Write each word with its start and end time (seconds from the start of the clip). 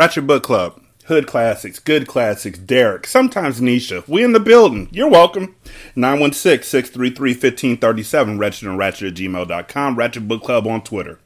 Ratchet 0.00 0.26
Book 0.26 0.42
Club. 0.42 0.82
Hood 1.08 1.26
Classics, 1.26 1.78
Good 1.78 2.06
Classics, 2.06 2.58
Derek, 2.58 3.06
sometimes 3.06 3.60
Nisha. 3.60 4.08
We 4.08 4.24
in 4.24 4.32
the 4.32 4.40
building. 4.40 4.88
You're 4.90 5.10
welcome. 5.10 5.54
916-633-1537, 5.94 8.40
Ratchet 8.40 8.66
and 8.66 8.78
Ratchet 8.78 9.08
at 9.08 9.14
gmail.com, 9.18 9.96
Ratchet 9.96 10.26
Book 10.26 10.42
Club 10.42 10.66
on 10.66 10.82
Twitter. 10.82 11.18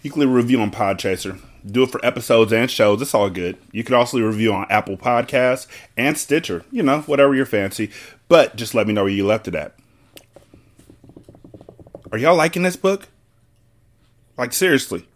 You 0.00 0.10
can 0.10 0.20
leave 0.20 0.30
a 0.30 0.32
review 0.32 0.58
on 0.62 0.70
Podchaser. 0.70 1.38
Do 1.66 1.82
it 1.82 1.90
for 1.90 2.02
episodes 2.02 2.54
and 2.54 2.70
shows. 2.70 3.02
It's 3.02 3.12
all 3.12 3.28
good. 3.28 3.58
You 3.70 3.84
can 3.84 3.96
also 3.96 4.18
review 4.18 4.54
on 4.54 4.64
Apple 4.70 4.96
Podcasts 4.96 5.66
and 5.98 6.16
Stitcher. 6.16 6.64
You 6.70 6.84
know, 6.84 7.02
whatever 7.02 7.34
your 7.34 7.44
fancy. 7.44 7.90
But 8.28 8.56
just 8.56 8.74
let 8.74 8.86
me 8.86 8.94
know 8.94 9.04
where 9.04 9.12
you 9.12 9.26
left 9.26 9.46
it 9.46 9.54
at. 9.54 9.74
Are 12.10 12.16
y'all 12.16 12.34
liking 12.34 12.62
this 12.62 12.76
book? 12.76 13.08
Like, 14.38 14.54
seriously. 14.54 15.06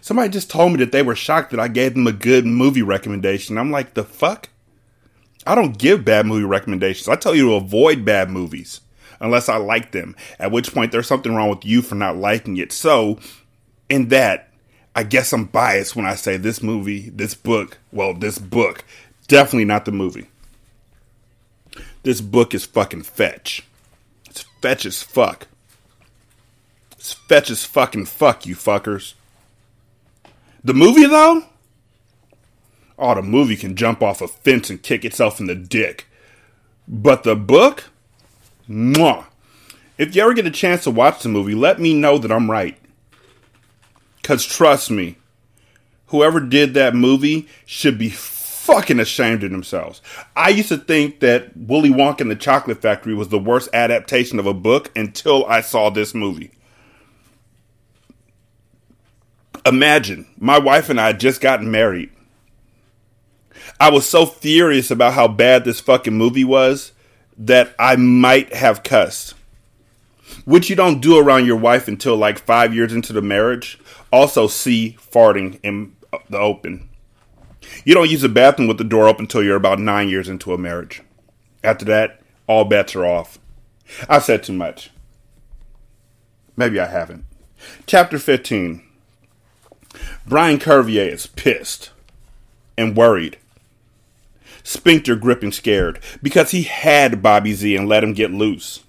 Somebody 0.00 0.30
just 0.30 0.50
told 0.50 0.72
me 0.72 0.78
that 0.78 0.92
they 0.92 1.02
were 1.02 1.14
shocked 1.14 1.50
that 1.50 1.60
I 1.60 1.68
gave 1.68 1.94
them 1.94 2.06
a 2.06 2.12
good 2.12 2.46
movie 2.46 2.82
recommendation. 2.82 3.58
I'm 3.58 3.70
like, 3.70 3.94
the 3.94 4.04
fuck? 4.04 4.48
I 5.46 5.54
don't 5.54 5.78
give 5.78 6.04
bad 6.04 6.26
movie 6.26 6.44
recommendations. 6.44 7.08
I 7.08 7.16
tell 7.16 7.34
you 7.34 7.48
to 7.48 7.54
avoid 7.54 8.04
bad 8.04 8.30
movies 8.30 8.80
unless 9.20 9.48
I 9.48 9.56
like 9.56 9.92
them, 9.92 10.16
at 10.38 10.50
which 10.50 10.72
point 10.72 10.92
there's 10.92 11.06
something 11.06 11.34
wrong 11.34 11.50
with 11.50 11.64
you 11.64 11.82
for 11.82 11.94
not 11.94 12.16
liking 12.16 12.56
it. 12.56 12.72
So, 12.72 13.18
in 13.88 14.08
that, 14.08 14.48
I 14.94 15.02
guess 15.02 15.32
I'm 15.32 15.44
biased 15.44 15.94
when 15.94 16.06
I 16.06 16.14
say 16.14 16.36
this 16.36 16.62
movie, 16.62 17.10
this 17.10 17.34
book, 17.34 17.78
well, 17.92 18.14
this 18.14 18.38
book, 18.38 18.84
definitely 19.28 19.66
not 19.66 19.84
the 19.84 19.92
movie. 19.92 20.28
This 22.02 22.20
book 22.20 22.54
is 22.54 22.64
fucking 22.64 23.02
fetch. 23.02 23.66
It's 24.28 24.44
fetch 24.62 24.86
as 24.86 25.02
fuck. 25.02 25.48
It's 26.92 27.12
fetch 27.12 27.50
as 27.50 27.64
fucking 27.64 28.06
fuck, 28.06 28.46
you 28.46 28.56
fuckers. 28.56 29.14
The 30.62 30.74
movie, 30.74 31.06
though? 31.06 31.44
Oh, 32.98 33.14
the 33.14 33.22
movie 33.22 33.56
can 33.56 33.76
jump 33.76 34.02
off 34.02 34.20
a 34.20 34.28
fence 34.28 34.68
and 34.68 34.82
kick 34.82 35.04
itself 35.04 35.40
in 35.40 35.46
the 35.46 35.54
dick. 35.54 36.06
But 36.86 37.22
the 37.22 37.34
book? 37.34 37.84
Mwah. 38.68 39.24
If 39.96 40.14
you 40.14 40.22
ever 40.22 40.34
get 40.34 40.46
a 40.46 40.50
chance 40.50 40.84
to 40.84 40.90
watch 40.90 41.22
the 41.22 41.28
movie, 41.28 41.54
let 41.54 41.80
me 41.80 41.94
know 41.94 42.18
that 42.18 42.32
I'm 42.32 42.50
right. 42.50 42.76
Because 44.20 44.44
trust 44.44 44.90
me, 44.90 45.16
whoever 46.06 46.40
did 46.40 46.74
that 46.74 46.94
movie 46.94 47.48
should 47.64 47.98
be 47.98 48.10
fucking 48.10 49.00
ashamed 49.00 49.42
of 49.42 49.50
themselves. 49.50 50.02
I 50.36 50.50
used 50.50 50.68
to 50.68 50.76
think 50.76 51.20
that 51.20 51.56
Willy 51.56 51.90
Wonka 51.90 52.20
and 52.20 52.30
the 52.30 52.36
Chocolate 52.36 52.82
Factory 52.82 53.14
was 53.14 53.28
the 53.28 53.38
worst 53.38 53.68
adaptation 53.72 54.38
of 54.38 54.46
a 54.46 54.54
book 54.54 54.90
until 54.94 55.46
I 55.46 55.60
saw 55.62 55.90
this 55.90 56.14
movie. 56.14 56.50
Imagine, 59.66 60.26
my 60.38 60.58
wife 60.58 60.88
and 60.88 61.00
I 61.00 61.08
had 61.08 61.20
just 61.20 61.40
gotten 61.40 61.70
married. 61.70 62.10
I 63.78 63.90
was 63.90 64.06
so 64.06 64.26
furious 64.26 64.90
about 64.90 65.14
how 65.14 65.28
bad 65.28 65.64
this 65.64 65.80
fucking 65.80 66.16
movie 66.16 66.44
was 66.44 66.92
that 67.36 67.74
I 67.78 67.96
might 67.96 68.54
have 68.54 68.82
cussed. 68.82 69.34
Which 70.44 70.70
you 70.70 70.76
don't 70.76 71.00
do 71.00 71.18
around 71.18 71.46
your 71.46 71.56
wife 71.56 71.88
until 71.88 72.16
like 72.16 72.38
five 72.38 72.74
years 72.74 72.92
into 72.92 73.12
the 73.12 73.22
marriage. 73.22 73.78
Also, 74.10 74.46
see 74.46 74.96
farting 74.98 75.58
in 75.62 75.94
the 76.28 76.38
open. 76.38 76.88
You 77.84 77.94
don't 77.94 78.10
use 78.10 78.22
the 78.22 78.28
bathroom 78.28 78.68
with 78.68 78.78
the 78.78 78.84
door 78.84 79.08
open 79.08 79.24
until 79.24 79.42
you're 79.42 79.56
about 79.56 79.78
nine 79.78 80.08
years 80.08 80.28
into 80.28 80.54
a 80.54 80.58
marriage. 80.58 81.02
After 81.62 81.84
that, 81.86 82.20
all 82.46 82.64
bets 82.64 82.96
are 82.96 83.04
off. 83.04 83.38
I've 84.08 84.24
said 84.24 84.42
too 84.42 84.52
much. 84.52 84.90
Maybe 86.56 86.80
I 86.80 86.86
haven't. 86.86 87.24
Chapter 87.86 88.18
15 88.18 88.82
Brian 90.26 90.58
Cervier 90.58 91.10
is 91.10 91.26
pissed 91.26 91.90
and 92.76 92.96
worried. 92.96 93.38
Sphincter 94.62 95.16
gripping 95.16 95.52
scared 95.52 95.98
because 96.22 96.50
he 96.50 96.62
had 96.62 97.22
Bobby 97.22 97.52
Z 97.52 97.74
and 97.76 97.88
let 97.88 98.04
him 98.04 98.12
get 98.12 98.30
loose. 98.30 98.84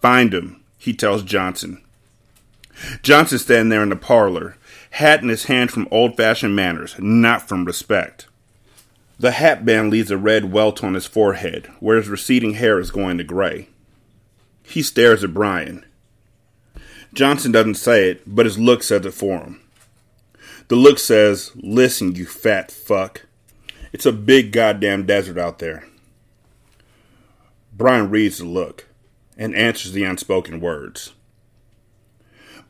Find 0.00 0.34
him, 0.34 0.60
he 0.78 0.92
tells 0.92 1.22
Johnson. 1.22 1.80
Johnson 3.02 3.38
standing 3.38 3.68
there 3.68 3.82
in 3.82 3.90
the 3.90 3.96
parlor, 3.96 4.56
hat 4.90 5.22
in 5.22 5.28
his 5.28 5.44
hand 5.44 5.70
from 5.70 5.88
old 5.90 6.16
fashioned 6.16 6.56
manners, 6.56 6.96
not 6.98 7.48
from 7.48 7.64
respect. 7.64 8.26
The 9.18 9.30
hat 9.30 9.64
band 9.64 9.90
leaves 9.90 10.10
a 10.10 10.18
red 10.18 10.52
welt 10.52 10.82
on 10.82 10.94
his 10.94 11.06
forehead, 11.06 11.66
where 11.78 11.96
his 11.96 12.08
receding 12.08 12.54
hair 12.54 12.80
is 12.80 12.90
going 12.90 13.18
to 13.18 13.24
gray. 13.24 13.68
He 14.64 14.82
stares 14.82 15.22
at 15.22 15.32
Brian. 15.32 15.84
Johnson 17.12 17.52
doesn't 17.52 17.74
say 17.74 18.10
it, 18.10 18.22
but 18.26 18.46
his 18.46 18.58
look 18.58 18.82
says 18.82 19.04
it 19.04 19.12
for 19.12 19.38
him. 19.38 19.60
The 20.68 20.76
look 20.76 20.98
says, 20.98 21.52
Listen, 21.54 22.14
you 22.14 22.24
fat 22.24 22.70
fuck. 22.70 23.26
It's 23.92 24.06
a 24.06 24.12
big 24.12 24.52
goddamn 24.52 25.04
desert 25.04 25.36
out 25.36 25.58
there. 25.58 25.84
Brian 27.72 28.08
reads 28.10 28.38
the 28.38 28.46
look 28.46 28.86
and 29.36 29.54
answers 29.54 29.92
the 29.92 30.04
unspoken 30.04 30.60
words. 30.60 31.12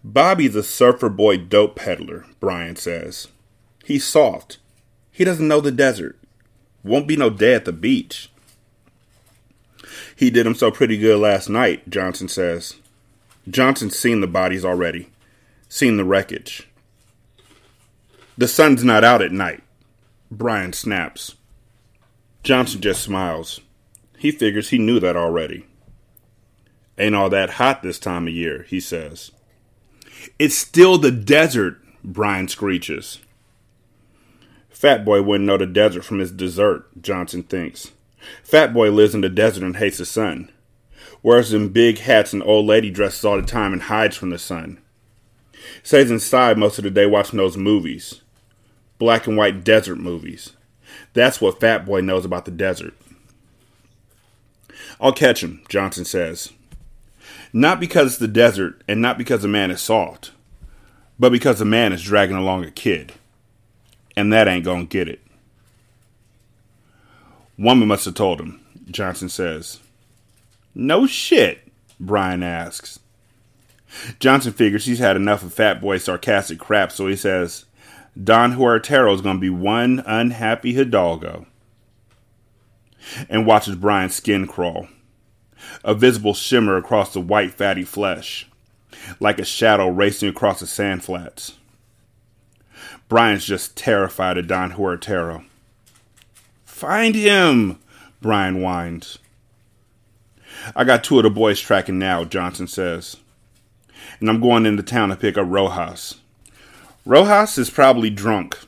Bobby's 0.02 0.56
a 0.56 0.64
surfer 0.64 1.08
boy 1.08 1.36
dope 1.36 1.76
peddler, 1.76 2.26
Brian 2.41 2.75
says. 2.75 3.28
He's 3.84 4.04
soft. 4.04 4.58
He 5.12 5.25
doesn't 5.25 5.47
know 5.47 5.60
the 5.60 5.70
desert. 5.70 6.19
Won't 6.82 7.06
be 7.06 7.16
no 7.16 7.31
day 7.31 7.54
at 7.54 7.64
the 7.64 7.72
beach. 7.72 8.31
He 10.16 10.31
did 10.31 10.47
him 10.47 10.54
so 10.54 10.72
pretty 10.72 10.98
good 10.98 11.20
last 11.20 11.48
night, 11.48 11.88
Johnson 11.88 12.26
says. 12.26 12.76
Johnson's 13.48 13.98
seen 13.98 14.20
the 14.20 14.28
bodies 14.28 14.64
already, 14.64 15.10
seen 15.69 15.97
the 15.97 16.04
wreckage. 16.04 16.69
The 18.38 18.47
sun's 18.47 18.84
not 18.84 19.03
out 19.03 19.20
at 19.20 19.32
night, 19.32 19.62
Brian 20.30 20.72
snaps. 20.72 21.34
Johnson 22.44 22.81
just 22.81 23.02
smiles. 23.02 23.60
He 24.16 24.31
figures 24.31 24.70
he 24.70 24.78
knew 24.78 25.00
that 25.00 25.16
already. 25.16 25.66
Ain't 26.97 27.16
all 27.16 27.31
that 27.31 27.50
hot 27.50 27.82
this 27.82 27.98
time 27.98 28.28
of 28.28 28.32
year, 28.32 28.62
he 28.69 28.78
says. 28.78 29.32
It's 30.38 30.56
still 30.56 30.98
the 30.98 31.10
desert, 31.10 31.78
Brian 32.05 32.46
screeches. 32.46 33.19
Fat 34.70 35.05
Boy 35.05 35.22
wouldn't 35.22 35.46
know 35.46 35.56
the 35.56 35.67
desert 35.67 36.05
from 36.05 36.20
his 36.20 36.31
dessert, 36.31 37.02
Johnson 37.02 37.43
thinks. 37.43 37.90
Fat 38.44 38.72
Boy 38.72 38.90
lives 38.90 39.14
in 39.14 39.20
the 39.20 39.28
desert 39.28 39.64
and 39.64 39.76
hates 39.76 39.99
the 39.99 40.06
sun 40.06 40.51
wears 41.22 41.50
them 41.50 41.69
big 41.69 41.98
hats 41.98 42.32
and 42.32 42.42
old 42.42 42.66
lady 42.66 42.90
dresses 42.90 43.24
all 43.24 43.40
the 43.40 43.46
time 43.46 43.72
and 43.72 43.82
hides 43.82 44.16
from 44.16 44.30
the 44.30 44.38
sun. 44.38 44.78
Stays 45.82 46.10
inside 46.10 46.58
most 46.58 46.78
of 46.78 46.84
the 46.84 46.90
day 46.90 47.06
watching 47.06 47.36
those 47.36 47.56
movies. 47.56 48.22
Black 48.98 49.26
and 49.26 49.36
white 49.36 49.64
desert 49.64 49.96
movies. 49.96 50.52
That's 51.14 51.40
what 51.40 51.60
Fat 51.60 51.84
Boy 51.84 52.00
knows 52.00 52.24
about 52.24 52.44
the 52.44 52.50
desert. 52.50 52.94
I'll 55.00 55.12
catch 55.12 55.42
him, 55.42 55.62
Johnson 55.69 56.04
says. 56.04 56.52
Not 57.52 57.80
because 57.80 58.12
it's 58.12 58.19
the 58.19 58.28
desert 58.28 58.82
and 58.88 59.00
not 59.00 59.19
because 59.19 59.42
the 59.42 59.48
man 59.48 59.70
is 59.70 59.80
soft, 59.80 60.32
but 61.19 61.32
because 61.32 61.58
the 61.58 61.64
man 61.64 61.92
is 61.92 62.02
dragging 62.02 62.36
along 62.36 62.64
a 62.64 62.70
kid. 62.70 63.12
And 64.16 64.32
that 64.32 64.48
ain't 64.48 64.64
gonna 64.64 64.84
get 64.84 65.08
it. 65.08 65.20
Woman 67.58 67.88
must 67.88 68.04
have 68.06 68.14
told 68.14 68.40
him, 68.40 68.60
Johnson 68.90 69.28
says. 69.28 69.80
No 70.74 71.06
shit, 71.06 71.70
Brian 72.00 72.42
asks. 72.42 72.98
Johnson 74.19 74.52
figures 74.52 74.86
he's 74.86 74.98
had 74.98 75.16
enough 75.16 75.42
of 75.42 75.52
Fat 75.52 75.80
Boy's 75.80 76.04
sarcastic 76.04 76.58
crap, 76.58 76.92
so 76.92 77.06
he 77.06 77.16
says, 77.16 77.66
Don 78.22 78.54
Huertero 78.54 79.20
going 79.22 79.36
to 79.36 79.40
be 79.40 79.50
one 79.50 80.02
unhappy 80.06 80.72
Hidalgo. 80.72 81.46
And 83.28 83.46
watches 83.46 83.74
Brian's 83.74 84.14
skin 84.14 84.46
crawl, 84.46 84.88
a 85.84 85.94
visible 85.94 86.34
shimmer 86.34 86.76
across 86.76 87.12
the 87.12 87.20
white, 87.20 87.52
fatty 87.52 87.84
flesh, 87.84 88.48
like 89.19 89.38
a 89.38 89.44
shadow 89.44 89.88
racing 89.88 90.28
across 90.28 90.60
the 90.60 90.66
sand 90.66 91.04
flats. 91.04 91.54
Brian's 93.08 93.44
just 93.44 93.76
terrified 93.76 94.38
of 94.38 94.46
Don 94.46 94.72
Huertero. 94.72 95.44
Find 96.64 97.14
him, 97.14 97.78
Brian 98.20 98.62
whines. 98.62 99.19
I 100.75 100.85
got 100.85 101.05
two 101.05 101.19
of 101.19 101.25
the 101.25 101.31
boys 101.31 101.61
tracking 101.61 101.99
now, 101.99 102.25
Johnson 102.25 102.67
says. 102.67 103.17
And 104.20 104.29
I'm 104.29 104.41
going 104.41 104.67
into 104.67 104.82
town 104.82 105.09
to 105.09 105.17
pick 105.17 105.37
up 105.37 105.47
Rojas. 105.49 106.20
Rojas 107.05 107.59
is 107.59 107.70
probably 107.70 108.11
drunk. 108.11 108.59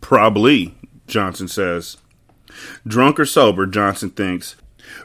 Probably, 0.00 0.74
Johnson 1.06 1.48
says. 1.48 1.96
Drunk 2.86 3.20
or 3.20 3.24
sober, 3.26 3.66
Johnson 3.66 4.10
thinks. 4.10 4.56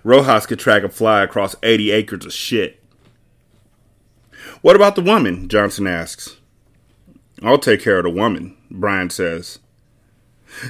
Rojas 0.03 0.45
could 0.45 0.59
track 0.59 0.83
a 0.83 0.89
fly 0.89 1.23
across 1.23 1.55
80 1.63 1.91
acres 1.91 2.25
of 2.25 2.33
shit. 2.33 2.81
What 4.61 4.75
about 4.75 4.95
the 4.95 5.01
woman? 5.01 5.47
Johnson 5.47 5.87
asks. 5.87 6.37
I'll 7.41 7.57
take 7.57 7.81
care 7.81 7.97
of 7.97 8.03
the 8.03 8.09
woman, 8.09 8.55
Brian 8.69 9.09
says. 9.09 9.59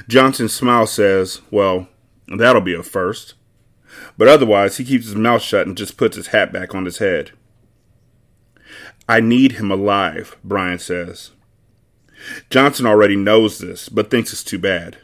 Johnson's 0.08 0.54
smile 0.54 0.86
says, 0.86 1.40
Well, 1.50 1.88
that'll 2.28 2.62
be 2.62 2.74
a 2.74 2.82
first. 2.82 3.34
But 4.16 4.28
otherwise, 4.28 4.76
he 4.76 4.84
keeps 4.84 5.06
his 5.06 5.14
mouth 5.14 5.42
shut 5.42 5.66
and 5.66 5.76
just 5.76 5.96
puts 5.96 6.16
his 6.16 6.28
hat 6.28 6.52
back 6.52 6.74
on 6.74 6.84
his 6.84 6.98
head. 6.98 7.32
I 9.08 9.20
need 9.20 9.52
him 9.52 9.70
alive, 9.70 10.36
Brian 10.44 10.78
says. 10.78 11.30
Johnson 12.50 12.86
already 12.86 13.16
knows 13.16 13.58
this, 13.58 13.88
but 13.88 14.10
thinks 14.10 14.32
it's 14.32 14.44
too 14.44 14.58
bad. 14.58 14.98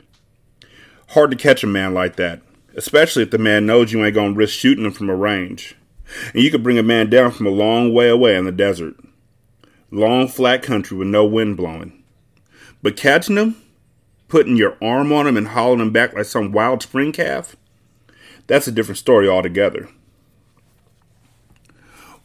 Hard 1.08 1.30
to 1.30 1.36
catch 1.36 1.64
a 1.64 1.66
man 1.66 1.94
like 1.94 2.16
that, 2.16 2.40
especially 2.76 3.22
if 3.22 3.30
the 3.30 3.38
man 3.38 3.66
knows 3.66 3.92
you 3.92 4.04
ain't 4.04 4.14
gonna 4.14 4.34
risk 4.34 4.54
shooting 4.54 4.84
him 4.84 4.92
from 4.92 5.10
a 5.10 5.16
range. 5.16 5.74
And 6.32 6.42
you 6.42 6.50
could 6.50 6.62
bring 6.62 6.78
a 6.78 6.82
man 6.82 7.10
down 7.10 7.32
from 7.32 7.46
a 7.46 7.50
long 7.50 7.92
way 7.92 8.08
away 8.08 8.36
in 8.36 8.44
the 8.44 8.52
desert. 8.52 8.94
Long, 9.90 10.28
flat 10.28 10.62
country 10.62 10.96
with 10.96 11.08
no 11.08 11.24
wind 11.24 11.56
blowing. 11.56 12.02
But 12.82 12.96
catching 12.96 13.36
him, 13.36 13.56
putting 14.28 14.56
your 14.56 14.76
arm 14.82 15.12
on 15.12 15.26
him 15.26 15.36
and 15.36 15.48
hauling 15.48 15.80
him 15.80 15.90
back 15.90 16.14
like 16.14 16.26
some 16.26 16.52
wild 16.52 16.82
spring 16.82 17.12
calf, 17.12 17.56
that's 18.48 18.66
a 18.66 18.72
different 18.72 18.98
story 18.98 19.28
altogether. 19.28 19.88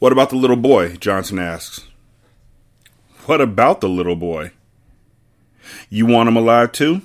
What 0.00 0.10
about 0.10 0.30
the 0.30 0.36
little 0.36 0.56
boy? 0.56 0.96
Johnson 0.96 1.38
asks. 1.38 1.86
What 3.26 3.40
about 3.40 3.80
the 3.80 3.88
little 3.88 4.16
boy? 4.16 4.50
You 5.88 6.06
want 6.06 6.28
him 6.28 6.36
alive 6.36 6.72
too? 6.72 7.02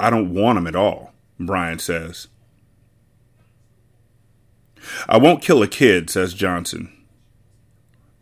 I 0.00 0.10
don't 0.10 0.34
want 0.34 0.58
him 0.58 0.66
at 0.66 0.74
all, 0.74 1.12
Brian 1.38 1.78
says. 1.78 2.28
I 5.08 5.18
won't 5.18 5.42
kill 5.42 5.62
a 5.62 5.68
kid, 5.68 6.10
says 6.10 6.34
Johnson. 6.34 6.92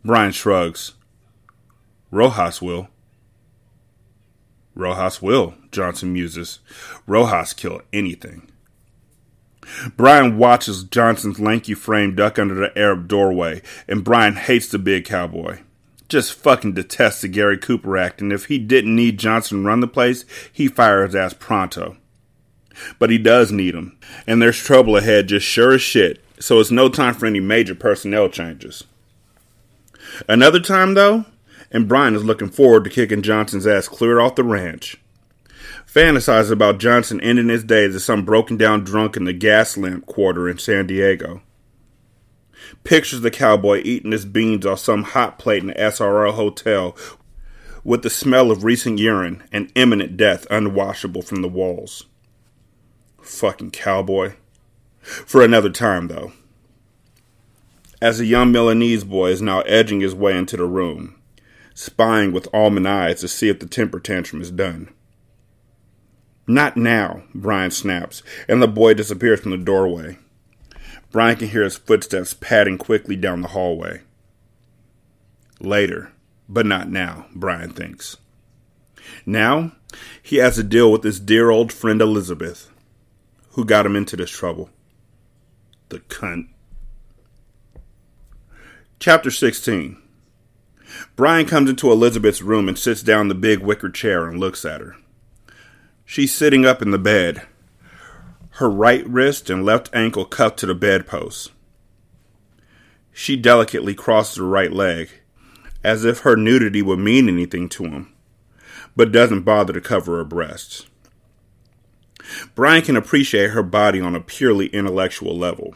Brian 0.05 0.31
shrugs. 0.31 0.93
Rojas 2.11 2.61
will. 2.61 2.89
Rojas 4.75 5.21
will, 5.21 5.53
Johnson 5.71 6.13
muses. 6.13 6.59
Rojas 7.05 7.53
kill 7.53 7.81
anything. 7.91 8.49
Brian 9.95 10.37
watches 10.37 10.83
Johnson's 10.83 11.39
lanky 11.39 11.73
frame 11.73 12.15
duck 12.15 12.37
under 12.37 12.55
the 12.55 12.77
Arab 12.77 13.07
doorway, 13.07 13.61
and 13.87 14.03
Brian 14.03 14.35
hates 14.35 14.67
the 14.67 14.79
big 14.79 15.05
cowboy. 15.05 15.59
Just 16.09 16.33
fucking 16.33 16.73
detests 16.73 17.21
the 17.21 17.27
Gary 17.27 17.57
Cooper 17.57 17.97
act, 17.97 18.21
and 18.21 18.33
if 18.33 18.45
he 18.45 18.57
didn't 18.57 18.95
need 18.95 19.19
Johnson 19.19 19.63
run 19.63 19.79
the 19.79 19.87
place, 19.87 20.25
he 20.51 20.67
fires 20.67 21.15
ass 21.15 21.33
pronto. 21.33 21.97
But 22.99 23.09
he 23.09 23.17
does 23.17 23.51
need 23.51 23.75
him, 23.75 23.97
and 24.27 24.41
there's 24.41 24.57
trouble 24.57 24.97
ahead 24.97 25.27
just 25.27 25.45
sure 25.45 25.73
as 25.73 25.81
shit, 25.81 26.23
so 26.39 26.59
it's 26.59 26.71
no 26.71 26.89
time 26.89 27.13
for 27.13 27.25
any 27.25 27.39
major 27.39 27.75
personnel 27.75 28.29
changes. 28.29 28.83
Another 30.27 30.59
time, 30.59 30.93
though, 30.93 31.25
and 31.73 31.89
Brian 31.89 32.15
is 32.15 32.23
looking 32.23 32.49
forward 32.49 32.85
to 32.85 32.89
kicking 32.89 33.21
Johnson's 33.21 33.67
ass 33.67 33.89
clear 33.89 34.21
off 34.21 34.35
the 34.35 34.43
ranch 34.43 34.97
fantasizes 35.93 36.51
about 36.51 36.79
Johnson 36.79 37.21
ending 37.21 37.49
his 37.49 37.63
days 37.63 37.93
as 37.95 38.03
some 38.03 38.25
broken 38.25 38.57
down 38.57 38.83
drunk 38.83 39.15
in 39.15 39.25
the 39.25 39.33
gas 39.33 39.77
lamp 39.77 40.05
quarter 40.05 40.49
in 40.49 40.57
San 40.57 40.87
Diego. 40.87 41.41
Pictures 42.83 43.21
the 43.21 43.31
cowboy 43.31 43.81
eating 43.83 44.11
his 44.11 44.25
beans 44.25 44.65
off 44.65 44.79
some 44.79 45.03
hot 45.03 45.37
plate 45.37 45.61
in 45.61 45.67
the 45.67 45.73
SRO 45.75 46.33
hotel 46.33 46.97
with 47.83 48.01
the 48.01 48.09
smell 48.09 48.49
of 48.49 48.63
recent 48.63 48.97
urine 48.97 49.43
and 49.51 49.71
imminent 49.75 50.17
death 50.17 50.47
unwashable 50.49 51.23
from 51.23 51.41
the 51.41 51.47
walls. 51.47 52.05
Fucking 53.21 53.71
cowboy. 53.71 54.33
For 55.01 55.43
another 55.43 55.69
time, 55.69 56.07
though. 56.07 56.31
As 58.01 58.19
a 58.19 58.25
young 58.25 58.51
Milanese 58.51 59.03
boy 59.03 59.29
is 59.31 59.41
now 59.41 59.61
edging 59.61 59.99
his 59.99 60.15
way 60.15 60.37
into 60.37 60.57
the 60.57 60.65
room, 60.65 61.15
spying 61.73 62.31
with 62.31 62.47
almond 62.53 62.87
eyes 62.87 63.21
to 63.21 63.27
see 63.27 63.49
if 63.49 63.59
the 63.59 63.65
temper 63.65 63.99
tantrum 63.99 64.41
is 64.41 64.51
done. 64.51 64.89
Not 66.45 66.75
now, 66.75 67.23
Brian 67.33 67.71
snaps, 67.71 68.21
and 68.47 68.61
the 68.61 68.67
boy 68.67 68.93
disappears 68.93 69.39
from 69.39 69.51
the 69.51 69.57
doorway. 69.57 70.17
Brian 71.11 71.37
can 71.37 71.49
hear 71.49 71.63
his 71.63 71.77
footsteps 71.77 72.33
padding 72.33 72.77
quickly 72.77 73.15
down 73.15 73.41
the 73.41 73.49
hallway. 73.49 74.01
Later, 75.59 76.11
but 76.49 76.65
not 76.65 76.89
now, 76.89 77.27
Brian 77.33 77.71
thinks. 77.71 78.17
Now, 79.25 79.71
he 80.21 80.37
has 80.37 80.55
to 80.55 80.63
deal 80.63 80.91
with 80.91 81.03
his 81.03 81.19
dear 81.19 81.49
old 81.49 81.71
friend 81.71 82.01
Elizabeth, 82.01 82.69
who 83.51 83.63
got 83.63 83.85
him 83.85 83.95
into 83.95 84.17
this 84.17 84.31
trouble. 84.31 84.69
The 85.89 85.99
cunt. 85.99 86.49
Chapter 88.99 89.31
16 89.31 90.02
Brian 91.15 91.45
comes 91.45 91.69
into 91.69 91.91
Elizabeth's 91.91 92.41
room 92.41 92.67
and 92.67 92.77
sits 92.77 93.03
down 93.03 93.21
in 93.21 93.27
the 93.29 93.35
big 93.35 93.59
wicker 93.59 93.89
chair 93.89 94.27
and 94.27 94.39
looks 94.39 94.65
at 94.65 94.81
her. 94.81 94.95
She's 96.05 96.33
sitting 96.33 96.65
up 96.65 96.81
in 96.81 96.91
the 96.91 96.99
bed, 96.99 97.43
her 98.57 98.69
right 98.69 99.07
wrist 99.07 99.49
and 99.49 99.65
left 99.65 99.89
ankle 99.93 100.25
cupped 100.25 100.59
to 100.59 100.65
the 100.67 100.75
bedpost. 100.75 101.51
She 103.11 103.35
delicately 103.35 103.95
crosses 103.95 104.37
her 104.37 104.45
right 104.45 104.71
leg, 104.71 105.09
as 105.83 106.05
if 106.05 106.19
her 106.19 106.35
nudity 106.35 106.81
would 106.81 106.99
mean 106.99 107.27
anything 107.27 107.69
to 107.69 107.85
him, 107.85 108.13
but 108.95 109.11
doesn't 109.11 109.41
bother 109.41 109.73
to 109.73 109.81
cover 109.81 110.17
her 110.17 110.23
breasts. 110.23 110.85
Brian 112.55 112.83
can 112.83 112.95
appreciate 112.95 113.51
her 113.51 113.63
body 113.63 113.99
on 113.99 114.15
a 114.15 114.21
purely 114.21 114.67
intellectual 114.67 115.37
level. 115.37 115.75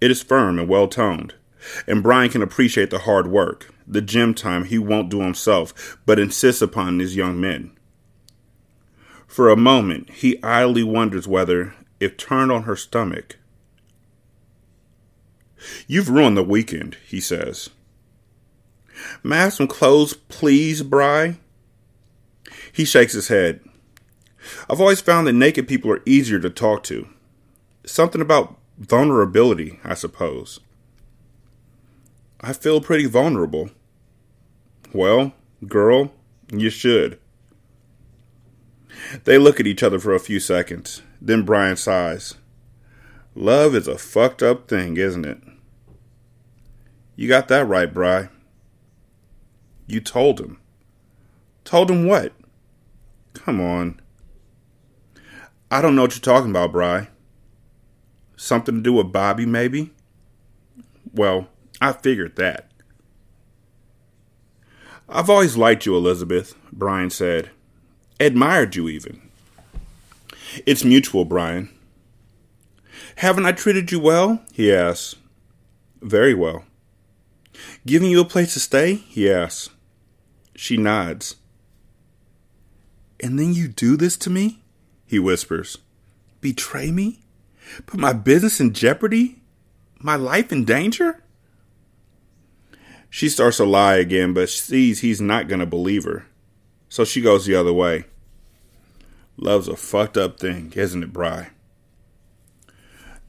It 0.00 0.10
is 0.10 0.22
firm 0.22 0.58
and 0.58 0.68
well 0.68 0.88
toned, 0.88 1.34
and 1.86 2.02
Brian 2.02 2.30
can 2.30 2.42
appreciate 2.42 2.90
the 2.90 3.00
hard 3.00 3.26
work, 3.26 3.73
the 3.86 4.00
gym 4.00 4.34
time 4.34 4.64
he 4.64 4.78
won't 4.78 5.10
do 5.10 5.20
himself, 5.20 5.98
but 6.06 6.18
insists 6.18 6.62
upon 6.62 6.98
his 6.98 7.16
young 7.16 7.40
men. 7.40 7.76
For 9.26 9.48
a 9.48 9.56
moment, 9.56 10.10
he 10.10 10.42
idly 10.42 10.82
wonders 10.82 11.26
whether, 11.26 11.74
if 12.00 12.16
turned 12.16 12.52
on 12.52 12.64
her 12.64 12.76
stomach, 12.76 13.36
You've 15.86 16.10
ruined 16.10 16.36
the 16.36 16.42
weekend, 16.42 16.96
he 17.06 17.20
says. 17.20 17.70
May 19.22 19.38
I 19.38 19.42
have 19.44 19.54
some 19.54 19.66
clothes, 19.66 20.14
please, 20.14 20.82
Bry? 20.82 21.36
He 22.72 22.84
shakes 22.84 23.12
his 23.12 23.28
head. 23.28 23.60
I've 24.68 24.80
always 24.80 25.00
found 25.00 25.26
that 25.26 25.32
naked 25.32 25.66
people 25.66 25.90
are 25.90 26.02
easier 26.04 26.38
to 26.40 26.50
talk 26.50 26.82
to. 26.84 27.08
Something 27.86 28.20
about 28.20 28.58
vulnerability, 28.78 29.80
I 29.84 29.94
suppose. 29.94 30.60
I 32.46 32.52
feel 32.52 32.82
pretty 32.82 33.06
vulnerable. 33.06 33.70
Well, 34.92 35.32
girl, 35.66 36.12
you 36.52 36.68
should. 36.68 37.18
They 39.24 39.38
look 39.38 39.58
at 39.58 39.66
each 39.66 39.82
other 39.82 39.98
for 39.98 40.14
a 40.14 40.20
few 40.20 40.38
seconds. 40.40 41.00
Then 41.22 41.44
Brian 41.44 41.76
sighs. 41.76 42.34
Love 43.34 43.74
is 43.74 43.88
a 43.88 43.96
fucked 43.96 44.42
up 44.42 44.68
thing, 44.68 44.98
isn't 44.98 45.24
it? 45.24 45.38
You 47.16 47.28
got 47.28 47.48
that 47.48 47.66
right, 47.66 47.92
Bry. 47.92 48.28
You 49.86 50.02
told 50.02 50.38
him. 50.38 50.60
Told 51.64 51.90
him 51.90 52.06
what? 52.06 52.34
Come 53.32 53.58
on. 53.58 54.02
I 55.70 55.80
don't 55.80 55.96
know 55.96 56.02
what 56.02 56.14
you're 56.14 56.20
talking 56.20 56.50
about, 56.50 56.72
Bry. 56.72 57.08
Something 58.36 58.74
to 58.74 58.82
do 58.82 58.92
with 58.92 59.12
Bobby, 59.12 59.46
maybe? 59.46 59.94
Well, 61.14 61.48
I 61.84 61.92
figured 61.92 62.36
that. 62.36 62.70
I've 65.06 65.28
always 65.28 65.54
liked 65.54 65.84
you, 65.84 65.94
Elizabeth, 65.94 66.54
Brian 66.72 67.10
said 67.10 67.50
admired 68.18 68.74
you 68.74 68.88
even. 68.88 69.20
It's 70.64 70.82
mutual, 70.82 71.26
Brian. 71.26 71.68
Haven't 73.16 73.44
I 73.44 73.52
treated 73.52 73.92
you 73.92 74.00
well? 74.00 74.40
he 74.50 74.72
asked. 74.72 75.16
Very 76.00 76.32
well. 76.32 76.64
Giving 77.84 78.10
you 78.10 78.22
a 78.22 78.24
place 78.24 78.54
to 78.54 78.60
stay? 78.60 78.94
he 78.94 79.30
asks. 79.30 79.68
She 80.54 80.78
nods. 80.78 81.36
And 83.20 83.38
then 83.38 83.52
you 83.52 83.68
do 83.68 83.98
this 83.98 84.16
to 84.18 84.30
me? 84.30 84.62
he 85.06 85.18
whispers. 85.18 85.76
Betray 86.40 86.90
me? 86.90 87.20
Put 87.84 88.00
my 88.00 88.14
business 88.14 88.58
in 88.58 88.72
jeopardy? 88.72 89.42
My 89.98 90.16
life 90.16 90.50
in 90.50 90.64
danger? 90.64 91.23
She 93.14 93.28
starts 93.28 93.58
to 93.58 93.64
lie 93.64 93.94
again, 93.94 94.32
but 94.32 94.48
sees 94.48 94.98
he's 94.98 95.20
not 95.20 95.46
going 95.46 95.60
to 95.60 95.66
believe 95.66 96.02
her. 96.02 96.26
So 96.88 97.04
she 97.04 97.20
goes 97.20 97.46
the 97.46 97.54
other 97.54 97.72
way. 97.72 98.06
Love's 99.36 99.68
a 99.68 99.76
fucked 99.76 100.16
up 100.16 100.40
thing, 100.40 100.72
isn't 100.74 101.00
it, 101.00 101.12
Bry? 101.12 101.50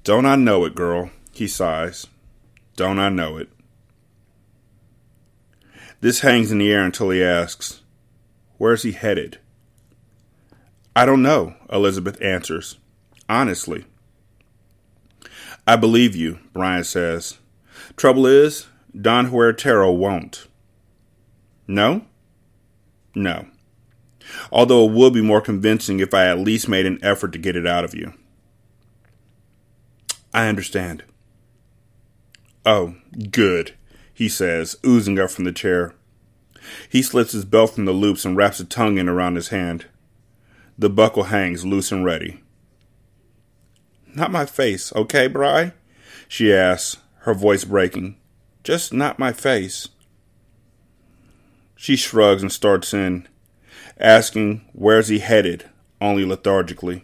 Don't 0.04 0.26
I 0.26 0.38
know 0.38 0.66
it, 0.66 0.74
girl? 0.74 1.12
He 1.34 1.48
sighs. 1.48 2.08
Don't 2.76 2.98
I 2.98 3.10
know 3.10 3.38
it? 3.38 3.50
This 6.02 6.22
hangs 6.22 6.52
in 6.52 6.58
the 6.58 6.74
air 6.74 6.84
until 6.84 7.12
he 7.12 7.24
asks, 7.24 7.84
Where's 8.58 8.82
he 8.82 8.94
headed? 8.94 9.38
I 10.96 11.06
don't 11.06 11.22
know, 11.22 11.54
Elizabeth 11.72 12.20
answers. 12.24 12.80
Honestly. 13.30 13.86
I 15.68 15.76
believe 15.76 16.16
you, 16.16 16.40
Brian 16.54 16.84
says. 16.84 17.38
Trouble 17.96 18.26
is, 18.26 18.66
Don 19.00 19.30
Huertero 19.30 19.96
won't. 19.96 20.48
No? 21.68 22.06
No. 23.14 23.48
Although 24.52 24.86
it 24.86 24.92
would 24.94 25.14
be 25.14 25.22
more 25.22 25.42
convincing 25.42 26.00
if 26.00 26.14
I 26.14 26.28
at 26.28 26.40
least 26.40 26.70
made 26.70 26.86
an 26.86 27.00
effort 27.04 27.32
to 27.34 27.40
get 27.40 27.56
it 27.56 27.68
out 27.68 27.84
of 27.84 27.94
you. 27.94 28.14
I 30.34 30.48
understand. 30.48 31.04
Oh, 32.66 32.96
good, 33.32 33.76
he 34.14 34.28
says, 34.28 34.78
oozing 34.86 35.20
up 35.20 35.30
from 35.30 35.46
the 35.46 35.52
chair. 35.52 35.94
He 36.90 37.02
slips 37.02 37.34
his 37.34 37.46
belt 37.46 37.76
from 37.76 37.86
the 37.86 37.92
loops 37.92 38.26
and 38.26 38.36
wraps 38.36 38.60
a 38.60 38.66
tongue 38.66 38.98
in 38.98 39.08
around 39.08 39.36
his 39.36 39.50
hand. 39.50 39.86
The 40.78 40.90
buckle 40.90 41.26
hangs 41.26 41.66
loose 41.66 41.92
and 41.92 42.04
ready. 42.04 42.42
Not 44.14 44.32
my 44.32 44.46
face, 44.46 44.94
okay, 44.94 45.28
Bry? 45.28 45.74
She 46.28 46.54
asks, 46.54 46.98
her 47.20 47.34
voice 47.34 47.64
breaking. 47.66 48.18
Just 48.66 48.92
not 48.92 49.20
my 49.20 49.32
face. 49.32 49.90
She 51.76 51.96
shrugs 51.96 52.42
and 52.42 52.52
starts 52.52 52.96
in, 52.96 53.28
asking 54.00 54.68
where's 54.74 55.08
he 55.08 55.20
headed, 55.20 55.70
only 56.02 56.26
lethargically. 56.26 57.04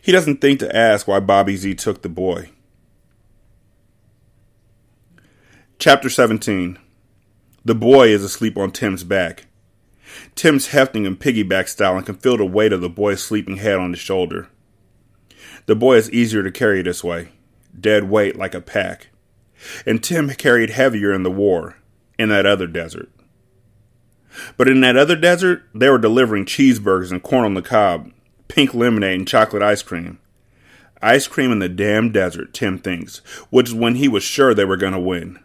He 0.00 0.12
doesn't 0.12 0.40
think 0.40 0.60
to 0.60 0.74
ask 0.74 1.08
why 1.08 1.18
Bobby 1.18 1.56
Z 1.56 1.74
took 1.74 2.02
the 2.02 2.08
boy. 2.08 2.50
Chapter 5.80 6.08
17 6.08 6.78
The 7.64 7.74
boy 7.74 8.10
is 8.10 8.22
asleep 8.22 8.56
on 8.56 8.70
Tim's 8.70 9.02
back. 9.02 9.46
Tim's 10.36 10.68
hefting 10.68 11.04
him 11.04 11.16
piggyback 11.16 11.66
style 11.66 11.96
and 11.96 12.06
can 12.06 12.14
feel 12.14 12.36
the 12.36 12.46
weight 12.46 12.72
of 12.72 12.80
the 12.80 12.88
boy's 12.88 13.24
sleeping 13.24 13.56
head 13.56 13.80
on 13.80 13.90
his 13.90 13.98
shoulder. 13.98 14.46
The 15.66 15.74
boy 15.74 15.96
is 15.96 16.12
easier 16.12 16.44
to 16.44 16.52
carry 16.52 16.80
this 16.82 17.02
way, 17.02 17.30
dead 17.76 18.04
weight 18.04 18.36
like 18.36 18.54
a 18.54 18.60
pack. 18.60 19.08
And 19.86 20.02
Tim 20.02 20.28
carried 20.30 20.70
heavier 20.70 21.12
in 21.12 21.22
the 21.22 21.30
war, 21.30 21.76
in 22.18 22.28
that 22.28 22.46
other 22.46 22.66
desert. 22.66 23.10
But 24.56 24.68
in 24.68 24.80
that 24.80 24.96
other 24.96 25.16
desert, 25.16 25.62
they 25.74 25.88
were 25.88 25.98
delivering 25.98 26.44
cheeseburgers 26.44 27.10
and 27.10 27.22
corn 27.22 27.44
on 27.44 27.54
the 27.54 27.62
cob, 27.62 28.12
pink 28.48 28.74
lemonade 28.74 29.18
and 29.18 29.28
chocolate 29.28 29.62
ice 29.62 29.82
cream. 29.82 30.18
Ice 31.02 31.26
cream 31.26 31.52
in 31.52 31.58
the 31.58 31.68
damn 31.68 32.10
desert, 32.10 32.54
Tim 32.54 32.78
thinks, 32.78 33.18
which 33.50 33.68
is 33.68 33.74
when 33.74 33.96
he 33.96 34.08
was 34.08 34.22
sure 34.22 34.54
they 34.54 34.64
were 34.64 34.76
going 34.76 34.92
to 34.92 34.98
win. 34.98 35.38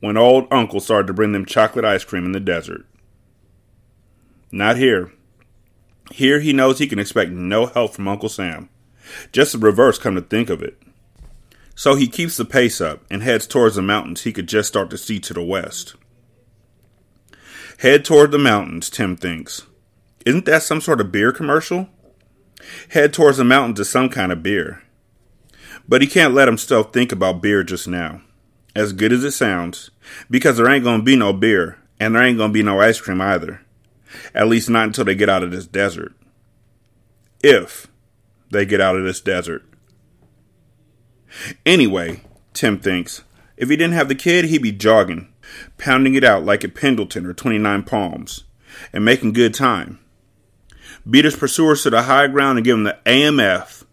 When 0.00 0.16
old 0.16 0.46
uncle 0.50 0.80
started 0.80 1.08
to 1.08 1.12
bring 1.12 1.32
them 1.32 1.44
chocolate 1.44 1.84
ice 1.84 2.04
cream 2.04 2.24
in 2.24 2.32
the 2.32 2.40
desert. 2.40 2.86
Not 4.52 4.76
here. 4.76 5.12
Here 6.10 6.40
he 6.40 6.52
knows 6.52 6.78
he 6.78 6.86
can 6.86 6.98
expect 6.98 7.30
no 7.30 7.66
help 7.66 7.94
from 7.94 8.08
Uncle 8.08 8.28
Sam. 8.28 8.68
Just 9.32 9.52
the 9.52 9.58
reverse, 9.58 9.98
come 9.98 10.14
to 10.14 10.20
think 10.20 10.50
of 10.50 10.62
it. 10.62 10.80
So 11.74 11.94
he 11.94 12.08
keeps 12.08 12.36
the 12.36 12.44
pace 12.44 12.80
up 12.80 13.02
and 13.10 13.22
heads 13.22 13.46
towards 13.46 13.76
the 13.76 13.82
mountains 13.82 14.22
he 14.22 14.32
could 14.32 14.48
just 14.48 14.68
start 14.68 14.90
to 14.90 14.98
see 14.98 15.18
to 15.20 15.34
the 15.34 15.42
west. 15.42 15.94
Head 17.78 18.04
toward 18.04 18.30
the 18.30 18.38
mountains, 18.38 18.90
Tim 18.90 19.16
thinks. 19.16 19.66
Isn't 20.26 20.44
that 20.44 20.62
some 20.62 20.82
sort 20.82 21.00
of 21.00 21.10
beer 21.10 21.32
commercial? 21.32 21.88
Head 22.90 23.14
towards 23.14 23.38
the 23.38 23.44
mountains 23.44 23.80
is 23.80 23.88
some 23.88 24.10
kind 24.10 24.30
of 24.30 24.42
beer. 24.42 24.82
But 25.88 26.02
he 26.02 26.06
can't 26.06 26.34
let 26.34 26.48
himself 26.48 26.92
think 26.92 27.10
about 27.10 27.40
beer 27.40 27.64
just 27.64 27.88
now. 27.88 28.20
As 28.76 28.92
good 28.92 29.12
as 29.12 29.24
it 29.24 29.32
sounds, 29.32 29.90
because 30.28 30.56
there 30.56 30.68
ain't 30.68 30.84
gonna 30.84 31.02
be 31.02 31.16
no 31.16 31.32
beer, 31.32 31.78
and 31.98 32.14
there 32.14 32.22
ain't 32.22 32.38
gonna 32.38 32.52
be 32.52 32.62
no 32.62 32.80
ice 32.80 33.00
cream 33.00 33.20
either. 33.20 33.62
At 34.34 34.48
least 34.48 34.70
not 34.70 34.84
until 34.84 35.04
they 35.04 35.14
get 35.14 35.28
out 35.28 35.42
of 35.42 35.50
this 35.50 35.66
desert. 35.66 36.14
If 37.42 37.86
they 38.50 38.66
get 38.66 38.80
out 38.80 38.96
of 38.96 39.04
this 39.04 39.20
desert. 39.20 39.64
Anyway, 41.64 42.22
Tim 42.52 42.78
thinks, 42.78 43.22
if 43.56 43.68
he 43.68 43.76
didn't 43.76 43.94
have 43.94 44.08
the 44.08 44.14
kid, 44.14 44.46
he'd 44.46 44.62
be 44.62 44.72
jogging, 44.72 45.32
pounding 45.78 46.14
it 46.14 46.24
out 46.24 46.44
like 46.44 46.64
at 46.64 46.74
Pendleton 46.74 47.26
or 47.26 47.34
29 47.34 47.82
Palms, 47.84 48.44
and 48.92 49.04
making 49.04 49.32
good 49.32 49.54
time. 49.54 49.98
Beat 51.08 51.24
his 51.24 51.36
pursuers 51.36 51.82
to 51.82 51.90
the 51.90 52.02
high 52.02 52.26
ground 52.26 52.58
and 52.58 52.64
give 52.64 52.76
them 52.76 52.84
the 52.84 52.98
AMF. 53.06 53.84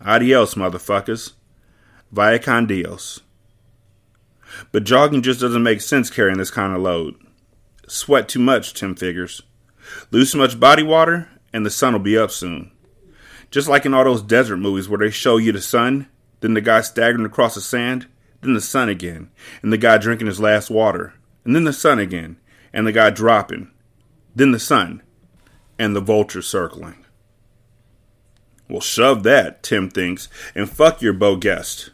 Adios, 0.00 0.54
motherfuckers. 0.54 1.32
Vaya 2.12 2.38
con 2.38 2.66
Dios. 2.66 3.20
But 4.72 4.84
jogging 4.84 5.22
just 5.22 5.40
doesn't 5.40 5.62
make 5.62 5.80
sense 5.80 6.08
carrying 6.08 6.38
this 6.38 6.50
kind 6.50 6.74
of 6.74 6.80
load. 6.80 7.16
Sweat 7.88 8.28
too 8.28 8.38
much, 8.38 8.74
Tim 8.74 8.94
figures. 8.94 9.42
Lose 10.10 10.32
too 10.32 10.38
much 10.38 10.58
body 10.58 10.82
water, 10.82 11.28
and 11.52 11.64
the 11.64 11.70
sun 11.70 11.92
will 11.92 12.00
be 12.00 12.18
up 12.18 12.30
soon. 12.30 12.70
Just 13.50 13.68
like 13.68 13.86
in 13.86 13.94
all 13.94 14.04
those 14.04 14.22
desert 14.22 14.56
movies 14.56 14.88
where 14.88 14.98
they 14.98 15.10
show 15.10 15.36
you 15.36 15.52
the 15.52 15.60
sun, 15.60 16.08
then 16.46 16.54
the 16.54 16.60
guy 16.60 16.80
staggering 16.80 17.26
across 17.26 17.56
the 17.56 17.60
sand, 17.60 18.06
then 18.40 18.54
the 18.54 18.60
sun 18.60 18.88
again, 18.88 19.28
and 19.62 19.72
the 19.72 19.76
guy 19.76 19.98
drinking 19.98 20.28
his 20.28 20.38
last 20.38 20.70
water, 20.70 21.12
and 21.44 21.56
then 21.56 21.64
the 21.64 21.72
sun 21.72 21.98
again, 21.98 22.36
and 22.72 22.86
the 22.86 22.92
guy 22.92 23.10
dropping, 23.10 23.68
then 24.32 24.52
the 24.52 24.60
sun, 24.60 25.02
and 25.76 25.96
the 25.96 26.00
vulture 26.00 26.40
circling. 26.40 27.04
Well, 28.70 28.80
shove 28.80 29.24
that, 29.24 29.64
Tim 29.64 29.90
thinks, 29.90 30.28
and 30.54 30.70
fuck 30.70 31.02
your 31.02 31.12
Beau 31.12 31.36
Geste. 31.36 31.90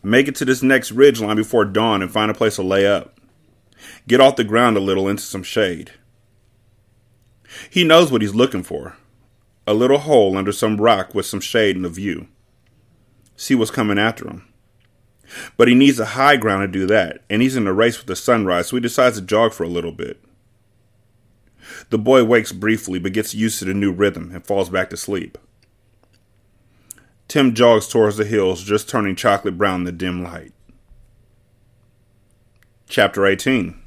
Make 0.00 0.28
it 0.28 0.36
to 0.36 0.44
this 0.44 0.62
next 0.62 0.92
ridge 0.92 1.20
line 1.20 1.34
before 1.34 1.64
dawn 1.64 2.02
and 2.02 2.10
find 2.12 2.30
a 2.30 2.34
place 2.34 2.54
to 2.56 2.62
lay 2.62 2.86
up. 2.86 3.18
Get 4.06 4.20
off 4.20 4.36
the 4.36 4.44
ground 4.44 4.76
a 4.76 4.80
little 4.80 5.08
into 5.08 5.24
some 5.24 5.42
shade. 5.42 5.90
He 7.68 7.82
knows 7.82 8.12
what 8.12 8.22
he's 8.22 8.32
looking 8.32 8.62
for 8.62 8.96
a 9.66 9.74
little 9.74 9.98
hole 9.98 10.36
under 10.36 10.52
some 10.52 10.80
rock 10.80 11.12
with 11.12 11.26
some 11.26 11.40
shade 11.40 11.74
in 11.74 11.82
the 11.82 11.88
view. 11.88 12.28
See 13.36 13.54
what's 13.54 13.70
coming 13.70 13.98
after 13.98 14.26
him. 14.26 14.48
But 15.56 15.68
he 15.68 15.74
needs 15.74 15.98
a 15.98 16.06
high 16.06 16.36
ground 16.36 16.62
to 16.62 16.78
do 16.78 16.86
that, 16.86 17.22
and 17.28 17.42
he's 17.42 17.56
in 17.56 17.66
a 17.66 17.72
race 17.72 17.98
with 17.98 18.06
the 18.06 18.16
sunrise, 18.16 18.68
so 18.68 18.76
he 18.76 18.80
decides 18.80 19.16
to 19.18 19.24
jog 19.24 19.52
for 19.52 19.64
a 19.64 19.68
little 19.68 19.92
bit. 19.92 20.22
The 21.90 21.98
boy 21.98 22.24
wakes 22.24 22.52
briefly, 22.52 22.98
but 22.98 23.12
gets 23.12 23.34
used 23.34 23.58
to 23.58 23.64
the 23.64 23.74
new 23.74 23.92
rhythm 23.92 24.30
and 24.32 24.46
falls 24.46 24.70
back 24.70 24.90
to 24.90 24.96
sleep. 24.96 25.36
Tim 27.28 27.54
jogs 27.54 27.88
towards 27.88 28.16
the 28.16 28.24
hills, 28.24 28.62
just 28.62 28.88
turning 28.88 29.16
chocolate 29.16 29.58
brown 29.58 29.80
in 29.80 29.84
the 29.84 29.92
dim 29.92 30.22
light. 30.22 30.52
Chapter 32.88 33.26
18 33.26 33.80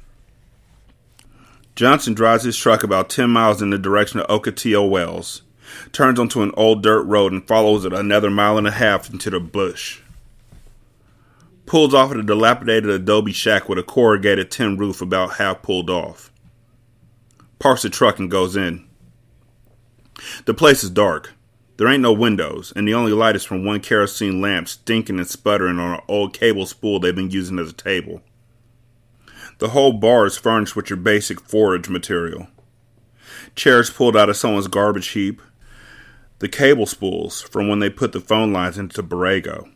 Johnson 1.74 2.12
drives 2.12 2.44
his 2.44 2.56
truck 2.56 2.82
about 2.82 3.08
10 3.08 3.30
miles 3.30 3.62
in 3.62 3.70
the 3.70 3.78
direction 3.78 4.20
of 4.20 4.26
Ocotillo 4.26 4.88
Wells, 4.88 5.40
turns 5.92 6.18
onto 6.18 6.42
an 6.42 6.52
old 6.56 6.82
dirt 6.82 7.02
road, 7.02 7.32
and 7.32 7.46
follows 7.46 7.84
it 7.84 7.92
another 7.92 8.30
mile 8.30 8.58
and 8.58 8.66
a 8.66 8.72
half 8.72 9.10
into 9.10 9.30
the 9.30 9.40
bush. 9.40 10.00
Pulls 11.66 11.94
off 11.94 12.10
at 12.10 12.16
a 12.16 12.22
dilapidated 12.22 12.90
adobe 12.90 13.32
shack 13.32 13.68
with 13.68 13.78
a 13.78 13.82
corrugated 13.82 14.50
tin 14.50 14.76
roof 14.76 15.00
about 15.00 15.34
half 15.34 15.62
pulled 15.62 15.88
off. 15.88 16.32
Parks 17.58 17.82
the 17.82 17.90
truck 17.90 18.18
and 18.18 18.30
goes 18.30 18.56
in. 18.56 18.86
The 20.46 20.54
place 20.54 20.82
is 20.82 20.90
dark. 20.90 21.32
There 21.76 21.88
ain't 21.88 22.02
no 22.02 22.12
windows, 22.12 22.72
and 22.76 22.86
the 22.86 22.94
only 22.94 23.12
light 23.12 23.36
is 23.36 23.44
from 23.44 23.64
one 23.64 23.80
kerosene 23.80 24.40
lamp 24.40 24.68
stinking 24.68 25.18
and 25.18 25.26
sputtering 25.26 25.78
on 25.78 25.94
an 25.94 26.00
old 26.08 26.34
cable 26.34 26.66
spool 26.66 27.00
they've 27.00 27.14
been 27.14 27.30
using 27.30 27.58
as 27.58 27.70
a 27.70 27.74
table. 27.74 28.20
The 29.60 29.70
whole 29.70 29.92
bar 29.92 30.26
is 30.26 30.36
furnished 30.36 30.74
with 30.74 30.90
your 30.90 30.98
basic 30.98 31.40
forage 31.40 31.88
material. 31.88 32.48
Chairs 33.54 33.90
pulled 33.90 34.16
out 34.16 34.28
of 34.28 34.36
someone's 34.36 34.68
garbage 34.68 35.08
heap. 35.08 35.40
The 36.40 36.48
cable 36.48 36.86
spools 36.86 37.42
from 37.42 37.68
when 37.68 37.80
they 37.80 37.90
put 37.90 38.12
the 38.12 38.20
phone 38.20 38.50
lines 38.50 38.78
into 38.78 39.02
Borrego. 39.02 39.70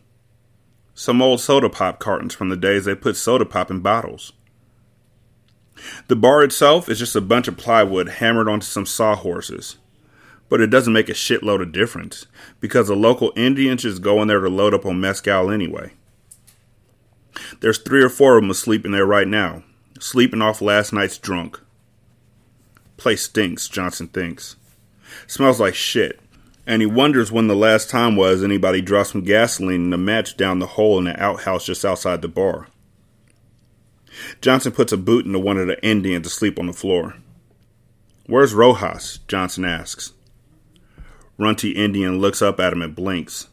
Some 0.95 1.21
old 1.21 1.39
soda 1.39 1.69
pop 1.69 1.99
cartons 1.99 2.33
from 2.33 2.49
the 2.49 2.57
days 2.57 2.85
they 2.85 2.95
put 2.95 3.17
soda 3.17 3.45
pop 3.45 3.69
in 3.69 3.81
bottles. 3.81 4.33
The 6.07 6.15
bar 6.15 6.43
itself 6.43 6.89
is 6.89 6.97
just 6.97 7.15
a 7.15 7.21
bunch 7.21 7.47
of 7.47 7.57
plywood 7.57 8.09
hammered 8.09 8.49
onto 8.49 8.65
some 8.65 8.85
sawhorses. 8.85 9.77
But 10.49 10.59
it 10.59 10.71
doesn't 10.71 10.93
make 10.93 11.09
a 11.09 11.13
shitload 11.13 11.61
of 11.61 11.71
difference 11.71 12.25
because 12.59 12.87
the 12.87 12.95
local 12.95 13.31
Indians 13.35 13.83
just 13.83 14.01
go 14.01 14.21
in 14.23 14.27
there 14.27 14.39
to 14.39 14.49
load 14.49 14.73
up 14.73 14.85
on 14.87 14.99
mezcal 14.99 15.51
anyway. 15.51 15.91
There's 17.59 17.77
three 17.77 18.03
or 18.03 18.09
four 18.09 18.37
of 18.37 18.43
them 18.43 18.49
asleep 18.49 18.85
in 18.85 18.91
there 18.91 19.05
right 19.05 19.27
now, 19.27 19.63
sleeping 19.99 20.41
off 20.41 20.61
last 20.61 20.93
night's 20.93 21.19
drunk. 21.19 21.59
Place 22.97 23.23
stinks, 23.23 23.67
Johnson 23.67 24.07
thinks. 24.07 24.55
Smells 25.27 25.59
like 25.59 25.75
shit, 25.75 26.19
and 26.67 26.81
he 26.81 26.85
wonders 26.85 27.31
when 27.31 27.47
the 27.47 27.55
last 27.55 27.89
time 27.89 28.15
was 28.15 28.43
anybody 28.43 28.81
dropped 28.81 29.09
some 29.09 29.23
gasoline 29.23 29.85
in 29.85 29.93
a 29.93 29.97
match 29.97 30.35
down 30.35 30.59
the 30.59 30.65
hole 30.65 30.97
in 30.97 31.05
the 31.05 31.21
outhouse 31.21 31.65
just 31.65 31.85
outside 31.85 32.21
the 32.21 32.27
bar. 32.27 32.67
Johnson 34.41 34.71
puts 34.71 34.91
a 34.91 34.97
boot 34.97 35.25
into 35.25 35.39
one 35.39 35.57
of 35.57 35.67
the 35.67 35.83
Indians 35.85 36.27
asleep 36.27 36.57
on 36.57 36.67
the 36.67 36.73
floor. 36.73 37.15
Where's 38.27 38.53
Rojas? 38.53 39.19
Johnson 39.27 39.65
asks. 39.65 40.13
Runty 41.37 41.71
Indian 41.71 42.19
looks 42.19 42.41
up 42.41 42.59
at 42.59 42.73
him 42.73 42.81
and 42.81 42.95
blinks. 42.95 43.47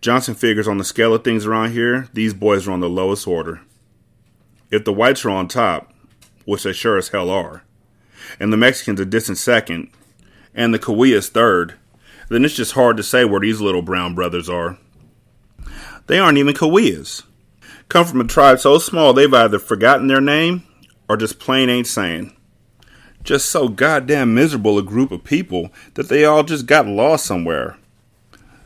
Johnson 0.00 0.34
figures 0.34 0.66
on 0.66 0.78
the 0.78 0.84
scale 0.84 1.14
of 1.14 1.22
things 1.22 1.46
around 1.46 1.72
here, 1.72 2.08
these 2.12 2.34
boys 2.34 2.66
are 2.66 2.72
on 2.72 2.80
the 2.80 2.88
lowest 2.88 3.26
order. 3.26 3.60
If 4.70 4.84
the 4.84 4.92
whites 4.92 5.24
are 5.24 5.30
on 5.30 5.46
top, 5.46 5.92
which 6.44 6.64
they 6.64 6.72
sure 6.72 6.96
as 6.96 7.08
hell 7.08 7.30
are, 7.30 7.64
and 8.38 8.52
the 8.52 8.56
Mexicans 8.56 9.00
a 9.00 9.04
distant 9.04 9.38
second, 9.38 9.90
and 10.54 10.72
the 10.72 10.78
Cahuillas 10.78 11.28
third, 11.28 11.74
then 12.28 12.44
it's 12.44 12.54
just 12.54 12.72
hard 12.72 12.96
to 12.96 13.02
say 13.02 13.24
where 13.24 13.40
these 13.40 13.60
little 13.60 13.82
brown 13.82 14.14
brothers 14.14 14.48
are. 14.48 14.78
They 16.06 16.18
aren't 16.18 16.38
even 16.38 16.54
Cahuillas. 16.54 17.24
Come 17.88 18.06
from 18.06 18.20
a 18.20 18.24
tribe 18.24 18.60
so 18.60 18.78
small 18.78 19.12
they've 19.12 19.32
either 19.32 19.58
forgotten 19.58 20.06
their 20.06 20.20
name 20.20 20.64
or 21.08 21.16
just 21.16 21.40
plain 21.40 21.68
ain't 21.68 21.88
saying. 21.88 22.36
Just 23.24 23.50
so 23.50 23.68
goddamn 23.68 24.32
miserable 24.32 24.78
a 24.78 24.82
group 24.82 25.10
of 25.10 25.24
people 25.24 25.70
that 25.94 26.08
they 26.08 26.24
all 26.24 26.42
just 26.42 26.66
got 26.66 26.86
lost 26.86 27.26
somewhere. 27.26 27.76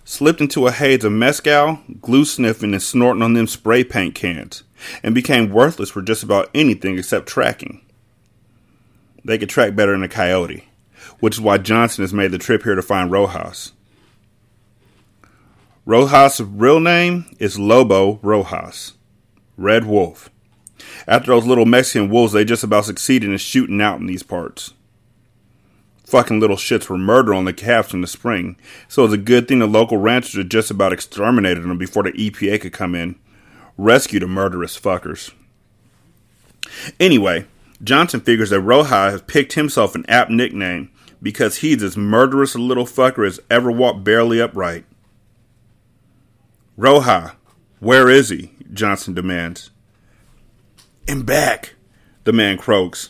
Slipped 0.04 0.42
into 0.42 0.66
a 0.66 0.72
haze 0.72 1.04
of 1.04 1.12
mescal, 1.12 1.80
glue 2.02 2.26
sniffing, 2.26 2.74
and 2.74 2.82
snorting 2.82 3.22
on 3.22 3.32
them 3.32 3.46
spray 3.46 3.82
paint 3.82 4.14
cans, 4.14 4.62
and 5.02 5.14
became 5.14 5.50
worthless 5.50 5.88
for 5.88 6.02
just 6.02 6.22
about 6.22 6.50
anything 6.54 6.98
except 6.98 7.26
tracking. 7.26 7.80
They 9.24 9.38
could 9.38 9.48
track 9.48 9.74
better 9.74 9.92
than 9.92 10.02
a 10.02 10.08
coyote, 10.08 10.68
which 11.20 11.34
is 11.34 11.40
why 11.40 11.58
Johnson 11.58 12.02
has 12.02 12.14
made 12.14 12.30
the 12.30 12.38
trip 12.38 12.62
here 12.62 12.74
to 12.74 12.82
find 12.82 13.10
Rojas. 13.10 13.72
Rojas' 15.86 16.40
real 16.40 16.80
name 16.80 17.26
is 17.38 17.58
Lobo 17.58 18.18
Rojas, 18.22 18.94
Red 19.56 19.84
Wolf. 19.84 20.30
After 21.06 21.32
those 21.32 21.46
little 21.46 21.66
Mexican 21.66 22.08
wolves, 22.08 22.32
they 22.32 22.44
just 22.44 22.64
about 22.64 22.86
succeeded 22.86 23.30
in 23.30 23.36
shooting 23.38 23.80
out 23.80 24.00
in 24.00 24.06
these 24.06 24.22
parts. 24.22 24.72
Fucking 26.06 26.40
little 26.40 26.56
shits 26.56 26.88
were 26.88 26.98
murdered 26.98 27.34
on 27.34 27.44
the 27.44 27.52
calves 27.52 27.94
in 27.94 28.00
the 28.00 28.06
spring, 28.06 28.56
so 28.88 29.04
it's 29.04 29.14
a 29.14 29.18
good 29.18 29.48
thing 29.48 29.58
the 29.58 29.66
local 29.66 29.96
ranchers 29.96 30.36
had 30.36 30.50
just 30.50 30.70
about 30.70 30.92
exterminated 30.92 31.62
them 31.62 31.78
before 31.78 32.02
the 32.02 32.12
EPA 32.12 32.60
could 32.60 32.72
come 32.72 32.94
in, 32.94 33.16
rescue 33.76 34.20
the 34.20 34.26
murderous 34.26 34.78
fuckers. 34.78 35.32
Anyway, 37.00 37.46
Johnson 37.82 38.20
figures 38.20 38.50
that 38.50 38.60
Rojas 38.60 38.90
has 38.90 39.22
picked 39.22 39.54
himself 39.54 39.94
an 39.94 40.04
apt 40.08 40.30
nickname 40.30 40.90
because 41.24 41.56
he's 41.56 41.82
as 41.82 41.96
murderous 41.96 42.54
a 42.54 42.58
little 42.58 42.84
fucker 42.84 43.26
as 43.26 43.40
ever 43.50 43.72
walked 43.72 44.04
barely 44.04 44.42
upright. 44.42 44.84
Rojas, 46.76 47.30
where 47.80 48.10
is 48.10 48.28
he? 48.28 48.52
Johnson 48.74 49.14
demands. 49.14 49.70
In 51.08 51.22
back, 51.22 51.76
the 52.24 52.32
man 52.34 52.58
croaks. 52.58 53.08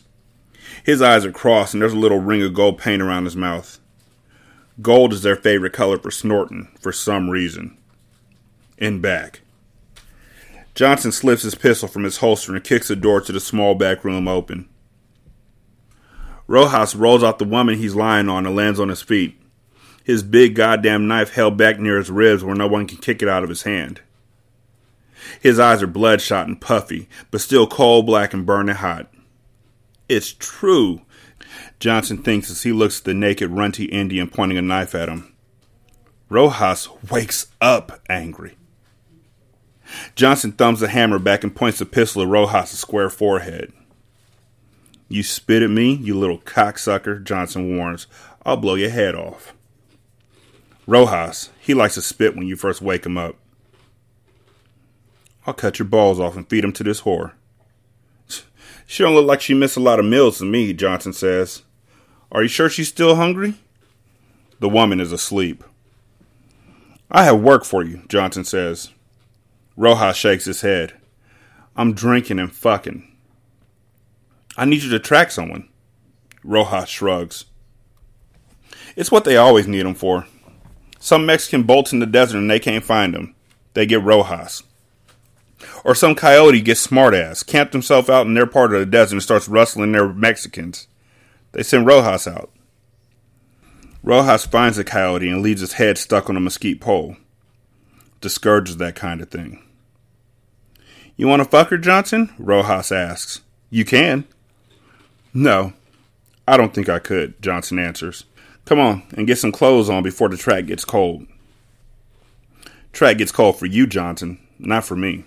His 0.85 1.03
eyes 1.03 1.25
are 1.25 1.33
crossed 1.33 1.75
and 1.75 1.83
there's 1.83 1.93
a 1.93 1.99
little 1.99 2.21
ring 2.21 2.41
of 2.43 2.55
gold 2.55 2.79
paint 2.79 3.03
around 3.03 3.25
his 3.25 3.35
mouth. 3.35 3.81
Gold 4.81 5.13
is 5.13 5.23
their 5.23 5.37
favorite 5.37 5.73
color 5.73 5.99
for 5.99 6.13
snorting, 6.13 6.69
for 6.81 6.93
some 6.93 7.29
reason. 7.29 7.77
In 8.79 9.01
back. 9.01 9.41
Johnson 10.77 11.11
slips 11.11 11.43
his 11.43 11.57
pistol 11.57 11.89
from 11.89 12.05
his 12.05 12.19
holster 12.19 12.55
and 12.55 12.63
kicks 12.63 12.89
the 12.89 12.97
door 12.97 13.21
to 13.23 13.33
the 13.33 13.41
small 13.41 13.75
back 13.75 14.05
room 14.05 14.29
open. 14.29 14.69
Rojas 16.47 16.95
rolls 16.95 17.23
off 17.23 17.39
the 17.39 17.45
woman 17.45 17.77
he's 17.77 17.95
lying 17.95 18.29
on 18.29 18.47
and 18.47 18.55
lands 18.55 18.79
on 18.79 18.89
his 18.89 19.03
feet, 19.03 19.41
his 20.05 20.23
big 20.23 20.55
goddamn 20.55 21.09
knife 21.09 21.33
held 21.33 21.57
back 21.57 21.79
near 21.79 21.97
his 21.97 22.11
ribs 22.11 22.45
where 22.45 22.55
no 22.55 22.67
one 22.67 22.87
can 22.87 22.99
kick 22.99 23.23
it 23.23 23.29
out 23.29 23.43
of 23.43 23.49
his 23.49 23.63
hand. 23.63 24.03
His 25.41 25.59
eyes 25.59 25.83
are 25.83 25.87
bloodshot 25.87 26.47
and 26.47 26.61
puffy, 26.61 27.09
but 27.31 27.41
still 27.41 27.67
coal 27.67 28.03
black 28.03 28.35
and 28.35 28.45
burning 28.45 28.75
hot. 28.75 29.11
It's 30.09 30.33
true, 30.33 31.01
Johnson 31.81 32.23
thinks 32.23 32.51
as 32.51 32.63
he 32.63 32.73
looks 32.73 32.99
at 32.99 33.05
the 33.05 33.15
naked, 33.15 33.51
runty 33.51 33.87
Indian 33.87 34.29
pointing 34.29 34.59
a 34.59 34.63
knife 34.63 34.95
at 34.95 35.09
him. 35.09 35.35
Rojas 36.29 36.89
wakes 37.11 37.47
up 37.61 38.01
angry. 38.09 38.57
Johnson 40.15 40.53
thumbs 40.53 40.81
the 40.81 40.89
hammer 40.89 41.19
back 41.19 41.45
and 41.45 41.55
points 41.55 41.79
the 41.79 41.87
pistol 41.87 42.23
at 42.23 42.29
Rojas' 42.29 42.79
square 42.79 43.11
forehead. 43.11 43.73
You 45.15 45.23
spit 45.23 45.63
at 45.63 45.71
me, 45.71 45.95
you 45.95 46.19
little 46.19 46.41
cocksucker, 46.41 47.23
Johnson 47.23 47.77
warns. 47.77 48.09
I'll 48.45 48.57
blow 48.57 48.75
your 48.75 48.91
head 48.91 49.15
off. 49.15 49.55
Rojas, 50.89 51.51
he 51.61 51.73
likes 51.73 51.95
to 51.95 52.03
spit 52.03 52.35
when 52.35 52.49
you 52.49 52.57
first 52.57 52.83
wake 52.83 53.07
him 53.07 53.17
up. 53.17 53.37
I'll 55.47 55.55
cut 55.55 55.79
your 55.79 55.87
balls 55.87 56.19
off 56.19 56.35
and 56.35 56.51
feed 56.51 56.65
them 56.65 56.73
to 56.73 56.83
this 56.83 57.03
whore. 57.03 57.35
She 58.87 59.05
don't 59.05 59.15
look 59.15 59.25
like 59.25 59.41
she 59.41 59.55
missed 59.55 59.77
a 59.77 59.81
lot 59.81 60.01
of 60.01 60.05
meals 60.05 60.39
to 60.39 60.45
me, 60.45 60.73
Johnson 60.73 61.13
says. 61.13 61.63
Are 62.33 62.43
you 62.43 62.49
sure 62.49 62.69
she's 62.69 62.89
still 62.89 63.15
hungry? 63.15 63.55
The 64.59 64.69
woman 64.69 64.99
is 64.99 65.13
asleep. 65.13 65.63
I 67.09 67.23
have 67.23 67.39
work 67.39 67.65
for 67.65 67.85
you, 67.85 68.03
Johnson 68.09 68.43
says. 68.43 68.91
Rojas 69.77 70.17
shakes 70.17 70.47
his 70.47 70.63
head. 70.63 70.95
I'm 71.77 71.93
drinking 71.95 72.41
and 72.41 72.53
fucking. 72.53 73.14
I 74.57 74.65
need 74.65 74.83
you 74.83 74.91
to 74.91 74.99
track 74.99 75.31
someone. 75.31 75.69
Rojas 76.45 76.89
shrugs. 76.89 77.47
It's 78.97 79.11
what 79.11 79.25
they 79.25 79.37
always 79.37 79.67
need 79.67 79.87
him 79.87 79.95
for. 79.95 80.27
Some 81.01 81.27
Mexican 81.27 81.65
bolts 81.65 81.93
in 81.93 81.99
the 81.99 82.07
desert 82.07 82.39
and 82.39 82.51
they 82.51 82.61
can't 82.61 82.85
find 82.85 83.15
him. 83.15 83.35
They 83.75 83.87
get 83.87 84.03
Rojas. 84.03 84.63
Or 85.85 85.95
some 85.95 86.15
coyote 86.15 86.61
gets 86.61 86.87
smartass, 86.87 87.47
camped 87.47 87.73
himself 87.73 88.09
out 88.09 88.27
in 88.27 88.35
their 88.35 88.47
part 88.47 88.73
of 88.73 88.81
the 88.81 88.87
desert 88.87 89.17
and 89.17 89.23
starts 89.23 89.49
rustling 89.49 89.93
their 89.93 90.09
Mexicans. 90.09 90.87
They 91.53 91.63
send 91.63 91.87
Rojas 91.87 92.27
out. 92.27 92.51
Rojas 94.03 94.47
finds 94.47 94.77
the 94.77 94.85
coyote 94.85 95.29
and 95.29 95.43
leaves 95.43 95.61
his 95.61 95.75
head 95.75 95.99
stuck 95.99 96.29
on 96.29 96.37
a 96.37 96.41
mesquite 96.41 96.81
pole. 96.81 97.17
Discourages 98.21 98.77
that 98.77 98.95
kind 98.95 99.21
of 99.21 99.31
thing. 99.31 99.63
You 101.17 101.27
want 101.29 101.43
to 101.43 101.49
fuck 101.49 101.69
her, 101.69 101.79
Johnson? 101.79 102.35
Rojas 102.39 102.93
asks. 102.93 103.41
You 103.71 103.85
can. 103.85 104.27
No, 105.37 105.73
I 106.47 106.57
don't 106.57 106.73
think 106.73 106.89
I 106.89 107.01
could, 107.01 107.43
Johnson 107.43 107.81
answers. 107.81 108.25
Come 108.65 108.79
on 108.79 109.03
and 109.17 109.27
get 109.27 109.39
some 109.39 109.51
clothes 109.51 109.91
on 109.91 110.05
before 110.05 110.29
the 110.29 110.37
track 110.37 110.67
gets 110.67 110.85
cold. 110.85 111.27
Track 112.93 113.19
gets 113.19 113.33
cold 113.33 113.59
for 113.59 113.67
you, 113.67 113.89
Johnson, 113.89 114.39
not 114.61 114.85
for 114.85 114.95
me. 114.95 115.25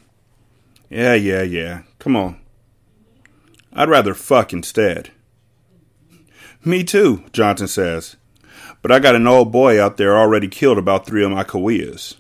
Yeah, 0.90 1.16
yeah, 1.16 1.42
yeah. 1.42 1.82
Come 2.00 2.16
on. 2.16 2.40
I'd 3.74 3.90
rather 3.90 4.14
fuck 4.14 4.54
instead. 4.54 5.12
Me 6.64 6.86
too, 6.86 7.26
Johnson 7.34 7.68
says. 7.68 8.16
But 8.82 8.92
I 8.92 9.00
got 9.00 9.16
an 9.16 9.28
old 9.28 9.52
boy 9.52 9.82
out 9.82 9.98
there 9.98 10.18
already 10.18 10.48
killed 10.48 10.78
about 10.78 11.06
three 11.06 11.24
of 11.24 11.32
my 11.32 11.44
Cahuillas. 11.44 12.16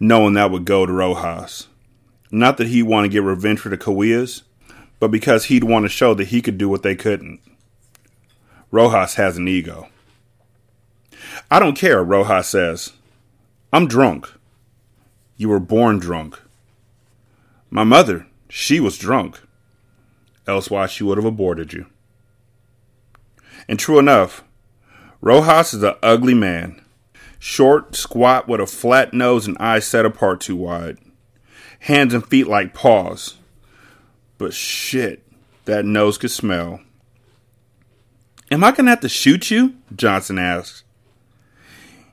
Knowing 0.00 0.34
that 0.34 0.50
would 0.50 0.64
go 0.64 0.84
to 0.84 0.92
Rojas. 0.92 1.68
Not 2.32 2.56
that 2.56 2.66
he'd 2.66 2.82
want 2.82 3.04
to 3.04 3.08
get 3.08 3.22
revenge 3.22 3.60
for 3.60 3.68
the 3.68 3.78
Cahuillas, 3.78 4.42
but 5.02 5.10
because 5.10 5.46
he'd 5.46 5.64
want 5.64 5.84
to 5.84 5.88
show 5.88 6.14
that 6.14 6.28
he 6.28 6.40
could 6.40 6.56
do 6.56 6.68
what 6.68 6.84
they 6.84 6.94
couldn't. 6.94 7.40
Rojas 8.70 9.16
has 9.16 9.36
an 9.36 9.48
ego. 9.48 9.88
I 11.50 11.58
don't 11.58 11.76
care, 11.76 12.04
Rojas 12.04 12.46
says. 12.46 12.92
I'm 13.72 13.88
drunk. 13.88 14.32
You 15.36 15.48
were 15.48 15.58
born 15.58 15.98
drunk. 15.98 16.40
My 17.68 17.82
mother, 17.82 18.28
she 18.48 18.78
was 18.78 18.96
drunk. 18.96 19.40
Else 20.46 20.70
why 20.70 20.86
she 20.86 21.02
would 21.02 21.18
have 21.18 21.24
aborted 21.24 21.72
you. 21.72 21.86
And 23.68 23.80
true 23.80 23.98
enough, 23.98 24.44
Rojas 25.20 25.74
is 25.74 25.82
an 25.82 25.96
ugly 26.00 26.34
man. 26.34 26.80
Short, 27.40 27.96
squat, 27.96 28.46
with 28.46 28.60
a 28.60 28.68
flat 28.68 29.12
nose 29.12 29.48
and 29.48 29.58
eyes 29.58 29.84
set 29.84 30.06
apart 30.06 30.40
too 30.40 30.54
wide. 30.54 30.98
Hands 31.80 32.14
and 32.14 32.24
feet 32.24 32.46
like 32.46 32.72
paws. 32.72 33.38
But 34.42 34.54
shit, 34.54 35.22
that 35.66 35.84
nose 35.84 36.18
could 36.18 36.32
smell. 36.32 36.80
Am 38.50 38.64
I 38.64 38.72
gonna 38.72 38.90
have 38.90 38.98
to 39.02 39.08
shoot 39.08 39.52
you? 39.52 39.76
Johnson 39.94 40.36
asks. 40.36 40.82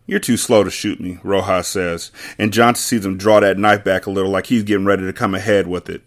You're 0.06 0.20
too 0.20 0.38
slow 0.38 0.64
to 0.64 0.70
shoot 0.70 1.02
me, 1.02 1.18
Rojas 1.24 1.68
says, 1.68 2.12
and 2.38 2.54
Johnson 2.54 2.84
sees 2.84 3.04
him 3.04 3.18
draw 3.18 3.40
that 3.40 3.58
knife 3.58 3.84
back 3.84 4.06
a 4.06 4.12
little 4.12 4.30
like 4.30 4.46
he's 4.46 4.62
getting 4.62 4.86
ready 4.86 5.08
to 5.08 5.12
come 5.12 5.34
ahead 5.34 5.66
with 5.66 5.90
it. 5.90 6.04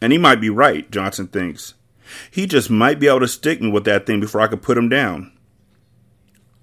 And 0.00 0.12
he 0.12 0.18
might 0.18 0.40
be 0.40 0.50
right, 0.50 0.88
Johnson 0.88 1.26
thinks. 1.26 1.74
He 2.30 2.46
just 2.46 2.70
might 2.70 3.00
be 3.00 3.08
able 3.08 3.18
to 3.18 3.28
stick 3.28 3.60
me 3.60 3.68
with 3.68 3.86
that 3.86 4.06
thing 4.06 4.20
before 4.20 4.40
I 4.40 4.46
could 4.46 4.62
put 4.62 4.78
him 4.78 4.88
down. 4.88 5.32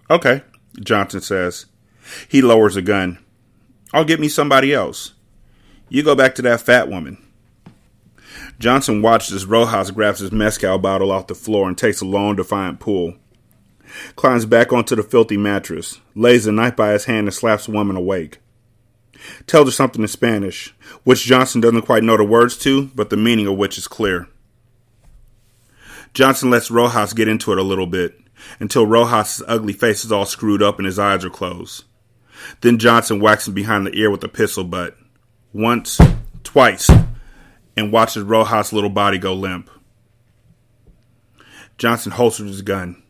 Okay, 0.10 0.44
Johnson 0.80 1.20
says. 1.20 1.66
He 2.30 2.42
lowers 2.42 2.76
the 2.76 2.82
gun. 2.82 3.20
I'll 3.94 4.06
get 4.06 4.22
me 4.22 4.30
somebody 4.30 4.74
else. 4.74 5.12
You 5.90 6.04
go 6.04 6.16
back 6.16 6.36
to 6.36 6.42
that 6.44 6.62
fat 6.62 6.88
woman. 6.88 7.18
Johnson 8.64 9.02
watches 9.02 9.34
as 9.34 9.46
Rojas 9.46 9.92
grabs 9.92 10.20
his 10.20 10.32
mezcal 10.32 10.78
bottle 10.78 11.12
off 11.12 11.28
the 11.28 11.36
floor 11.36 11.68
and 11.68 11.78
takes 11.78 12.00
a 12.00 12.06
long, 12.06 12.38
defiant 12.38 12.80
pull. 12.80 13.16
Climbs 14.16 14.46
back 14.46 14.72
onto 14.72 14.96
the 14.96 15.04
filthy 15.04 15.36
mattress, 15.36 16.00
lays 16.16 16.46
the 16.46 16.54
knife 16.54 16.78
by 16.78 16.94
his 16.94 17.04
hand, 17.04 17.28
and 17.28 17.34
slaps 17.34 17.66
the 17.66 17.74
woman 17.74 17.98
awake. 17.98 18.40
Tells 19.48 19.68
her 19.68 19.72
something 19.74 20.02
in 20.02 20.08
Spanish, 20.08 20.74
which 21.04 21.26
Johnson 21.26 21.60
doesn't 21.60 21.82
quite 21.82 22.06
know 22.06 22.16
the 22.16 22.24
words 22.24 22.58
to, 22.60 22.86
but 22.96 23.10
the 23.10 23.18
meaning 23.18 23.48
of 23.48 23.58
which 23.58 23.78
is 23.78 23.86
clear. 23.86 24.30
Johnson 26.14 26.50
lets 26.50 26.72
Rojas 26.72 27.12
get 27.12 27.28
into 27.28 27.52
it 27.52 27.58
a 27.58 27.64
little 27.64 27.86
bit, 27.86 28.18
until 28.62 28.88
Rojas' 28.88 29.44
ugly 29.46 29.74
face 29.74 30.06
is 30.06 30.12
all 30.14 30.26
screwed 30.26 30.64
up 30.64 30.78
and 30.78 30.86
his 30.86 30.98
eyes 30.98 31.26
are 31.26 31.30
closed. 31.30 31.84
Then 32.62 32.78
Johnson 32.78 33.20
whacks 33.20 33.46
him 33.46 33.54
behind 33.54 33.86
the 33.86 33.94
ear 33.94 34.10
with 34.10 34.24
a 34.24 34.30
pistol 34.30 34.64
butt. 34.64 34.96
Once, 35.52 36.00
twice, 36.46 36.90
and 37.76 37.92
watches 37.92 38.24
Rojas' 38.24 38.74
little 38.74 38.90
body 38.90 39.18
go 39.18 39.34
limp. 39.34 39.70
Johnson 41.78 42.12
holsters 42.12 42.50
his 42.50 42.62
gun, 42.62 43.02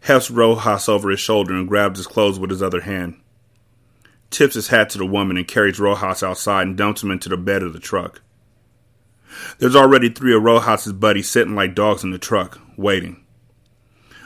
hefts 0.00 0.30
Rojas 0.30 0.88
over 0.88 1.10
his 1.10 1.20
shoulder, 1.20 1.54
and 1.54 1.68
grabs 1.68 1.98
his 1.98 2.06
clothes 2.06 2.38
with 2.38 2.50
his 2.50 2.62
other 2.62 2.80
hand. 2.80 3.20
Tips 4.30 4.54
his 4.54 4.68
hat 4.68 4.90
to 4.90 4.98
the 4.98 5.06
woman 5.06 5.36
and 5.36 5.48
carries 5.48 5.80
Rojas 5.80 6.22
outside 6.22 6.66
and 6.66 6.76
dumps 6.76 7.02
him 7.02 7.10
into 7.10 7.28
the 7.28 7.36
bed 7.36 7.62
of 7.62 7.72
the 7.72 7.78
truck. 7.78 8.22
There's 9.58 9.76
already 9.76 10.08
three 10.08 10.34
of 10.34 10.42
Rojas' 10.42 10.92
buddies 10.92 11.28
sitting 11.28 11.54
like 11.54 11.74
dogs 11.74 12.04
in 12.04 12.10
the 12.10 12.18
truck, 12.18 12.60
waiting. 12.76 13.24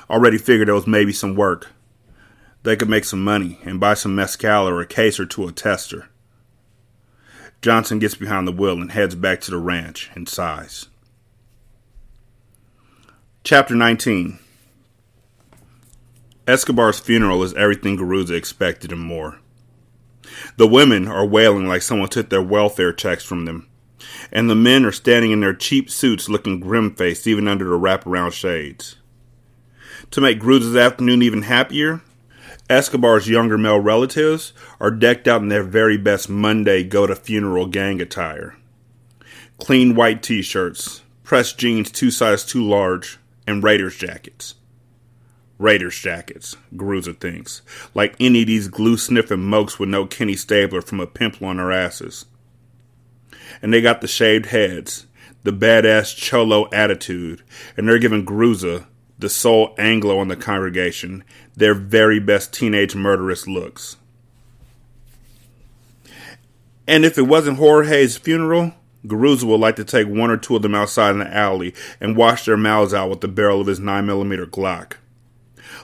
Already 0.08 0.38
figured 0.38 0.68
there 0.68 0.74
was 0.74 0.86
maybe 0.86 1.12
some 1.12 1.34
work. 1.34 1.68
They 2.62 2.76
could 2.76 2.88
make 2.88 3.04
some 3.04 3.24
money 3.24 3.58
and 3.64 3.80
buy 3.80 3.94
some 3.94 4.14
mezcal 4.14 4.68
or 4.68 4.80
a 4.80 4.86
case 4.86 5.18
or 5.18 5.26
two 5.26 5.44
of 5.44 5.54
tester. 5.54 6.08
Johnson 7.62 8.00
gets 8.00 8.16
behind 8.16 8.48
the 8.48 8.52
wheel 8.52 8.80
and 8.80 8.90
heads 8.90 9.14
back 9.14 9.40
to 9.42 9.52
the 9.52 9.56
ranch 9.56 10.10
and 10.16 10.28
sighs. 10.28 10.88
Chapter 13.44 13.76
19 13.76 14.40
Escobar's 16.48 16.98
funeral 16.98 17.44
is 17.44 17.54
everything 17.54 17.96
Garuza 17.96 18.34
expected 18.34 18.90
and 18.90 19.00
more. 19.00 19.38
The 20.56 20.66
women 20.66 21.06
are 21.06 21.24
wailing 21.24 21.68
like 21.68 21.82
someone 21.82 22.08
took 22.08 22.30
their 22.30 22.42
welfare 22.42 22.92
checks 22.92 23.22
from 23.22 23.44
them, 23.44 23.68
and 24.32 24.50
the 24.50 24.56
men 24.56 24.84
are 24.84 24.90
standing 24.90 25.30
in 25.30 25.38
their 25.38 25.54
cheap 25.54 25.88
suits 25.88 26.28
looking 26.28 26.58
grim 26.58 26.92
faced 26.92 27.28
even 27.28 27.46
under 27.46 27.64
the 27.64 27.78
wraparound 27.78 28.32
shades. 28.32 28.96
To 30.10 30.20
make 30.20 30.40
Garuza's 30.40 30.76
afternoon 30.76 31.22
even 31.22 31.42
happier, 31.42 32.02
Escobar's 32.70 33.28
younger 33.28 33.58
male 33.58 33.80
relatives 33.80 34.52
are 34.80 34.90
decked 34.90 35.28
out 35.28 35.42
in 35.42 35.48
their 35.48 35.62
very 35.62 35.96
best 35.96 36.28
Monday 36.28 36.82
go 36.84 37.06
to 37.06 37.14
funeral 37.14 37.66
gang 37.66 38.00
attire. 38.00 38.56
Clean 39.58 39.94
white 39.94 40.22
t 40.22 40.42
shirts, 40.42 41.02
pressed 41.24 41.58
jeans 41.58 41.90
two 41.90 42.10
sizes 42.10 42.46
too 42.46 42.62
large, 42.62 43.18
and 43.46 43.62
Raiders 43.62 43.96
jackets. 43.96 44.54
Raiders 45.58 45.98
jackets, 45.98 46.56
Garuza 46.74 47.18
thinks, 47.18 47.62
like 47.94 48.16
any 48.18 48.40
of 48.40 48.48
these 48.48 48.68
glue 48.68 48.96
sniffing 48.96 49.44
mokes 49.44 49.78
would 49.78 49.88
know 49.88 50.06
Kenny 50.06 50.34
Stabler 50.34 50.82
from 50.82 50.98
a 50.98 51.06
pimple 51.06 51.46
on 51.46 51.58
their 51.58 51.70
asses. 51.70 52.26
And 53.60 53.72
they 53.72 53.80
got 53.80 54.00
the 54.00 54.08
shaved 54.08 54.46
heads, 54.46 55.06
the 55.44 55.52
badass 55.52 56.16
cholo 56.16 56.68
attitude, 56.72 57.42
and 57.76 57.88
they're 57.88 57.98
giving 57.98 58.24
Garuza 58.24 58.86
the 59.18 59.28
sole 59.28 59.74
Anglo 59.78 60.20
in 60.20 60.26
the 60.28 60.36
congregation, 60.36 61.22
their 61.56 61.74
very 61.74 62.18
best 62.18 62.52
teenage 62.52 62.94
murderous 62.94 63.46
looks. 63.46 63.96
And 66.86 67.04
if 67.04 67.16
it 67.16 67.22
wasn't 67.22 67.58
Jorge's 67.58 68.18
funeral, 68.18 68.74
Garuza 69.06 69.44
would 69.44 69.60
like 69.60 69.76
to 69.76 69.84
take 69.84 70.08
one 70.08 70.30
or 70.30 70.36
two 70.36 70.56
of 70.56 70.62
them 70.62 70.74
outside 70.74 71.10
in 71.10 71.18
the 71.18 71.34
alley 71.34 71.74
and 72.00 72.16
wash 72.16 72.44
their 72.44 72.56
mouths 72.56 72.94
out 72.94 73.10
with 73.10 73.20
the 73.20 73.28
barrel 73.28 73.60
of 73.60 73.66
his 73.66 73.80
9mm 73.80 74.46
Glock. 74.46 74.94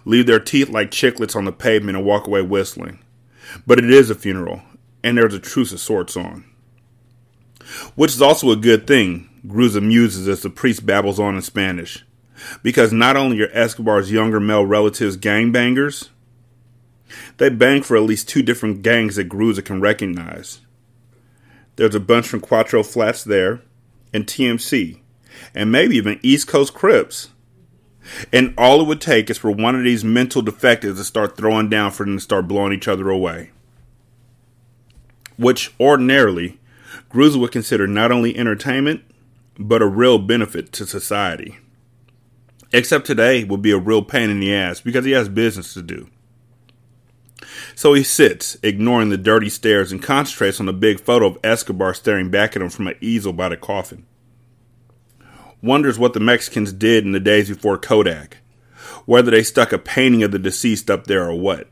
Leave 0.05 0.27
their 0.27 0.41
teeth 0.41 0.69
like 0.69 0.91
chiclets 0.91 1.37
on 1.37 1.45
the 1.45 1.53
pavement 1.53 1.97
and 1.97 2.07
walk 2.07 2.27
away 2.27 2.43
whistling. 2.43 2.99
But 3.67 3.79
it 3.79 3.91
is 3.91 4.11
a 4.11 4.15
funeral, 4.15 4.63
and 5.03 5.17
there's 5.17 5.35
a 5.35 5.41
truce 5.41 5.73
of 5.73 5.81
sorts 5.81 6.17
on. 6.17 6.45
Which 7.95 8.13
is 8.13 8.23
also 8.23 8.51
a 8.51 8.57
good 8.57 8.87
thing, 8.87 9.29
Garuza 9.47 9.83
muses 9.83 10.29
as 10.29 10.43
the 10.43 10.51
priest 10.51 10.87
babbles 10.87 11.21
on 11.21 11.35
in 11.35 11.43
Spanish 11.43 12.05
because 12.63 12.93
not 12.93 13.17
only 13.17 13.41
are 13.43 13.51
Escobar's 13.53 14.13
younger 14.13 14.41
male 14.41 14.65
relatives 14.65 15.17
gangbangers, 15.17 16.09
they 17.39 17.49
bang 17.49 17.83
for 17.83 17.97
at 17.97 18.03
least 18.03 18.29
two 18.29 18.43
different 18.43 18.83
gangs 18.83 19.17
that 19.17 19.29
Garuza 19.29 19.65
can 19.65 19.81
recognize. 19.81 20.61
There's 21.77 21.95
a 21.95 22.01
bunch 22.01 22.27
from 22.27 22.41
Cuatro 22.41 22.85
Flats 22.85 23.23
there, 23.25 23.63
and 24.13 24.27
TMC, 24.27 25.01
and 25.55 25.71
maybe 25.71 25.97
even 25.97 26.21
East 26.23 26.49
Coast 26.49 26.75
Crips. 26.75 27.31
And 28.33 28.55
all 28.57 28.81
it 28.81 28.87
would 28.87 29.01
take 29.01 29.29
is 29.29 29.39
for 29.39 29.51
one 29.51 29.75
of 29.75 29.85
these 29.85 30.03
mental 30.03 30.43
defectives 30.43 30.99
to 30.99 31.05
start 31.05 31.37
throwing 31.37 31.69
down 31.69 31.91
for 31.91 32.05
them 32.05 32.17
to 32.17 32.23
start 32.23 32.49
blowing 32.49 32.73
each 32.73 32.89
other 32.89 33.11
away. 33.11 33.51
Which 35.37 35.73
ordinarily, 35.79 36.59
Garuza 37.11 37.39
would 37.39 37.53
consider 37.53 37.87
not 37.87 38.11
only 38.11 38.37
entertainment, 38.37 39.03
but 39.59 39.83
a 39.83 39.87
real 39.87 40.19
benefit 40.19 40.73
to 40.73 40.87
society. 40.87 41.59
Except 42.73 43.07
today 43.07 43.45
will 43.45 43.59
be 43.59 43.71
a 43.71 43.79
real 43.79 44.03
pain 44.03 44.29
in 44.29 44.41
the 44.41 44.55
ass 44.55 44.81
because 44.81 45.05
he 45.05 45.13
has 45.13 45.29
business 45.29 45.73
to 45.75 45.83
do. 45.83 46.09
So 47.75 47.95
he 47.95 48.03
sits, 48.03 48.59
ignoring 48.63 49.09
the 49.09 49.17
dirty 49.17 49.49
stares, 49.49 49.91
and 49.91 50.03
concentrates 50.03 50.61
on 50.61 50.67
the 50.67 50.73
big 50.73 51.01
photo 51.01 51.27
of 51.27 51.39
Escobar 51.43 51.95
staring 51.95 52.31
back 52.31 52.57
at 52.57 52.63
him 52.63 52.69
from 52.69 52.89
an 52.89 52.97
easel 53.01 53.33
by 53.33 53.49
the 53.49 53.57
coffin. 53.57 54.05
Wonders 55.63 55.99
what 55.99 56.13
the 56.13 56.21
Mexicans 56.21 56.73
did 56.73 57.05
in 57.05 57.13
the 57.13 57.21
days 57.21 57.49
before 57.49 57.79
Kodak, 57.79 58.39
whether 59.07 59.31
they 59.31 59.43
stuck 59.43 59.73
a 59.73 59.79
painting 59.79 60.23
of 60.23 60.33
the 60.33 60.39
deceased 60.39 60.91
up 60.91 61.07
there 61.07 61.29
or 61.29 61.35
what. 61.35 61.69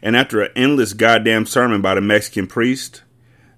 And 0.00 0.16
after 0.16 0.42
an 0.42 0.52
endless 0.54 0.92
goddamn 0.92 1.46
sermon 1.46 1.82
by 1.82 1.94
the 1.94 2.00
Mexican 2.00 2.46
priest, 2.46 3.02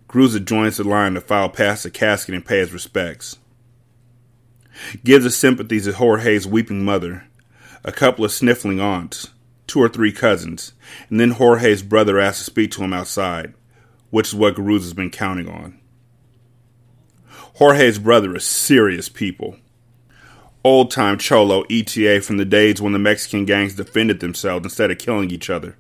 Garuza 0.09 0.43
joins 0.45 0.79
the 0.79 0.85
line 0.85 1.15
to 1.15 1.21
file 1.21 1.51
past 1.51 1.83
the 1.83 1.91
casket 1.91 2.35
and 2.35 2.47
pay 2.47 2.61
his 2.61 2.73
respects 2.73 3.39
gives 5.05 5.25
his 5.25 5.37
sympathies 5.37 5.85
to 5.85 5.93
Jorge's 5.93 6.47
weeping 6.47 6.85
mother, 6.85 7.25
a 7.85 7.93
couple 7.93 8.25
of 8.25 8.33
sniffling 8.33 8.81
aunts, 8.81 9.31
two 9.67 9.81
or 9.81 9.89
three 9.89 10.13
cousins, 10.13 10.73
and 11.09 11.21
then 11.21 11.33
Jorge's 11.33 11.83
brother 11.83 12.19
asks 12.19 12.41
to 12.41 12.45
speak 12.45 12.71
to 12.73 12.83
him 12.83 12.93
outside, 12.93 13.55
which 14.11 14.29
is 14.29 14.35
what 14.35 14.55
Garuza's 14.55 14.95
been 14.95 15.11
counting 15.11 15.49
on. 15.49 15.79
Jorge's 17.55 17.99
brother 17.99 18.37
is 18.37 18.45
serious 18.45 19.09
people. 19.09 19.57
Old 20.63 20.91
time 20.91 21.17
Cholo 21.17 21.65
ETA 21.71 22.21
from 22.23 22.37
the 22.37 22.45
days 22.45 22.83
when 22.83 22.93
the 22.93 22.99
Mexican 22.99 23.45
gangs 23.45 23.75
defended 23.75 24.21
themselves 24.21 24.67
instead 24.67 24.91
of 24.91 24.99
killing 24.99 25.31
each 25.31 25.49
other. 25.49 25.77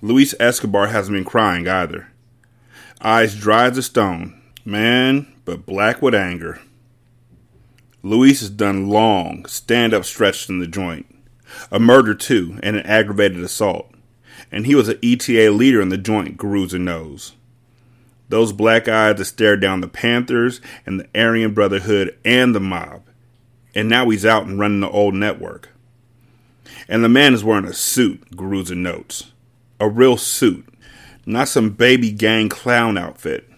Luis 0.00 0.34
Escobar 0.38 0.86
hasn't 0.86 1.16
been 1.16 1.24
crying 1.24 1.66
either. 1.66 2.08
Eyes 3.00 3.34
dry 3.34 3.66
as 3.66 3.76
a 3.76 3.82
stone, 3.82 4.40
man, 4.64 5.26
but 5.44 5.66
black 5.66 6.00
with 6.00 6.14
anger. 6.14 6.60
Luis 8.04 8.40
has 8.40 8.50
done 8.50 8.90
long, 8.90 9.46
stand 9.46 9.94
up 9.94 10.04
stretched 10.04 10.50
in 10.50 10.58
the 10.58 10.66
joint, 10.66 11.06
a 11.72 11.80
murder 11.80 12.14
too, 12.14 12.60
and 12.62 12.76
an 12.76 12.84
aggravated 12.84 13.42
assault. 13.42 13.90
And 14.52 14.66
he 14.66 14.74
was 14.74 14.90
an 14.90 14.98
ETA 15.02 15.50
leader 15.50 15.80
in 15.80 15.88
the 15.88 15.96
joint, 15.96 16.36
Garuza 16.36 16.78
knows. 16.78 17.32
Those 18.28 18.52
black 18.52 18.88
eyes 18.88 19.16
that 19.16 19.24
stared 19.24 19.62
down 19.62 19.80
the 19.80 19.88
Panthers 19.88 20.60
and 20.84 21.00
the 21.00 21.08
Aryan 21.18 21.54
Brotherhood 21.54 22.14
and 22.26 22.54
the 22.54 22.60
mob. 22.60 23.04
And 23.74 23.88
now 23.88 24.10
he's 24.10 24.26
out 24.26 24.44
and 24.44 24.58
running 24.58 24.80
the 24.80 24.90
old 24.90 25.14
network. 25.14 25.70
And 26.86 27.02
the 27.02 27.08
man 27.08 27.32
is 27.32 27.42
wearing 27.42 27.64
a 27.64 27.72
suit, 27.72 28.36
Garuza 28.36 28.76
notes. 28.76 29.32
A 29.80 29.88
real 29.88 30.18
suit, 30.18 30.68
not 31.24 31.48
some 31.48 31.70
baby 31.70 32.12
gang 32.12 32.50
clown 32.50 32.98
outfit. 32.98 33.48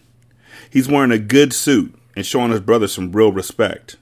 He's 0.70 0.88
wearing 0.88 1.11
a 1.11 1.18
good 1.18 1.52
suit 1.52 1.98
and 2.14 2.24
showing 2.24 2.52
his 2.52 2.61
brother 2.61 2.87
some 2.87 3.11
real 3.11 3.32
respect. 3.32 3.96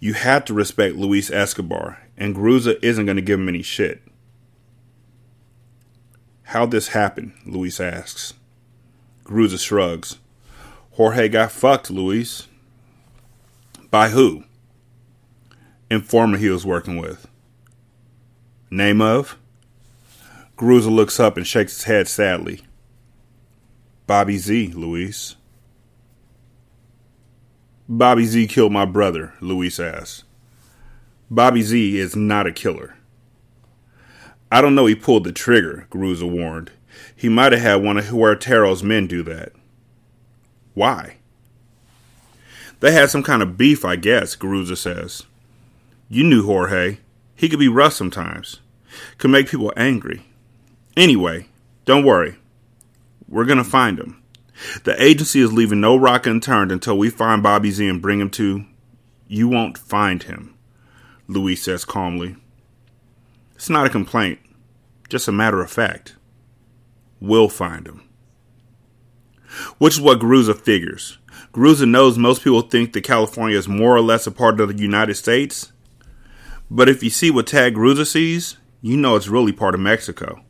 You 0.00 0.14
have 0.14 0.44
to 0.46 0.54
respect 0.54 0.96
Luis 0.96 1.30
Escobar, 1.30 1.98
and 2.16 2.34
Garuza 2.34 2.78
isn't 2.82 3.06
going 3.06 3.16
to 3.16 3.22
give 3.22 3.38
him 3.38 3.48
any 3.48 3.62
shit. 3.62 4.02
How'd 6.44 6.70
this 6.70 6.88
happen? 6.88 7.32
Luis 7.46 7.80
asks. 7.80 8.34
Garuza 9.24 9.58
shrugs. 9.58 10.18
Jorge 10.92 11.28
got 11.28 11.52
fucked, 11.52 11.90
Luis. 11.90 12.48
By 13.90 14.10
who? 14.10 14.44
Informer 15.90 16.38
he 16.38 16.50
was 16.50 16.66
working 16.66 16.98
with. 16.98 17.26
Name 18.70 19.00
of? 19.00 19.38
Garuza 20.56 20.90
looks 20.90 21.18
up 21.18 21.36
and 21.36 21.46
shakes 21.46 21.76
his 21.76 21.84
head 21.84 22.08
sadly. 22.08 22.62
Bobby 24.06 24.36
Z, 24.36 24.72
Luis. 24.74 25.36
Bobby 27.88 28.24
Z 28.24 28.46
killed 28.46 28.72
my 28.72 28.84
brother, 28.84 29.34
Luis 29.40 29.80
asks. 29.80 30.24
Bobby 31.30 31.62
Z 31.62 31.98
is 31.98 32.14
not 32.14 32.46
a 32.46 32.52
killer. 32.52 32.96
I 34.50 34.60
don't 34.60 34.74
know 34.74 34.86
he 34.86 34.94
pulled 34.94 35.24
the 35.24 35.32
trigger, 35.32 35.86
Garuza 35.90 36.26
warned. 36.26 36.70
He 37.16 37.28
might 37.28 37.52
have 37.52 37.60
had 37.62 37.82
one 37.82 37.96
of 37.98 38.06
Huertero's 38.06 38.82
men 38.82 39.06
do 39.06 39.22
that. 39.22 39.52
Why? 40.74 41.16
They 42.80 42.92
had 42.92 43.10
some 43.10 43.22
kind 43.22 43.42
of 43.42 43.56
beef, 43.56 43.84
I 43.84 43.96
guess, 43.96 44.36
Garuza 44.36 44.76
says. 44.76 45.24
You 46.08 46.24
knew 46.24 46.44
Jorge. 46.44 46.98
He 47.34 47.48
could 47.48 47.58
be 47.58 47.68
rough 47.68 47.94
sometimes. 47.94 48.60
Could 49.18 49.30
make 49.30 49.48
people 49.48 49.72
angry. 49.76 50.26
Anyway, 50.96 51.48
don't 51.84 52.04
worry. 52.04 52.36
We're 53.28 53.46
gonna 53.46 53.64
find 53.64 53.98
him. 53.98 54.21
The 54.84 55.00
agency 55.02 55.40
is 55.40 55.52
leaving 55.52 55.80
no 55.80 55.96
rock 55.96 56.26
unturned 56.26 56.72
until 56.72 56.98
we 56.98 57.10
find 57.10 57.42
Bobby 57.42 57.70
Z 57.70 57.86
and 57.88 58.02
bring 58.02 58.20
him 58.20 58.30
to. 58.30 58.64
You 59.28 59.48
won't 59.48 59.78
find 59.78 60.22
him, 60.22 60.54
Luis 61.26 61.62
says 61.62 61.84
calmly. 61.84 62.36
It's 63.54 63.70
not 63.70 63.86
a 63.86 63.90
complaint, 63.90 64.40
just 65.08 65.28
a 65.28 65.32
matter 65.32 65.62
of 65.62 65.70
fact. 65.70 66.16
We'll 67.20 67.48
find 67.48 67.86
him. 67.86 68.02
Which 69.78 69.94
is 69.94 70.00
what 70.00 70.18
Garuza 70.18 70.58
figures. 70.58 71.18
Garuza 71.52 71.88
knows 71.88 72.18
most 72.18 72.42
people 72.42 72.62
think 72.62 72.92
that 72.92 73.04
California 73.04 73.56
is 73.56 73.68
more 73.68 73.94
or 73.94 74.00
less 74.00 74.26
a 74.26 74.30
part 74.30 74.60
of 74.60 74.68
the 74.76 74.82
United 74.82 75.14
States. 75.14 75.72
But 76.70 76.88
if 76.88 77.02
you 77.02 77.10
see 77.10 77.30
what 77.30 77.46
Tag 77.46 77.74
Garuza 77.74 78.06
sees, 78.06 78.56
you 78.80 78.96
know 78.96 79.14
it's 79.16 79.28
really 79.28 79.52
part 79.52 79.74
of 79.74 79.80
Mexico. 79.80 80.42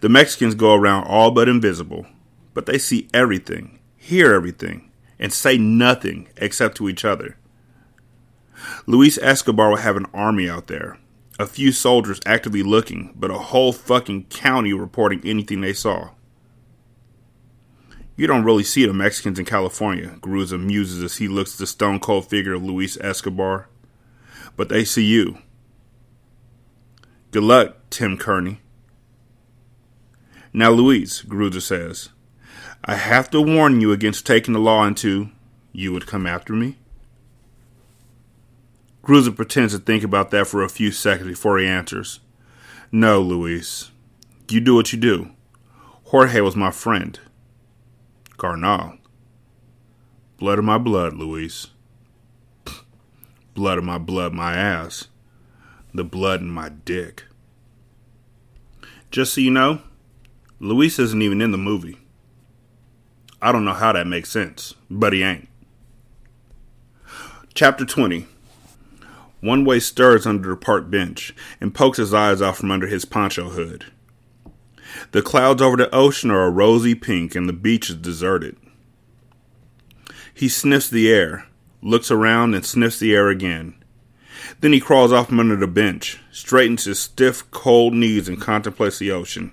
The 0.00 0.08
Mexicans 0.08 0.54
go 0.54 0.74
around 0.74 1.04
all 1.04 1.30
but 1.30 1.48
invisible, 1.48 2.06
but 2.54 2.66
they 2.66 2.78
see 2.78 3.08
everything, 3.12 3.78
hear 3.96 4.34
everything, 4.34 4.90
and 5.18 5.32
say 5.32 5.58
nothing 5.58 6.28
except 6.36 6.76
to 6.76 6.88
each 6.88 7.04
other. 7.04 7.36
Luis 8.86 9.18
Escobar 9.18 9.70
will 9.70 9.76
have 9.76 9.96
an 9.96 10.06
army 10.12 10.48
out 10.48 10.66
there. 10.66 10.98
A 11.38 11.46
few 11.46 11.72
soldiers 11.72 12.20
actively 12.26 12.62
looking, 12.62 13.14
but 13.16 13.30
a 13.30 13.38
whole 13.38 13.72
fucking 13.72 14.24
county 14.24 14.72
reporting 14.72 15.20
anything 15.24 15.60
they 15.60 15.72
saw. 15.72 16.10
You 18.16 18.26
don't 18.26 18.44
really 18.44 18.64
see 18.64 18.84
the 18.84 18.92
Mexicans 18.92 19.38
in 19.38 19.46
California, 19.46 20.18
Garuza 20.20 20.58
muses 20.58 21.02
as 21.02 21.16
he 21.16 21.28
looks 21.28 21.54
at 21.54 21.58
the 21.58 21.66
stone 21.66 21.98
cold 21.98 22.28
figure 22.28 22.52
of 22.52 22.62
Luis 22.62 22.98
Escobar. 23.00 23.68
But 24.56 24.68
they 24.68 24.84
see 24.84 25.04
you. 25.04 25.38
Good 27.30 27.44
luck, 27.44 27.76
Tim 27.88 28.18
Kearney. 28.18 28.60
Now, 30.52 30.70
Luis, 30.70 31.22
Garuza 31.22 31.62
says, 31.62 32.10
I 32.84 32.94
have 32.94 33.30
to 33.30 33.40
warn 33.40 33.80
you 33.80 33.92
against 33.92 34.26
taking 34.26 34.54
the 34.54 34.60
law 34.60 34.86
into 34.86 35.30
you 35.72 35.92
would 35.92 36.06
come 36.06 36.26
after 36.26 36.54
me. 36.54 36.76
Garuza 39.04 39.34
pretends 39.34 39.72
to 39.72 39.78
think 39.78 40.02
about 40.02 40.30
that 40.30 40.46
for 40.46 40.62
a 40.62 40.68
few 40.68 40.90
seconds 40.90 41.28
before 41.28 41.58
he 41.58 41.66
answers. 41.66 42.20
No, 42.90 43.20
Luis. 43.20 43.90
You 44.48 44.60
do 44.60 44.74
what 44.74 44.92
you 44.92 44.98
do. 44.98 45.30
Jorge 46.04 46.40
was 46.40 46.56
my 46.56 46.70
friend. 46.70 47.20
Carnal. 48.36 48.98
Blood 50.38 50.58
of 50.58 50.64
my 50.64 50.78
blood, 50.78 51.14
Luis. 51.14 51.68
Blood 53.54 53.78
of 53.78 53.84
my 53.84 53.98
blood, 53.98 54.32
my 54.32 54.56
ass. 54.56 55.08
The 55.94 56.02
blood 56.02 56.40
in 56.40 56.48
my 56.48 56.70
dick. 56.70 57.24
Just 59.10 59.34
so 59.34 59.40
you 59.40 59.50
know, 59.50 59.82
Luis 60.58 60.98
isn't 60.98 61.22
even 61.22 61.40
in 61.40 61.52
the 61.52 61.58
movie. 61.58 61.99
I 63.42 63.52
don't 63.52 63.64
know 63.64 63.72
how 63.72 63.92
that 63.92 64.06
makes 64.06 64.30
sense, 64.30 64.74
but 64.90 65.12
he 65.12 65.22
ain't. 65.22 65.48
Chapter 67.54 67.84
20 67.84 68.26
One 69.40 69.64
Way 69.64 69.80
stirs 69.80 70.26
under 70.26 70.50
the 70.50 70.56
park 70.56 70.90
bench 70.90 71.34
and 71.60 71.74
pokes 71.74 71.98
his 71.98 72.12
eyes 72.12 72.42
out 72.42 72.56
from 72.56 72.70
under 72.70 72.86
his 72.86 73.04
poncho 73.04 73.50
hood. 73.50 73.86
The 75.12 75.22
clouds 75.22 75.62
over 75.62 75.76
the 75.76 75.94
ocean 75.94 76.30
are 76.30 76.44
a 76.44 76.50
rosy 76.50 76.94
pink 76.94 77.34
and 77.34 77.48
the 77.48 77.54
beach 77.54 77.90
is 77.90 77.96
deserted. 77.96 78.56
He 80.34 80.48
sniffs 80.48 80.88
the 80.88 81.10
air, 81.10 81.46
looks 81.82 82.10
around, 82.10 82.54
and 82.54 82.64
sniffs 82.64 82.98
the 82.98 83.14
air 83.14 83.28
again. 83.28 83.74
Then 84.60 84.72
he 84.72 84.80
crawls 84.80 85.12
off 85.12 85.28
from 85.28 85.40
under 85.40 85.56
the 85.56 85.66
bench, 85.66 86.18
straightens 86.30 86.84
his 86.84 86.98
stiff, 86.98 87.50
cold 87.50 87.94
knees, 87.94 88.28
and 88.28 88.40
contemplates 88.40 88.98
the 88.98 89.10
ocean. 89.10 89.52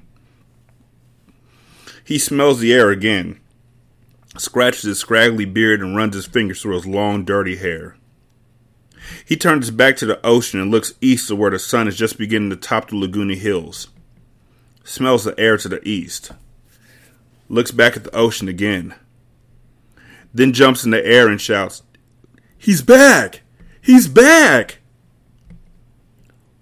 He 2.04 2.18
smells 2.18 2.60
the 2.60 2.74
air 2.74 2.90
again, 2.90 3.40
scratches 4.38 4.84
his 4.84 5.00
scraggly 5.00 5.46
beard, 5.46 5.82
and 5.82 5.96
runs 5.96 6.16
his 6.16 6.26
fingers 6.26 6.62
through 6.62 6.76
his 6.76 6.86
long, 6.86 7.26
dirty 7.26 7.58
hair. 7.58 7.96
He 9.26 9.36
turns 9.36 9.68
his 9.68 9.76
back 9.76 9.96
to 9.98 10.06
the 10.06 10.26
ocean 10.26 10.60
and 10.60 10.72
looks 10.72 10.94
east 11.02 11.28
to 11.28 11.36
where 11.36 11.52
the 11.52 11.60
sun 11.60 11.88
is 11.88 11.98
just 11.98 12.18
beginning 12.18 12.50
to 12.50 12.56
top 12.56 12.90
the 12.90 12.96
Laguna 12.96 13.36
Hills 13.36 13.88
smells 14.88 15.26
the 15.26 15.38
air 15.38 15.58
to 15.58 15.68
the 15.68 15.86
east, 15.88 16.32
looks 17.50 17.72
back 17.72 17.98
at 17.98 18.06
the 18.06 18.16
ocean 18.16 18.48
again, 18.48 18.96
then 20.34 20.54
jumps 20.54 20.86
in 20.86 20.92
the 20.92 21.06
air 21.06 21.28
and 21.28 21.42
shouts, 21.42 21.84
He's 22.58 22.82
back! 22.82 23.42
He's 23.82 24.08
back! 24.08 24.80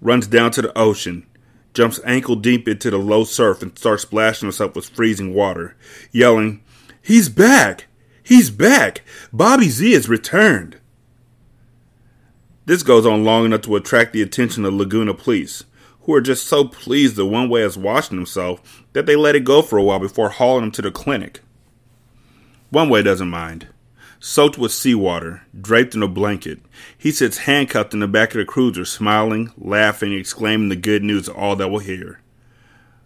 Runs 0.02 0.28
down 0.28 0.52
to 0.52 0.62
the 0.62 0.78
ocean, 0.78 1.28
jumps 1.74 2.00
ankle 2.04 2.36
deep 2.36 2.68
into 2.68 2.90
the 2.90 2.98
low 2.98 3.24
surf 3.24 3.62
and 3.62 3.78
starts 3.78 4.04
splashing 4.04 4.48
himself 4.48 4.76
with 4.76 4.90
freezing 4.90 5.34
water, 5.34 5.76
yelling, 6.12 6.64
He's 7.06 7.30
back! 7.30 7.86
He's 8.24 8.50
back! 8.50 9.04
Bobby 9.32 9.70
Z 9.70 9.92
has 9.92 10.10
returned! 10.10 10.78
This 12.66 12.82
goes 12.82 13.06
on 13.06 13.24
long 13.24 13.46
enough 13.46 13.62
to 13.62 13.76
attract 13.76 14.12
the 14.12 14.24
attention 14.24 14.66
of 14.66 14.74
Laguna 14.74 15.14
police, 15.14 15.66
who 16.02 16.16
are 16.16 16.22
just 16.22 16.48
so 16.48 16.66
pleased 16.68 17.16
that 17.18 17.28
One 17.28 17.48
Way 17.48 17.62
is 17.62 17.78
washing 17.78 18.18
himself 18.18 18.84
that 18.94 19.06
they 19.06 19.16
let 19.16 19.36
it 19.36 19.44
go 19.44 19.62
for 19.62 19.78
a 19.78 19.84
while 19.84 20.00
before 20.00 20.30
hauling 20.30 20.64
him 20.64 20.72
to 20.72 20.82
the 20.82 20.90
clinic. 20.90 21.42
One 22.72 22.90
Way 22.90 23.04
doesn't 23.04 23.30
mind. 23.30 23.68
Soaked 24.20 24.58
with 24.58 24.72
seawater, 24.72 25.44
draped 25.62 25.94
in 25.94 26.02
a 26.02 26.08
blanket, 26.08 26.58
he 26.98 27.12
sits 27.12 27.38
handcuffed 27.38 27.94
in 27.94 28.00
the 28.00 28.08
back 28.08 28.32
of 28.32 28.40
the 28.40 28.46
cruiser, 28.46 28.84
smiling, 28.84 29.52
laughing, 29.60 30.12
exclaiming 30.12 30.70
the 30.70 30.76
good 30.76 31.04
news 31.04 31.28
of 31.28 31.36
all 31.36 31.56
that 31.58 31.70
will 31.70 31.78
hear. 31.78 32.20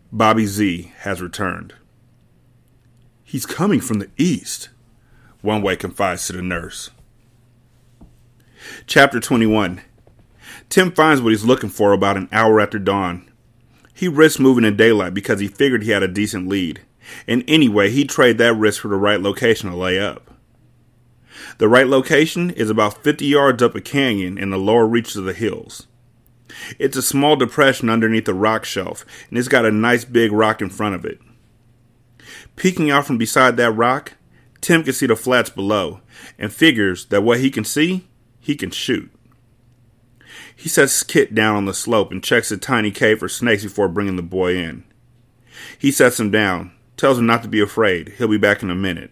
Bobby 0.09 0.45
Z 0.45 0.93
has 0.99 1.21
returned. 1.21 1.73
He's 3.29 3.45
coming 3.45 3.79
from 3.79 3.99
the 3.99 4.09
east, 4.17 4.69
One 5.41 5.61
Way 5.61 5.75
confides 5.75 6.25
to 6.25 6.33
the 6.33 6.41
nurse. 6.41 6.89
Chapter 8.87 9.19
21 9.19 9.81
Tim 10.69 10.91
finds 10.91 11.21
what 11.21 11.29
he's 11.29 11.45
looking 11.45 11.69
for 11.69 11.93
about 11.93 12.17
an 12.17 12.27
hour 12.31 12.59
after 12.59 12.79
dawn. 12.79 13.31
He 13.93 14.07
risks 14.07 14.39
moving 14.39 14.65
in 14.65 14.75
daylight 14.75 15.13
because 15.13 15.39
he 15.39 15.47
figured 15.47 15.83
he 15.83 15.91
had 15.91 16.01
a 16.01 16.07
decent 16.07 16.47
lead. 16.47 16.81
And 17.27 17.43
anyway, 17.47 17.91
he'd 17.91 18.09
trade 18.09 18.39
that 18.39 18.55
risk 18.55 18.81
for 18.81 18.87
the 18.87 18.95
right 18.95 19.21
location 19.21 19.69
to 19.69 19.75
lay 19.75 19.99
up. 19.99 20.31
The 21.59 21.69
right 21.69 21.85
location 21.85 22.49
is 22.49 22.71
about 22.71 23.03
50 23.03 23.27
yards 23.27 23.61
up 23.61 23.75
a 23.75 23.81
canyon 23.81 24.39
in 24.39 24.49
the 24.49 24.57
lower 24.57 24.87
reaches 24.87 25.17
of 25.17 25.25
the 25.25 25.33
hills. 25.33 25.85
It's 26.79 26.97
a 26.97 27.03
small 27.03 27.35
depression 27.35 27.91
underneath 27.91 28.27
a 28.27 28.33
rock 28.33 28.65
shelf, 28.65 29.05
and 29.29 29.37
it's 29.37 29.47
got 29.47 29.65
a 29.65 29.71
nice 29.71 30.03
big 30.03 30.31
rock 30.31 30.63
in 30.63 30.71
front 30.71 30.95
of 30.95 31.05
it. 31.05 31.19
Peeking 32.59 32.91
out 32.91 33.07
from 33.07 33.17
beside 33.17 33.55
that 33.55 33.71
rock, 33.71 34.15
Tim 34.59 34.83
can 34.83 34.91
see 34.91 35.07
the 35.07 35.15
flats 35.15 35.49
below, 35.49 36.01
and 36.37 36.51
figures 36.51 37.05
that 37.05 37.23
what 37.23 37.39
he 37.39 37.49
can 37.49 37.63
see, 37.63 38.05
he 38.41 38.53
can 38.53 38.69
shoot. 38.69 39.09
He 40.53 40.67
sets 40.67 41.01
Kit 41.03 41.33
down 41.33 41.55
on 41.55 41.63
the 41.63 41.73
slope 41.73 42.11
and 42.11 42.21
checks 42.21 42.49
the 42.49 42.57
tiny 42.57 42.91
cave 42.91 43.19
for 43.19 43.29
snakes 43.29 43.63
before 43.63 43.87
bringing 43.87 44.17
the 44.17 44.21
boy 44.21 44.57
in. 44.57 44.83
He 45.77 45.89
sets 45.89 46.19
him 46.19 46.31
down, 46.31 46.73
tells 46.97 47.17
him 47.17 47.25
not 47.25 47.43
to 47.43 47.47
be 47.47 47.61
afraid, 47.61 48.09
he'll 48.17 48.27
be 48.27 48.37
back 48.37 48.61
in 48.61 48.69
a 48.69 48.75
minute. 48.75 49.11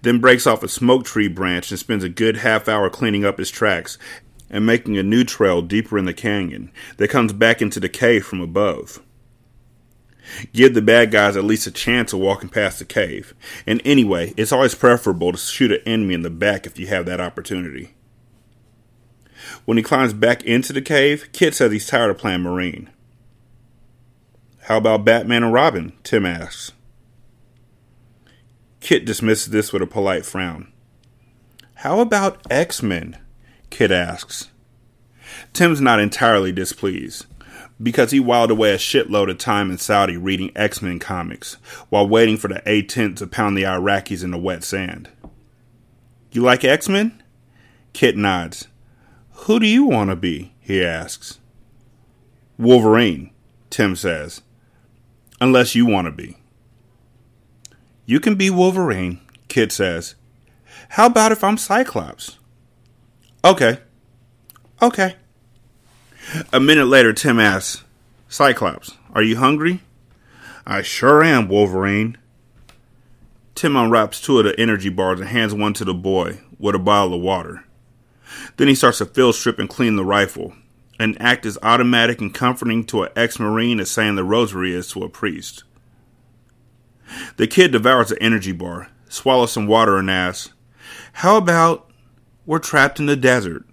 Then 0.00 0.18
breaks 0.18 0.46
off 0.46 0.62
a 0.62 0.68
smoke 0.68 1.04
tree 1.04 1.28
branch 1.28 1.70
and 1.70 1.78
spends 1.78 2.02
a 2.02 2.08
good 2.08 2.38
half 2.38 2.66
hour 2.66 2.88
cleaning 2.88 3.26
up 3.26 3.36
his 3.36 3.50
tracks 3.50 3.98
and 4.48 4.64
making 4.64 4.96
a 4.96 5.02
new 5.02 5.22
trail 5.22 5.60
deeper 5.60 5.98
in 5.98 6.06
the 6.06 6.14
canyon 6.14 6.72
that 6.96 7.10
comes 7.10 7.34
back 7.34 7.60
into 7.60 7.78
the 7.78 7.90
cave 7.90 8.24
from 8.24 8.40
above. 8.40 9.02
Give 10.52 10.74
the 10.74 10.82
bad 10.82 11.10
guys 11.10 11.36
at 11.36 11.44
least 11.44 11.66
a 11.66 11.70
chance 11.70 12.12
of 12.12 12.20
walking 12.20 12.48
past 12.48 12.78
the 12.78 12.84
cave. 12.84 13.34
And 13.66 13.80
anyway, 13.84 14.34
it's 14.36 14.52
always 14.52 14.74
preferable 14.74 15.32
to 15.32 15.38
shoot 15.38 15.72
an 15.72 15.80
enemy 15.86 16.14
in 16.14 16.22
the 16.22 16.30
back 16.30 16.66
if 16.66 16.78
you 16.78 16.86
have 16.88 17.06
that 17.06 17.20
opportunity. 17.20 17.94
When 19.64 19.76
he 19.76 19.82
climbs 19.82 20.12
back 20.12 20.44
into 20.44 20.72
the 20.72 20.82
cave, 20.82 21.28
Kit 21.32 21.54
says 21.54 21.72
he's 21.72 21.86
tired 21.86 22.10
of 22.10 22.18
playing 22.18 22.42
Marine. 22.42 22.90
How 24.62 24.76
about 24.76 25.04
Batman 25.04 25.42
and 25.42 25.52
Robin? 25.52 25.92
Tim 26.04 26.24
asks. 26.24 26.72
Kit 28.80 29.04
dismisses 29.04 29.48
this 29.50 29.72
with 29.72 29.82
a 29.82 29.86
polite 29.86 30.24
frown. 30.24 30.72
How 31.74 32.00
about 32.00 32.40
X 32.50 32.82
Men? 32.82 33.18
Kit 33.70 33.90
asks. 33.90 34.48
Tim's 35.52 35.80
not 35.80 36.00
entirely 36.00 36.52
displeased, 36.52 37.26
because 37.82 38.10
he 38.10 38.20
whiled 38.20 38.50
away 38.50 38.72
a 38.72 38.78
shitload 38.78 39.30
of 39.30 39.38
time 39.38 39.70
in 39.70 39.78
Saudi 39.78 40.16
reading 40.16 40.52
X 40.54 40.82
Men 40.82 40.98
comics 40.98 41.54
while 41.88 42.08
waiting 42.08 42.36
for 42.36 42.48
the 42.48 42.62
A 42.66 42.82
10 42.82 43.14
to 43.16 43.26
pound 43.26 43.56
the 43.56 43.62
Iraqis 43.62 44.22
in 44.22 44.30
the 44.30 44.38
wet 44.38 44.62
sand. 44.64 45.08
You 46.32 46.42
like 46.42 46.64
X 46.64 46.88
Men? 46.88 47.22
Kit 47.92 48.16
nods. 48.16 48.68
Who 49.32 49.58
do 49.58 49.66
you 49.66 49.84
want 49.84 50.10
to 50.10 50.16
be? 50.16 50.52
he 50.60 50.84
asks. 50.84 51.38
Wolverine, 52.58 53.30
Tim 53.70 53.96
says. 53.96 54.42
Unless 55.40 55.74
you 55.74 55.86
want 55.86 56.04
to 56.06 56.12
be. 56.12 56.36
You 58.04 58.20
can 58.20 58.34
be 58.34 58.50
Wolverine, 58.50 59.20
Kit 59.48 59.72
says. 59.72 60.14
How 60.90 61.06
about 61.06 61.32
if 61.32 61.42
I'm 61.42 61.56
Cyclops? 61.56 62.38
Okay. 63.44 63.78
Okay. 64.82 65.16
A 66.52 66.60
minute 66.60 66.86
later, 66.86 67.12
Tim 67.12 67.38
asks, 67.38 67.84
Cyclops, 68.28 68.96
are 69.12 69.22
you 69.22 69.36
hungry? 69.36 69.80
I 70.66 70.82
sure 70.82 71.22
am, 71.22 71.48
Wolverine. 71.48 72.16
Tim 73.54 73.76
unwraps 73.76 74.20
two 74.20 74.38
of 74.38 74.44
the 74.44 74.58
energy 74.58 74.88
bars 74.88 75.20
and 75.20 75.28
hands 75.28 75.52
one 75.52 75.74
to 75.74 75.84
the 75.84 75.94
boy 75.94 76.40
with 76.58 76.74
a 76.74 76.78
bottle 76.78 77.14
of 77.14 77.20
water. 77.20 77.64
Then 78.56 78.68
he 78.68 78.74
starts 78.74 78.98
to 78.98 79.06
field 79.06 79.34
strip 79.34 79.58
and 79.58 79.68
clean 79.68 79.96
the 79.96 80.04
rifle, 80.04 80.54
an 80.98 81.16
act 81.18 81.44
as 81.44 81.58
automatic 81.62 82.20
and 82.20 82.32
comforting 82.32 82.84
to 82.84 83.02
an 83.02 83.10
ex 83.16 83.38
Marine 83.38 83.80
as 83.80 83.90
saying 83.90 84.14
the 84.14 84.24
rosary 84.24 84.72
is 84.72 84.88
to 84.92 85.02
a 85.02 85.08
priest. 85.08 85.64
The 87.36 87.46
kid 87.46 87.72
devours 87.72 88.10
the 88.10 88.22
energy 88.22 88.52
bar, 88.52 88.88
swallows 89.08 89.52
some 89.52 89.66
water, 89.66 89.96
and 89.96 90.10
asks, 90.10 90.52
How 91.14 91.36
about 91.36 91.90
we're 92.46 92.60
trapped 92.60 93.00
in 93.00 93.06
the 93.06 93.16
desert 93.16 93.64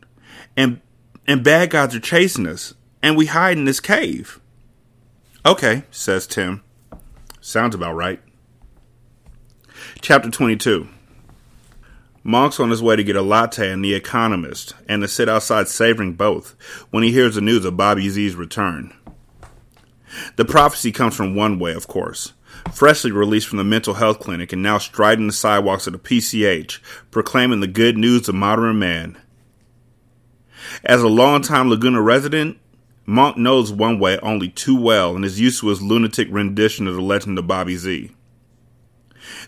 and 0.55 0.81
and 1.27 1.43
bad 1.43 1.69
guys 1.69 1.93
are 1.93 1.99
chasing 1.99 2.47
us 2.47 2.73
and 3.03 3.17
we 3.17 3.27
hide 3.27 3.57
in 3.57 3.65
this 3.65 3.79
cave? 3.79 4.39
Okay, 5.45 5.83
says 5.91 6.25
Tim. 6.25 6.63
Sounds 7.41 7.75
about 7.75 7.95
right. 7.95 8.21
Chapter 10.01 10.29
22 10.29 10.87
Monk's 12.23 12.59
on 12.59 12.71
his 12.71 12.83
way 12.83 12.97
to 12.97 13.03
get 13.05 13.15
a 13.15 13.21
latte 13.21 13.71
and 13.71 13.83
The 13.83 13.93
Economist 13.93 14.73
and 14.89 15.01
to 15.01 15.07
sit 15.07 15.29
outside 15.29 15.69
savoring 15.69 16.13
both 16.13 16.55
when 16.89 17.03
he 17.03 17.11
hears 17.11 17.35
the 17.35 17.41
news 17.41 17.63
of 17.63 17.77
Bobby 17.77 18.09
Z's 18.09 18.35
return. 18.35 18.93
The 20.35 20.43
prophecy 20.45 20.91
comes 20.91 21.15
from 21.15 21.35
one 21.35 21.59
way, 21.59 21.73
of 21.73 21.87
course, 21.87 22.33
freshly 22.73 23.11
released 23.11 23.47
from 23.47 23.57
the 23.57 23.63
mental 23.63 23.93
health 23.93 24.19
clinic 24.19 24.51
and 24.51 24.61
now 24.61 24.77
striding 24.77 25.27
the 25.27 25.33
sidewalks 25.33 25.87
of 25.87 25.93
the 25.93 25.99
PCH, 25.99 26.79
proclaiming 27.11 27.61
the 27.61 27.67
good 27.67 27.97
news 27.97 28.27
of 28.27 28.35
modern 28.35 28.77
man. 28.79 29.17
As 30.83 31.01
a 31.01 31.07
longtime 31.07 31.69
Laguna 31.69 32.01
resident, 32.01 32.57
Monk 33.05 33.37
knows 33.37 33.71
one 33.71 33.99
way 33.99 34.19
only 34.19 34.49
too 34.49 34.79
well 34.79 35.15
and 35.15 35.23
is 35.23 35.39
used 35.39 35.61
to 35.61 35.69
his 35.69 35.81
lunatic 35.81 36.27
rendition 36.29 36.87
of 36.87 36.95
the 36.95 37.01
legend 37.01 37.39
of 37.39 37.47
Bobby 37.47 37.77
Z. 37.77 38.11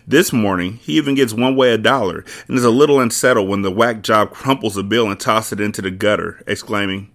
This 0.06 0.32
morning, 0.32 0.74
he 0.76 0.96
even 0.96 1.14
gets 1.14 1.32
one 1.32 1.56
way 1.56 1.72
a 1.72 1.78
dollar 1.78 2.24
and 2.48 2.56
is 2.56 2.64
a 2.64 2.70
little 2.70 3.00
unsettled 3.00 3.48
when 3.48 3.62
the 3.62 3.70
whack 3.70 4.02
job 4.02 4.30
crumples 4.30 4.76
a 4.76 4.82
bill 4.82 5.10
and 5.10 5.20
tosses 5.20 5.52
it 5.52 5.60
into 5.60 5.82
the 5.82 5.90
gutter, 5.90 6.42
exclaiming, 6.46 7.10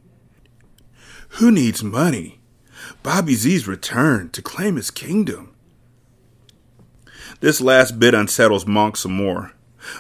Who 1.30 1.52
needs 1.52 1.84
money? 1.84 2.40
Bobby 3.02 3.34
Z's 3.34 3.68
returned 3.68 4.34
to 4.34 4.42
claim 4.42 4.76
his 4.76 4.92
kingdom. 4.92 5.56
This 7.40 7.60
last 7.60 8.00
bit 8.00 8.14
unsettles 8.14 8.66
Monk 8.66 8.98
some 8.98 9.14
more, 9.14 9.52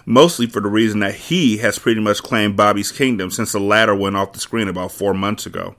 mostly 0.05 0.47
for 0.47 0.61
the 0.61 0.69
reason 0.69 0.99
that 0.99 1.15
he 1.15 1.57
has 1.57 1.79
pretty 1.79 2.01
much 2.01 2.23
claimed 2.23 2.55
Bobby's 2.55 2.91
kingdom 2.91 3.29
since 3.29 3.51
the 3.51 3.59
latter 3.59 3.95
went 3.95 4.15
off 4.15 4.33
the 4.33 4.39
screen 4.39 4.67
about 4.67 4.91
four 4.91 5.13
months 5.13 5.45
ago. 5.45 5.75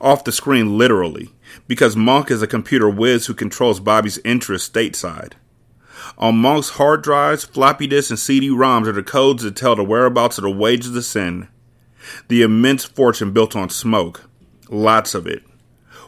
Off 0.00 0.24
the 0.24 0.32
screen, 0.32 0.78
literally, 0.78 1.30
because 1.66 1.96
Monk 1.96 2.30
is 2.30 2.42
a 2.42 2.46
computer 2.46 2.88
whiz 2.88 3.26
who 3.26 3.34
controls 3.34 3.80
Bobby's 3.80 4.18
interests 4.18 4.68
stateside. 4.68 5.32
On 6.16 6.36
Monk's 6.36 6.70
hard 6.70 7.02
drives, 7.02 7.44
floppy 7.44 7.86
disks, 7.86 8.10
and 8.10 8.18
CD-ROMs 8.18 8.86
are 8.86 8.92
the 8.92 9.02
codes 9.02 9.42
that 9.42 9.56
tell 9.56 9.76
the 9.76 9.84
whereabouts 9.84 10.38
of 10.38 10.42
the 10.42 10.50
wages 10.50 10.94
of 10.96 11.04
sin. 11.04 11.48
The 12.28 12.42
immense 12.42 12.84
fortune 12.84 13.32
built 13.32 13.56
on 13.56 13.70
smoke. 13.70 14.28
Lots 14.68 15.14
of 15.14 15.26
it. 15.26 15.42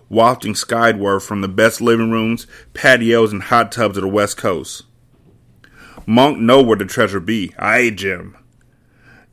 Wafting 0.08 0.54
skyward 0.54 1.22
from 1.22 1.40
the 1.40 1.48
best 1.48 1.80
living 1.80 2.10
rooms, 2.10 2.46
patios, 2.74 3.32
and 3.32 3.42
hot 3.42 3.70
tubs 3.70 3.96
of 3.96 4.02
the 4.02 4.08
West 4.08 4.36
Coast. 4.36 4.84
Monk 6.06 6.38
know 6.38 6.62
where 6.62 6.76
the 6.76 6.84
treasure 6.84 7.20
be. 7.20 7.52
Aye, 7.58 7.90
Jim. 7.90 8.36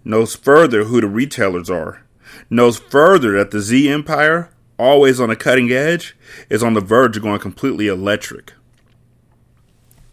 Knows 0.03 0.35
further 0.35 0.85
who 0.85 1.01
the 1.01 1.07
retailers 1.07 1.69
are. 1.69 2.03
Knows 2.49 2.77
further 2.77 3.31
that 3.33 3.51
the 3.51 3.61
Z 3.61 3.89
Empire 3.89 4.51
always 4.77 5.19
on 5.19 5.29
the 5.29 5.35
cutting 5.35 5.71
edge, 5.71 6.15
is 6.49 6.63
on 6.63 6.73
the 6.73 6.81
verge 6.81 7.17
of 7.17 7.23
going 7.23 7.39
completely 7.39 7.87
electric. 7.87 8.53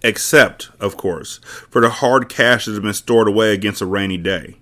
Except, 0.03 0.71
of 0.81 0.97
course, 0.97 1.38
for 1.71 1.81
the 1.81 1.88
hard 1.88 2.29
cash 2.29 2.64
that 2.64 2.73
has 2.73 2.81
been 2.81 2.93
stored 2.93 3.29
away 3.29 3.53
against 3.53 3.81
a 3.81 3.87
rainy 3.87 4.19
day. 4.19 4.59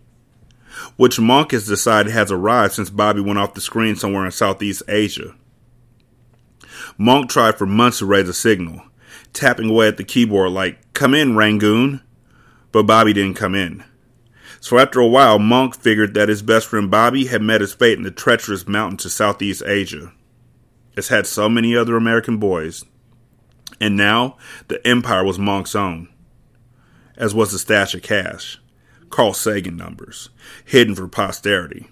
Which 0.97 1.21
Monk 1.21 1.51
has 1.53 1.67
decided 1.67 2.13
has 2.13 2.31
arrived 2.31 2.75
since 2.75 2.91
Bobby 2.91 3.21
went 3.21 3.39
off 3.39 3.55
the 3.55 3.61
screen 3.61 3.97
somewhere 3.97 4.25
in 4.25 4.31
Southeast 4.31 4.83
Asia. 4.89 5.35
Monk 6.97 7.29
tried 7.29 7.57
for 7.57 7.67
months 7.67 7.99
to 7.99 8.07
raise 8.07 8.29
a 8.29 8.35
signal, 8.35 8.83
tapping 9.33 9.71
away 9.71 9.89
at 9.89 9.97
the 9.97 10.05
keyboard 10.05 10.53
like, 10.53 10.93
Come 10.93 11.15
in, 11.15 11.37
Rangoon. 11.37 12.03
But 12.71 12.85
Bobby 12.85 13.13
didn't 13.13 13.35
come 13.35 13.55
in. 13.55 13.85
So 14.61 14.79
after 14.79 15.01
a 15.01 15.07
while, 15.07 15.39
Monk 15.39 15.75
figured 15.75 16.15
that 16.15 16.29
his 16.29 16.41
best 16.41 16.69
friend 16.69 16.91
Bobby 16.91 17.27
had 17.27 17.43
met 17.43 17.61
his 17.61 17.75
fate 17.75 17.99
in 17.99 18.05
the 18.05 18.11
treacherous 18.11 18.69
mountains 18.69 19.05
of 19.05 19.13
Southeast 19.13 19.63
Asia. 19.67 20.13
as 20.97 21.09
had 21.09 21.27
so 21.27 21.49
many 21.49 21.77
other 21.77 21.97
American 21.97 22.37
boys. 22.39 22.85
And 23.81 23.97
now, 23.97 24.37
the 24.69 24.87
empire 24.87 25.25
was 25.25 25.39
Monk's 25.39 25.75
own, 25.75 26.09
as 27.17 27.35
was 27.35 27.51
the 27.51 27.59
stash 27.59 27.95
of 27.95 28.03
cash, 28.03 28.61
Carl 29.11 29.35
Sagan 29.35 29.77
numbers, 29.77 30.31
hidden 30.65 30.95
for 30.95 31.09
posterity. 31.09 31.89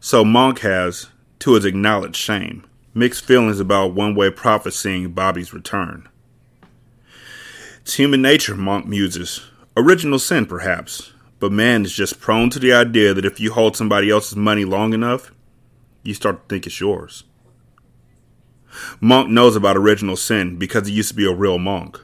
So 0.00 0.24
Monk 0.24 0.60
has, 0.60 1.08
to 1.40 1.54
his 1.54 1.66
acknowledged 1.66 2.16
shame, 2.16 2.64
mixed 2.96 3.26
feelings 3.26 3.60
about 3.60 3.92
one 3.92 4.14
way 4.14 4.30
prophesying 4.30 5.10
Bobby's 5.12 5.52
return. 5.52 6.08
It's 7.82 7.94
human 7.94 8.22
nature, 8.22 8.56
Monk 8.56 8.86
muses. 8.86 9.42
Original 9.76 10.18
sin, 10.18 10.46
perhaps, 10.46 11.12
but 11.38 11.52
man 11.52 11.84
is 11.84 11.92
just 11.92 12.20
prone 12.20 12.48
to 12.50 12.58
the 12.58 12.72
idea 12.72 13.12
that 13.12 13.26
if 13.26 13.38
you 13.38 13.52
hold 13.52 13.76
somebody 13.76 14.10
else's 14.10 14.34
money 14.34 14.64
long 14.64 14.94
enough, 14.94 15.30
you 16.02 16.14
start 16.14 16.48
to 16.48 16.54
think 16.54 16.66
it's 16.66 16.80
yours. 16.80 17.24
Monk 18.98 19.28
knows 19.28 19.56
about 19.56 19.76
original 19.76 20.16
sin 20.16 20.56
because 20.56 20.86
he 20.86 20.94
used 20.94 21.10
to 21.10 21.14
be 21.14 21.26
a 21.26 21.34
real 21.34 21.58
monk. 21.58 22.00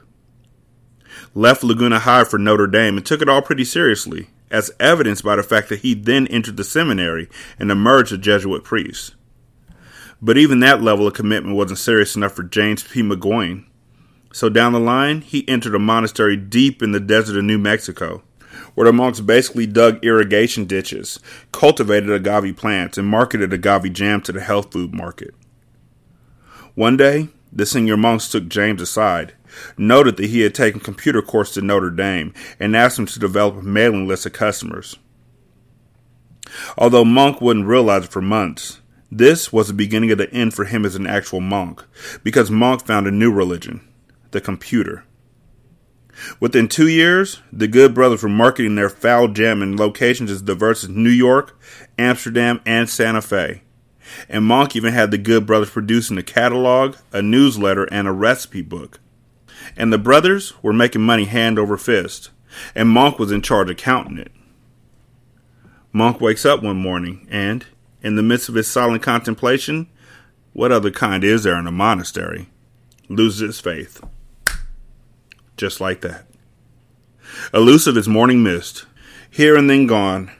Left 1.33 1.63
Laguna 1.63 1.99
High 1.99 2.23
for 2.23 2.37
Notre 2.37 2.67
Dame 2.67 2.97
and 2.97 3.05
took 3.05 3.21
it 3.21 3.29
all 3.29 3.41
pretty 3.41 3.65
seriously, 3.65 4.29
as 4.51 4.71
evidenced 4.79 5.23
by 5.23 5.35
the 5.35 5.43
fact 5.43 5.69
that 5.69 5.79
he 5.79 5.95
then 5.95 6.27
entered 6.27 6.57
the 6.57 6.63
seminary 6.63 7.29
and 7.57 7.71
emerged 7.71 8.13
a 8.13 8.17
Jesuit 8.19 8.63
priest. 8.63 9.15
But 10.23 10.37
even 10.37 10.61
that 10.61 10.81
level 10.81 11.05
of 11.05 11.13
commitment 11.13 11.55
wasn't 11.55 11.77
serious 11.77 12.15
enough 12.15 12.33
for 12.33 12.43
James 12.43 12.81
P. 12.81 13.03
McGowan. 13.03 13.65
So 14.31 14.49
down 14.49 14.73
the 14.73 14.79
line, 14.79 15.21
he 15.21 15.47
entered 15.47 15.75
a 15.75 15.79
monastery 15.79 16.35
deep 16.35 16.81
in 16.81 16.93
the 16.93 16.99
desert 16.99 17.37
of 17.37 17.43
New 17.43 17.59
Mexico 17.59 18.23
where 18.75 18.85
the 18.85 18.93
monks 18.93 19.19
basically 19.19 19.67
dug 19.67 20.03
irrigation 20.03 20.65
ditches, 20.65 21.19
cultivated 21.51 22.11
agave 22.11 22.55
plants, 22.55 22.97
and 22.97 23.07
marketed 23.07 23.53
agave 23.53 23.93
jam 23.93 24.21
to 24.21 24.31
the 24.31 24.41
health 24.41 24.71
food 24.71 24.93
market. 24.93 25.33
One 26.75 26.97
day, 26.97 27.29
the 27.51 27.65
senior 27.65 27.97
monks 27.97 28.29
took 28.29 28.47
James 28.47 28.81
aside, 28.81 29.33
noted 29.77 30.17
that 30.17 30.27
he 30.27 30.41
had 30.41 30.55
taken 30.55 30.79
computer 30.79 31.21
course 31.21 31.55
at 31.57 31.63
Notre 31.63 31.91
Dame, 31.91 32.33
and 32.59 32.75
asked 32.75 32.97
him 32.97 33.05
to 33.05 33.19
develop 33.19 33.57
a 33.57 33.61
mailing 33.61 34.07
list 34.07 34.25
of 34.25 34.33
customers. 34.33 34.97
Although 36.77 37.05
Monk 37.05 37.41
wouldn't 37.41 37.67
realize 37.67 38.05
it 38.05 38.11
for 38.11 38.21
months, 38.21 38.79
this 39.17 39.53
was 39.53 39.67
the 39.67 39.73
beginning 39.73 40.11
of 40.11 40.17
the 40.17 40.31
end 40.31 40.53
for 40.53 40.65
him 40.65 40.85
as 40.85 40.95
an 40.95 41.07
actual 41.07 41.39
monk, 41.39 41.83
because 42.23 42.49
Monk 42.49 42.85
found 42.85 43.07
a 43.07 43.11
new 43.11 43.31
religion, 43.31 43.87
the 44.31 44.41
computer. 44.41 45.05
Within 46.39 46.67
two 46.67 46.87
years, 46.87 47.41
the 47.51 47.67
Good 47.67 47.93
Brothers 47.93 48.23
were 48.23 48.29
marketing 48.29 48.75
their 48.75 48.89
foul 48.89 49.27
jam 49.27 49.61
in 49.61 49.77
locations 49.77 50.29
as 50.31 50.41
diverse 50.41 50.83
as 50.83 50.89
New 50.89 51.09
York, 51.09 51.59
Amsterdam, 51.97 52.61
and 52.65 52.89
Santa 52.89 53.21
Fe. 53.21 53.61
And 54.29 54.45
Monk 54.45 54.75
even 54.75 54.93
had 54.93 55.11
the 55.11 55.17
Good 55.17 55.45
Brothers 55.45 55.71
producing 55.71 56.17
a 56.17 56.23
catalog, 56.23 56.97
a 57.11 57.21
newsletter, 57.21 57.85
and 57.85 58.07
a 58.07 58.11
recipe 58.11 58.61
book. 58.61 58.99
And 59.75 59.91
the 59.91 59.97
brothers 59.97 60.53
were 60.61 60.73
making 60.73 61.01
money 61.01 61.25
hand 61.25 61.57
over 61.57 61.77
fist, 61.77 62.29
and 62.75 62.89
Monk 62.89 63.17
was 63.17 63.31
in 63.31 63.41
charge 63.41 63.69
of 63.69 63.77
counting 63.77 64.17
it. 64.17 64.31
Monk 65.91 66.19
wakes 66.19 66.45
up 66.45 66.61
one 66.61 66.77
morning 66.77 67.27
and, 67.29 67.65
in 68.03 68.15
the 68.15 68.23
midst 68.23 68.49
of 68.49 68.55
his 68.55 68.67
silent 68.67 69.01
contemplation, 69.01 69.87
what 70.51 70.71
other 70.71 70.91
kind 70.91 71.23
is 71.23 71.43
there 71.43 71.57
in 71.57 71.65
a 71.65 71.71
monastery, 71.71 72.49
loses 73.09 73.39
his 73.39 73.59
faith 73.59 74.01
just 75.57 75.79
like 75.79 76.01
that. 76.01 76.25
Elusive 77.53 77.97
as 77.97 78.07
morning 78.07 78.43
mist, 78.43 78.85
here 79.29 79.55
and 79.55 79.69
then 79.69 79.87
gone, 79.87 80.31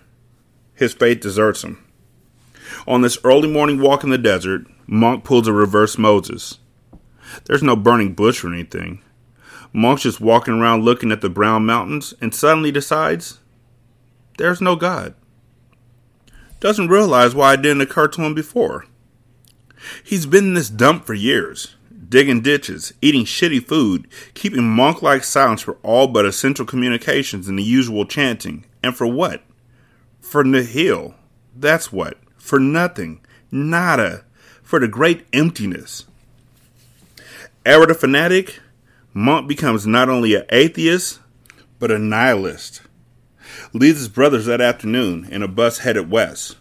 his 0.76 0.94
faith 0.94 1.22
deserts 1.22 1.64
him. 1.64 1.84
On 2.88 3.02
this 3.02 3.18
early 3.24 3.50
morning 3.50 3.80
walk 3.80 4.04
in 4.04 4.10
the 4.10 4.18
desert, 4.18 4.66
Monk 4.86 5.24
pulls 5.24 5.48
a 5.48 5.54
reverse 5.54 5.98
Moses. 5.98 6.60
There's 7.46 7.64
no 7.64 7.76
burning 7.76 8.14
bush 8.14 8.44
or 8.44 8.54
anything. 8.54 9.02
Monk's 9.72 10.04
just 10.04 10.20
walking 10.20 10.56
around 10.56 10.84
looking 10.84 11.12
at 11.12 11.22
the 11.22 11.30
brown 11.30 11.66
mountains 11.66 12.14
and 12.22 12.34
suddenly 12.34 12.72
decides 12.72 13.40
there's 14.38 14.62
no 14.62 14.76
God. 14.76 15.16
Doesn't 16.64 16.88
realize 16.88 17.36
why 17.36 17.56
it 17.56 17.62
didn't 17.62 17.82
occur 17.82 18.08
to 18.08 18.22
him 18.22 18.34
before. 18.34 18.86
He's 20.02 20.26
been 20.26 20.46
in 20.46 20.54
this 20.54 20.70
dump 20.70 21.06
for 21.06 21.14
years 21.14 21.76
digging 22.08 22.40
ditches, 22.40 22.94
eating 23.02 23.26
shitty 23.26 23.68
food, 23.68 24.08
keeping 24.34 24.64
monk 24.64 25.02
like 25.02 25.26
silence 25.26 25.62
for 25.62 25.78
all 25.84 26.08
but 26.08 26.26
essential 26.26 26.66
communications 26.66 27.50
and 27.50 27.60
the 27.60 27.64
usual 27.64 28.06
chanting. 28.06 28.64
And 28.82 28.96
for 28.96 29.06
what? 29.06 29.44
For 30.22 30.46
nihil. 30.46 31.16
That's 31.54 31.92
what. 31.92 32.18
For 32.38 32.62
nothing. 32.62 33.20
Nada. 33.52 34.24
For 34.62 34.80
the 34.80 34.88
great 34.88 35.26
emptiness. 35.34 36.06
Ever 37.66 37.88
the 37.88 37.94
fanatic, 37.94 38.62
Monk 39.14 39.50
becomes 39.50 39.86
not 39.86 40.08
only 40.08 40.34
an 40.36 40.46
atheist, 40.50 41.20
but 41.78 41.92
a 41.92 42.00
nihilist. 42.00 42.84
Leaves 43.74 44.00
his 44.00 44.10
brothers 44.10 44.46
that 44.46 44.62
afternoon 44.62 45.28
in 45.30 45.44
a 45.44 45.48
bus 45.48 45.80
headed 45.80 46.10
west. 46.10 46.58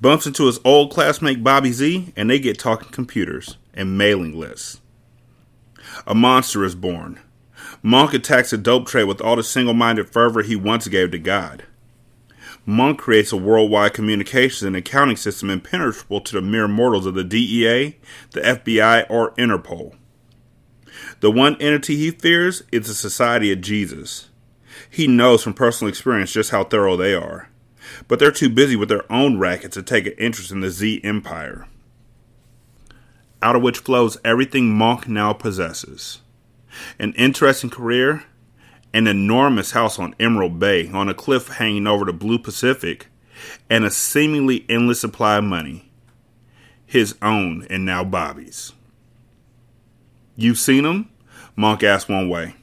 Bumps 0.00 0.26
into 0.26 0.46
his 0.46 0.60
old 0.64 0.92
classmate 0.92 1.44
Bobby 1.44 1.72
Z, 1.72 2.12
and 2.16 2.28
they 2.30 2.38
get 2.38 2.58
talking 2.58 2.90
computers 2.90 3.56
and 3.74 3.96
mailing 3.96 4.38
lists. 4.38 4.80
A 6.06 6.14
monster 6.14 6.64
is 6.64 6.74
born. 6.74 7.20
Monk 7.82 8.14
attacks 8.14 8.52
a 8.52 8.58
dope 8.58 8.86
trade 8.86 9.04
with 9.04 9.20
all 9.20 9.36
the 9.36 9.42
single 9.42 9.74
minded 9.74 10.08
fervor 10.08 10.42
he 10.42 10.56
once 10.56 10.88
gave 10.88 11.10
to 11.10 11.18
God. 11.18 11.64
Monk 12.64 13.00
creates 13.00 13.32
a 13.32 13.36
worldwide 13.36 13.92
communications 13.92 14.62
and 14.62 14.76
accounting 14.76 15.16
system 15.16 15.50
impenetrable 15.50 16.20
to 16.20 16.34
the 16.34 16.42
mere 16.42 16.68
mortals 16.68 17.06
of 17.06 17.14
the 17.14 17.24
DEA, 17.24 17.96
the 18.30 18.40
FBI, 18.40 19.06
or 19.10 19.32
Interpol. 19.32 19.96
The 21.20 21.30
one 21.30 21.60
entity 21.60 21.96
he 21.96 22.10
fears 22.12 22.62
is 22.70 22.86
the 22.86 22.94
Society 22.94 23.52
of 23.52 23.60
Jesus. 23.60 24.28
He 24.92 25.06
knows 25.06 25.42
from 25.42 25.54
personal 25.54 25.88
experience 25.88 26.32
just 26.32 26.50
how 26.50 26.64
thorough 26.64 26.96
they 26.96 27.14
are, 27.14 27.48
but 28.08 28.18
they're 28.18 28.30
too 28.30 28.50
busy 28.50 28.76
with 28.76 28.90
their 28.90 29.10
own 29.10 29.38
rackets 29.38 29.74
to 29.74 29.82
take 29.82 30.06
an 30.06 30.14
interest 30.18 30.52
in 30.52 30.60
the 30.60 30.70
Z 30.70 31.00
Empire 31.02 31.66
out 33.42 33.56
of 33.56 33.62
which 33.62 33.78
flows 33.78 34.16
everything 34.24 34.72
Monk 34.72 35.08
now 35.08 35.32
possesses. 35.32 36.20
An 36.98 37.12
interesting 37.14 37.68
career, 37.68 38.24
an 38.94 39.06
enormous 39.06 39.72
house 39.72 39.98
on 39.98 40.14
Emerald 40.20 40.58
Bay 40.58 40.88
on 40.90 41.08
a 41.08 41.14
cliff 41.14 41.48
hanging 41.48 41.86
over 41.86 42.04
the 42.04 42.12
blue 42.12 42.38
Pacific, 42.38 43.08
and 43.68 43.84
a 43.84 43.90
seemingly 43.90 44.64
endless 44.68 45.00
supply 45.00 45.38
of 45.38 45.44
money. 45.44 45.90
His 46.86 47.16
own 47.20 47.66
and 47.68 47.84
now 47.84 48.04
Bobby's. 48.04 48.72
You've 50.36 50.58
seen 50.58 50.84
him? 50.84 51.10
Monk 51.56 51.82
asked 51.82 52.08
one 52.08 52.28
way. 52.28 52.54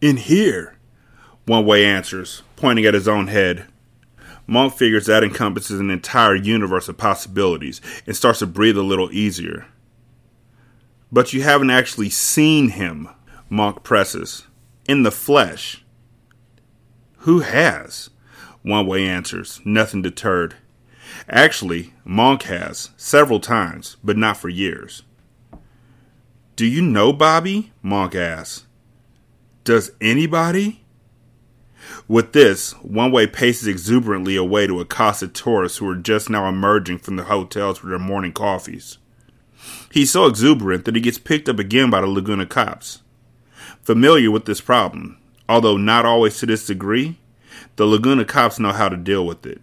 In 0.00 0.16
here, 0.16 0.76
one 1.46 1.66
way 1.66 1.84
answers, 1.84 2.42
pointing 2.56 2.84
at 2.84 2.94
his 2.94 3.08
own 3.08 3.28
head. 3.28 3.66
Monk 4.46 4.74
figures 4.74 5.06
that 5.06 5.24
encompasses 5.24 5.80
an 5.80 5.90
entire 5.90 6.34
universe 6.34 6.88
of 6.88 6.98
possibilities 6.98 7.80
and 8.06 8.16
starts 8.16 8.40
to 8.40 8.46
breathe 8.46 8.76
a 8.76 8.82
little 8.82 9.10
easier. 9.12 9.66
But 11.10 11.32
you 11.32 11.42
haven't 11.42 11.70
actually 11.70 12.10
seen 12.10 12.70
him, 12.70 13.08
Monk 13.48 13.82
presses, 13.82 14.46
in 14.88 15.02
the 15.02 15.10
flesh. 15.10 15.84
Who 17.18 17.40
has? 17.40 18.10
One 18.62 18.86
way 18.86 19.06
answers, 19.06 19.60
nothing 19.64 20.02
deterred. 20.02 20.56
Actually, 21.28 21.92
Monk 22.04 22.44
has, 22.44 22.90
several 22.96 23.40
times, 23.40 23.96
but 24.02 24.16
not 24.16 24.36
for 24.36 24.48
years. 24.48 25.02
Do 26.56 26.66
you 26.66 26.82
know 26.82 27.12
Bobby? 27.12 27.72
Monk 27.82 28.14
asks. 28.14 28.66
Does 29.64 29.92
anybody? 30.00 30.81
With 32.08 32.32
this, 32.32 32.72
One 32.82 33.12
Way 33.12 33.26
paces 33.26 33.66
exuberantly 33.66 34.36
away 34.36 34.66
to 34.66 34.80
accosted 34.80 35.34
tourists 35.34 35.78
who 35.78 35.88
are 35.88 35.96
just 35.96 36.30
now 36.30 36.48
emerging 36.48 36.98
from 36.98 37.16
the 37.16 37.24
hotels 37.24 37.78
for 37.78 37.88
their 37.88 37.98
morning 37.98 38.32
coffees. 38.32 38.98
He's 39.90 40.10
so 40.10 40.26
exuberant 40.26 40.84
that 40.84 40.94
he 40.94 41.00
gets 41.00 41.18
picked 41.18 41.48
up 41.48 41.58
again 41.58 41.90
by 41.90 42.00
the 42.00 42.06
Laguna 42.06 42.46
cops. 42.46 43.02
Familiar 43.82 44.30
with 44.30 44.44
this 44.44 44.60
problem, 44.60 45.18
although 45.48 45.76
not 45.76 46.04
always 46.04 46.38
to 46.38 46.46
this 46.46 46.66
degree, 46.66 47.18
the 47.76 47.86
Laguna 47.86 48.24
cops 48.24 48.58
know 48.58 48.72
how 48.72 48.88
to 48.88 48.96
deal 48.96 49.26
with 49.26 49.44
it. 49.46 49.60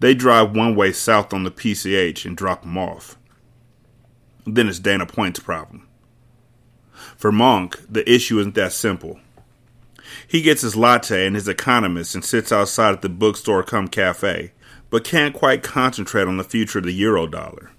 They 0.00 0.14
drive 0.14 0.56
one 0.56 0.74
way 0.74 0.92
south 0.92 1.32
on 1.32 1.44
the 1.44 1.50
PCH 1.50 2.24
and 2.24 2.36
drop 2.36 2.64
him 2.64 2.78
off. 2.78 3.16
Then 4.46 4.68
it's 4.68 4.78
Dana 4.78 5.06
Point's 5.06 5.40
problem. 5.40 5.86
For 7.16 7.30
Monk, 7.30 7.78
the 7.88 8.10
issue 8.10 8.38
isn't 8.38 8.54
that 8.54 8.72
simple. 8.72 9.20
He 10.30 10.42
gets 10.42 10.62
his 10.62 10.76
latte 10.76 11.26
and 11.26 11.34
his 11.34 11.48
economist 11.48 12.14
and 12.14 12.24
sits 12.24 12.52
outside 12.52 12.92
at 12.92 13.02
the 13.02 13.08
bookstore 13.08 13.64
come 13.64 13.88
cafe, 13.88 14.52
but 14.88 15.02
can't 15.02 15.34
quite 15.34 15.64
concentrate 15.64 16.28
on 16.28 16.36
the 16.36 16.44
future 16.44 16.78
of 16.78 16.84
the 16.84 16.92
euro 16.92 17.26
dollar. 17.26 17.72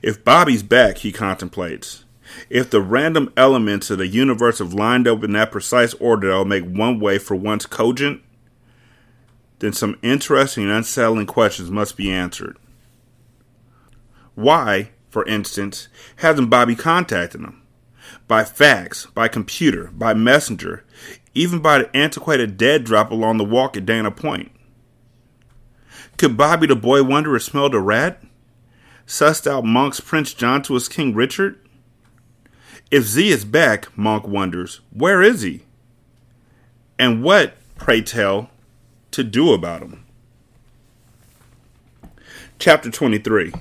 If 0.00 0.24
Bobby's 0.24 0.62
back, 0.62 0.96
he 0.96 1.12
contemplates, 1.12 2.06
if 2.48 2.70
the 2.70 2.80
random 2.80 3.30
elements 3.36 3.90
of 3.90 3.98
the 3.98 4.06
universe 4.06 4.60
have 4.60 4.72
lined 4.72 5.06
up 5.06 5.22
in 5.22 5.34
that 5.34 5.52
precise 5.52 5.92
order 5.92 6.28
that 6.28 6.36
will 6.38 6.46
make 6.46 6.64
one 6.64 6.98
way 6.98 7.18
for 7.18 7.34
once 7.34 7.66
cogent, 7.66 8.22
then 9.58 9.74
some 9.74 9.98
interesting 10.00 10.64
and 10.64 10.72
unsettling 10.72 11.26
questions 11.26 11.70
must 11.70 11.98
be 11.98 12.10
answered. 12.10 12.56
Why, 14.34 14.88
for 15.10 15.26
instance, 15.26 15.88
hasn't 16.16 16.48
Bobby 16.48 16.74
contacted 16.74 17.42
him? 17.42 17.60
by 18.26 18.44
fax, 18.44 19.06
by 19.06 19.28
computer, 19.28 19.90
by 19.92 20.14
messenger, 20.14 20.83
even 21.34 21.60
by 21.60 21.78
the 21.78 21.96
antiquated 21.96 22.56
dead 22.56 22.84
drop 22.84 23.10
along 23.10 23.38
the 23.38 23.44
walk 23.44 23.76
at 23.76 23.86
Dana 23.86 24.10
Point. 24.10 24.50
Could 26.16 26.36
Bobby 26.36 26.66
the 26.66 26.76
Boy 26.76 27.02
Wonder 27.02 27.32
have 27.32 27.42
smelled 27.42 27.74
a 27.74 27.80
rat? 27.80 28.22
Sussed 29.06 29.46
out 29.46 29.64
Monk's 29.64 30.00
Prince 30.00 30.32
John 30.32 30.62
to 30.62 30.74
his 30.74 30.88
King 30.88 31.14
Richard? 31.14 31.58
If 32.90 33.04
Z 33.04 33.28
is 33.28 33.44
back, 33.44 33.96
Monk 33.98 34.26
wonders, 34.26 34.80
where 34.92 35.20
is 35.22 35.42
he? 35.42 35.62
And 36.98 37.22
what, 37.22 37.56
pray 37.76 38.00
tell, 38.00 38.50
to 39.10 39.24
do 39.24 39.52
about 39.52 39.82
him? 39.82 40.04
Chapter 42.58 42.90
23 42.90 43.52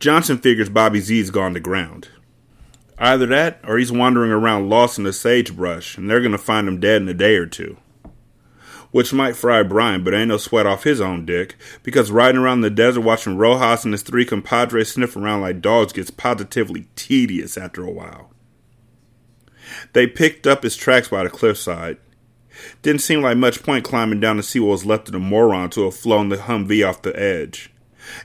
Johnson 0.00 0.38
figures 0.38 0.68
Bobby 0.68 1.00
Z's 1.00 1.30
gone 1.30 1.54
to 1.54 1.60
ground. 1.60 2.08
Either 3.00 3.26
that, 3.26 3.60
or 3.64 3.78
he's 3.78 3.92
wandering 3.92 4.32
around 4.32 4.68
lost 4.68 4.98
in 4.98 5.04
the 5.04 5.12
sagebrush, 5.12 5.96
and 5.96 6.10
they're 6.10 6.20
going 6.20 6.32
to 6.32 6.38
find 6.38 6.66
him 6.66 6.80
dead 6.80 7.00
in 7.00 7.08
a 7.08 7.14
day 7.14 7.36
or 7.36 7.46
two. 7.46 7.76
Which 8.90 9.12
might 9.12 9.36
fry 9.36 9.62
Brian, 9.62 10.02
but 10.02 10.14
ain't 10.14 10.28
no 10.28 10.38
sweat 10.38 10.66
off 10.66 10.82
his 10.82 11.00
own 11.00 11.24
dick, 11.24 11.54
because 11.82 12.10
riding 12.10 12.40
around 12.40 12.62
the 12.62 12.70
desert 12.70 13.02
watching 13.02 13.36
Rojas 13.36 13.84
and 13.84 13.94
his 13.94 14.02
three 14.02 14.24
compadres 14.24 14.92
sniff 14.92 15.14
around 15.14 15.42
like 15.42 15.60
dogs 15.60 15.92
gets 15.92 16.10
positively 16.10 16.88
tedious 16.96 17.56
after 17.56 17.84
a 17.84 17.90
while. 17.90 18.32
They 19.92 20.06
picked 20.06 20.46
up 20.46 20.62
his 20.62 20.76
tracks 20.76 21.08
by 21.08 21.22
the 21.22 21.30
cliffside. 21.30 21.98
Didn't 22.82 23.02
seem 23.02 23.22
like 23.22 23.36
much 23.36 23.62
point 23.62 23.84
climbing 23.84 24.20
down 24.20 24.36
to 24.36 24.42
see 24.42 24.58
what 24.58 24.70
was 24.70 24.86
left 24.86 25.08
of 25.08 25.12
the 25.12 25.18
moron 25.20 25.70
to 25.70 25.84
have 25.84 25.94
flown 25.94 26.30
the 26.30 26.36
Humvee 26.36 26.88
off 26.88 27.02
the 27.02 27.16
edge 27.20 27.70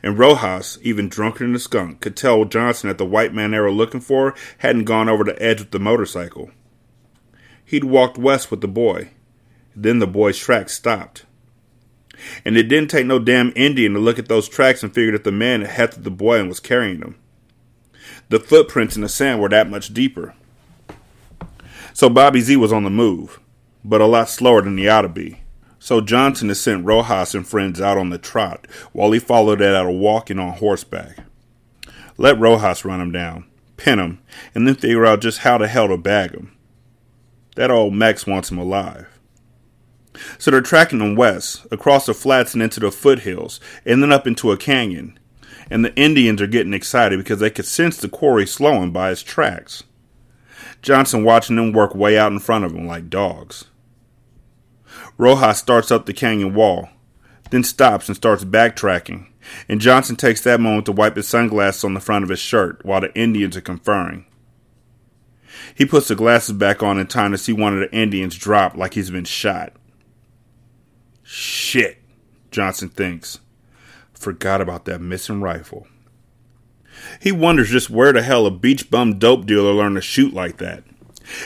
and 0.01 0.17
Rojas, 0.17 0.77
even 0.81 1.09
drunker 1.09 1.45
than 1.45 1.55
a 1.55 1.59
skunk, 1.59 2.01
could 2.01 2.15
tell 2.15 2.45
Johnson 2.45 2.89
that 2.89 2.97
the 2.97 3.05
white 3.05 3.34
man 3.34 3.51
they 3.51 3.59
were 3.59 3.71
looking 3.71 4.01
for 4.01 4.36
hadn't 4.59 4.86
gone 4.86 5.09
over 5.09 5.23
the 5.23 5.41
edge 5.41 5.59
with 5.59 5.71
the 5.71 5.79
motorcycle. 5.79 6.51
He'd 7.65 7.84
walked 7.84 8.17
west 8.17 8.51
with 8.51 8.61
the 8.61 8.67
boy. 8.67 9.09
Then 9.75 9.99
the 9.99 10.07
boy's 10.07 10.38
tracks 10.38 10.73
stopped. 10.73 11.25
And 12.45 12.57
it 12.57 12.63
didn't 12.63 12.91
take 12.91 13.05
no 13.05 13.19
damn 13.19 13.51
Indian 13.55 13.93
to 13.93 13.99
look 13.99 14.19
at 14.19 14.27
those 14.27 14.47
tracks 14.47 14.84
and 14.84 14.93
figure 14.93 15.11
that 15.13 15.23
the 15.23 15.31
man 15.31 15.61
had 15.61 15.71
hefted 15.71 16.03
the 16.03 16.11
boy 16.11 16.39
and 16.39 16.47
was 16.47 16.59
carrying 16.59 16.99
him. 16.99 17.15
The 18.29 18.39
footprints 18.39 18.95
in 18.95 19.01
the 19.01 19.09
sand 19.09 19.41
were 19.41 19.49
that 19.49 19.69
much 19.69 19.93
deeper. 19.93 20.36
So 21.93 22.09
Bobby 22.09 22.41
Z 22.41 22.55
was 22.57 22.73
on 22.73 22.84
the 22.84 22.89
move, 22.89 23.39
but 23.84 24.01
a 24.01 24.05
lot 24.05 24.29
slower 24.29 24.61
than 24.61 24.77
he 24.77 24.88
ought 24.88 25.01
to 25.01 25.09
be. 25.09 25.42
So 25.84 25.99
Johnson 25.99 26.47
has 26.47 26.61
sent 26.61 26.86
Rojas 26.86 27.36
and 27.36 27.45
friends 27.45 27.81
out 27.81 27.97
on 27.97 28.09
the 28.09 28.17
trot 28.17 28.67
while 28.93 29.11
he 29.11 29.19
followed 29.19 29.59
it 29.59 29.75
out 29.75 29.86
of 29.86 29.93
walking 29.95 30.39
on 30.39 30.53
horseback. 30.53 31.17
Let 32.17 32.39
Rojas 32.39 32.86
run 32.86 33.01
him 33.01 33.11
down, 33.11 33.47
pin 33.75 33.99
him, 33.99 34.21
and 34.55 34.65
then 34.65 34.75
figure 34.75 35.05
out 35.05 35.19
just 35.19 35.39
how 35.39 35.57
the 35.57 35.67
hell 35.67 35.89
to 35.89 35.97
bag 35.97 36.31
him. 36.31 36.55
That 37.57 37.69
old 37.69 37.93
Mex 37.93 38.25
wants 38.25 38.49
him 38.49 38.57
alive. 38.57 39.07
So 40.38 40.51
they're 40.51 40.61
tracking 40.61 41.01
him 41.01 41.17
west, 41.17 41.67
across 41.69 42.05
the 42.05 42.13
flats 42.13 42.53
and 42.53 42.63
into 42.63 42.79
the 42.79 42.89
foothills, 42.89 43.59
and 43.86 44.01
then 44.01 44.13
up 44.13 44.25
into 44.25 44.53
a 44.53 44.57
canyon. 44.57 45.19
And 45.69 45.84
the 45.84 45.93
Indians 45.97 46.41
are 46.41 46.47
getting 46.47 46.73
excited 46.73 47.19
because 47.19 47.41
they 47.41 47.49
could 47.49 47.65
sense 47.65 47.97
the 47.97 48.07
quarry 48.07 48.47
slowing 48.47 48.91
by 48.91 49.09
his 49.09 49.21
tracks. 49.21 49.84
Johnson 50.81 51.25
watching 51.25 51.57
them 51.57 51.73
work 51.73 51.93
way 51.93 52.17
out 52.17 52.31
in 52.31 52.39
front 52.39 52.63
of 52.63 52.71
him 52.71 52.88
like 52.88 53.09
dogs. 53.09 53.65
Rojas 55.18 55.59
starts 55.59 55.91
up 55.91 56.05
the 56.05 56.14
canyon 56.14 56.53
wall, 56.53 56.89
then 57.51 57.64
stops 57.64 58.07
and 58.07 58.16
starts 58.16 58.43
backtracking, 58.43 59.28
and 59.70 59.82
Johnson 59.82 60.16
takes 60.16 60.41
that 60.41 60.59
moment 60.59 60.86
to 60.88 60.91
wipe 60.91 61.16
his 61.16 61.28
sunglasses 61.28 61.84
on 61.84 61.93
the 61.93 61.99
front 61.99 62.24
of 62.24 62.30
his 62.30 62.39
shirt 62.39 62.84
while 62.84 63.01
the 63.01 63.14
Indians 63.16 63.55
are 63.55 63.61
conferring. 63.61 64.26
He 65.76 65.86
puts 65.86 66.07
the 66.07 66.16
glasses 66.16 66.55
back 66.55 66.84
on 66.84 66.99
in 66.99 67.07
time 67.07 67.32
to 67.32 67.38
see 67.38 67.53
one 67.53 67.74
of 67.74 67.80
the 67.80 67.95
Indians 67.95 68.38
drop 68.38 68.76
like 68.76 68.93
he's 68.93 69.11
been 69.11 69.26
shot. 69.26 69.74
Shit, 71.24 71.99
Johnson 72.51 72.89
thinks. 72.89 73.39
Forgot 74.14 74.61
about 74.61 74.86
that 74.86 75.01
missing 75.01 75.41
rifle. 75.41 75.88
He 77.20 77.32
wonders 77.32 77.70
just 77.70 77.89
where 77.89 78.14
the 78.14 78.22
hell 78.22 78.45
a 78.45 78.51
beach 78.51 78.89
bum 78.89 79.20
dope 79.20 79.45
dealer 79.45 79.74
learned 79.74 79.95
to 79.95 80.01
shoot 80.01 80.34
like 80.34 80.57
that. 80.57 80.84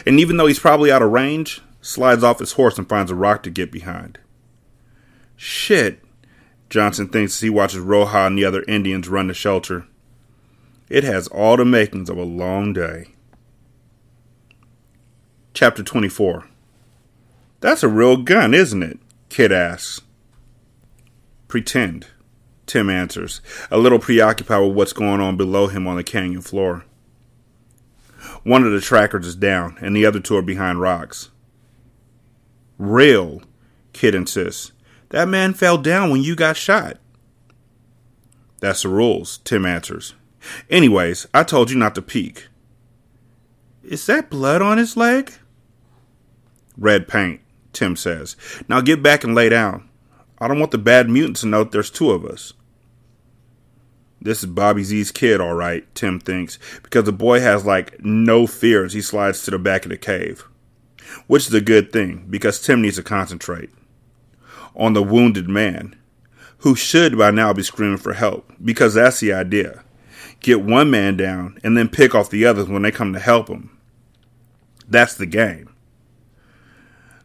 And 0.05 0.19
even 0.19 0.37
though 0.37 0.47
he's 0.47 0.59
probably 0.59 0.91
out 0.91 1.01
of 1.01 1.11
range, 1.11 1.61
slides 1.87 2.21
off 2.21 2.39
his 2.39 2.53
horse 2.53 2.77
and 2.77 2.89
finds 2.89 3.09
a 3.09 3.15
rock 3.15 3.43
to 3.43 3.49
get 3.49 3.71
behind. 3.71 4.19
Shit, 5.37 6.03
Johnson 6.69 7.07
thinks 7.07 7.35
as 7.37 7.41
he 7.41 7.49
watches 7.49 7.81
Roja 7.81 8.27
and 8.27 8.37
the 8.37 8.43
other 8.43 8.63
Indians 8.67 9.07
run 9.07 9.29
to 9.29 9.33
shelter. 9.33 9.87
It 10.89 11.05
has 11.05 11.29
all 11.29 11.55
the 11.55 11.63
makings 11.63 12.09
of 12.09 12.17
a 12.17 12.23
long 12.23 12.73
day. 12.73 13.13
Chapter 15.53 15.81
24 15.81 16.45
That's 17.61 17.83
a 17.83 17.87
real 17.87 18.17
gun, 18.17 18.53
isn't 18.53 18.83
it? 18.83 18.99
Kid 19.29 19.53
asks. 19.53 20.01
Pretend, 21.47 22.07
Tim 22.65 22.89
answers, 22.89 23.39
a 23.71 23.77
little 23.77 23.99
preoccupied 23.99 24.67
with 24.67 24.75
what's 24.75 24.93
going 24.93 25.21
on 25.21 25.37
below 25.37 25.67
him 25.67 25.87
on 25.87 25.95
the 25.95 26.03
canyon 26.03 26.41
floor. 26.41 26.83
One 28.43 28.65
of 28.65 28.73
the 28.73 28.81
trackers 28.81 29.25
is 29.25 29.35
down, 29.37 29.77
and 29.79 29.95
the 29.95 30.05
other 30.05 30.19
two 30.19 30.35
are 30.35 30.41
behind 30.41 30.81
rocks. 30.81 31.29
Real, 32.77 33.41
Kid 33.93 34.13
insists. 34.13 34.71
That 35.09 35.27
man 35.27 35.53
fell 35.53 35.77
down 35.77 36.11
when 36.11 36.21
you 36.21 36.35
got 36.35 36.57
shot. 36.57 36.97
That's 38.59 38.83
the 38.83 38.89
rules, 38.89 39.39
Tim 39.39 39.65
answers. 39.65 40.13
Anyways, 40.69 41.27
I 41.33 41.43
told 41.43 41.71
you 41.71 41.77
not 41.77 41.95
to 41.95 42.01
peek. 42.01 42.47
Is 43.83 44.05
that 44.07 44.29
blood 44.29 44.61
on 44.61 44.77
his 44.77 44.97
leg? 44.97 45.33
Red 46.77 47.07
paint, 47.07 47.41
Tim 47.73 47.95
says. 47.95 48.35
Now 48.67 48.81
get 48.81 49.01
back 49.01 49.23
and 49.23 49.33
lay 49.33 49.49
down. 49.49 49.89
I 50.39 50.47
don't 50.47 50.59
want 50.59 50.71
the 50.71 50.77
bad 50.77 51.09
mutants 51.09 51.41
to 51.41 51.47
know 51.47 51.63
there's 51.63 51.89
two 51.89 52.11
of 52.11 52.25
us. 52.25 52.53
This 54.21 54.39
is 54.39 54.49
Bobby 54.49 54.83
Z's 54.83 55.11
kid, 55.11 55.39
all 55.39 55.53
right, 55.53 55.83
Tim 55.95 56.19
thinks, 56.19 56.59
because 56.83 57.05
the 57.05 57.11
boy 57.11 57.39
has 57.39 57.65
like 57.65 58.03
no 58.03 58.45
fear 58.45 58.83
as 58.83 58.93
he 58.93 59.01
slides 59.01 59.43
to 59.43 59.51
the 59.51 59.59
back 59.59 59.85
of 59.85 59.89
the 59.89 59.97
cave. 59.97 60.45
Which 61.27 61.47
is 61.47 61.53
a 61.53 61.61
good 61.61 61.91
thing, 61.91 62.25
because 62.29 62.61
Tim 62.61 62.81
needs 62.81 62.97
to 62.97 63.03
concentrate 63.03 63.69
on 64.75 64.93
the 64.93 65.03
wounded 65.03 65.49
man, 65.49 65.95
who 66.59 66.75
should 66.75 67.17
by 67.17 67.31
now 67.31 67.53
be 67.53 67.63
screaming 67.63 67.97
for 67.97 68.13
help, 68.13 68.51
because 68.63 68.93
that's 68.93 69.19
the 69.19 69.33
idea. 69.33 69.83
Get 70.39 70.61
one 70.61 70.91
man 70.91 71.17
down 71.17 71.57
and 71.63 71.75
then 71.75 71.89
pick 71.89 72.13
off 72.13 72.29
the 72.29 72.45
others 72.45 72.67
when 72.67 72.83
they 72.83 72.91
come 72.91 73.13
to 73.13 73.19
help 73.19 73.47
him. 73.47 73.77
That's 74.87 75.15
the 75.15 75.25
game. 75.25 75.73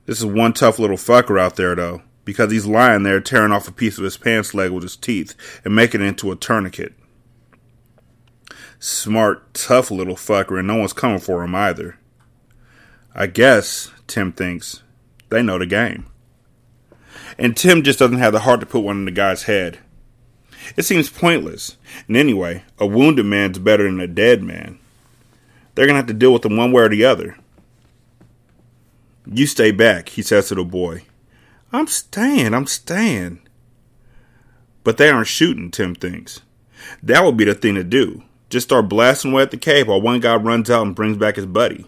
This 0.07 0.18
is 0.18 0.26
one 0.26 0.53
tough 0.53 0.78
little 0.78 0.97
fucker 0.97 1.39
out 1.39 1.57
there, 1.57 1.74
though, 1.74 2.03
because 2.24 2.51
he's 2.51 2.66
lying 2.66 3.03
there 3.03 3.20
tearing 3.20 3.53
off 3.53 3.68
a 3.68 3.72
piece 3.72 3.99
of 3.99 4.05
his 4.05 4.16
pants 4.16 4.55
leg 4.55 4.70
with 4.70 4.83
his 4.83 4.97
teeth 4.97 5.35
and 5.64 5.76
making 5.76 6.01
it 6.01 6.07
into 6.07 6.33
a 6.33 6.37
tourniquet. 6.37 6.95
Smart, 8.78 9.55
tough 9.55 9.91
little 9.91 10.16
fucker, 10.16 10.59
and 10.59 10.66
no 10.66 10.76
one's 10.76 10.93
coming 10.93 11.20
for 11.20 11.45
him 11.45 11.55
either. 11.55 11.99
I 13.14 13.26
guess, 13.26 13.90
Tim 14.06 14.32
thinks, 14.32 14.82
they 15.28 15.42
know 15.42 15.58
the 15.58 15.66
game. 15.66 16.06
And 17.38 17.56
Tim 17.56 17.82
just 17.82 17.98
doesn't 17.98 18.18
have 18.18 18.32
the 18.32 18.40
heart 18.40 18.60
to 18.60 18.66
put 18.66 18.84
one 18.84 18.98
in 18.98 19.04
the 19.04 19.10
guy's 19.10 19.44
head. 19.44 19.78
It 20.76 20.84
seems 20.84 21.10
pointless. 21.10 21.76
And 22.08 22.16
anyway, 22.16 22.64
a 22.78 22.86
wounded 22.86 23.26
man's 23.26 23.58
better 23.58 23.84
than 23.84 24.00
a 24.00 24.06
dead 24.06 24.42
man. 24.42 24.78
They're 25.74 25.86
going 25.86 25.94
to 25.94 26.00
have 26.00 26.06
to 26.06 26.14
deal 26.14 26.32
with 26.32 26.44
him 26.44 26.56
one 26.56 26.72
way 26.72 26.82
or 26.82 26.88
the 26.88 27.04
other. 27.04 27.36
You 29.26 29.46
stay 29.46 29.70
back, 29.70 30.10
he 30.10 30.22
says 30.22 30.48
to 30.48 30.54
the 30.54 30.64
boy. 30.64 31.04
I'm 31.72 31.86
staying, 31.86 32.54
I'm 32.54 32.66
staying. 32.66 33.40
But 34.84 34.96
they 34.96 35.10
aren't 35.10 35.28
shooting, 35.28 35.70
Tim 35.70 35.94
thinks. 35.94 36.40
That 37.02 37.24
would 37.24 37.36
be 37.36 37.44
the 37.44 37.54
thing 37.54 37.74
to 37.76 37.84
do. 37.84 38.22
Just 38.50 38.68
start 38.68 38.88
blasting 38.88 39.32
away 39.32 39.42
at 39.42 39.50
the 39.50 39.56
cave 39.56 39.88
while 39.88 40.00
one 40.00 40.20
guy 40.20 40.34
runs 40.36 40.70
out 40.70 40.86
and 40.86 40.94
brings 40.94 41.16
back 41.16 41.36
his 41.36 41.46
buddy. 41.46 41.86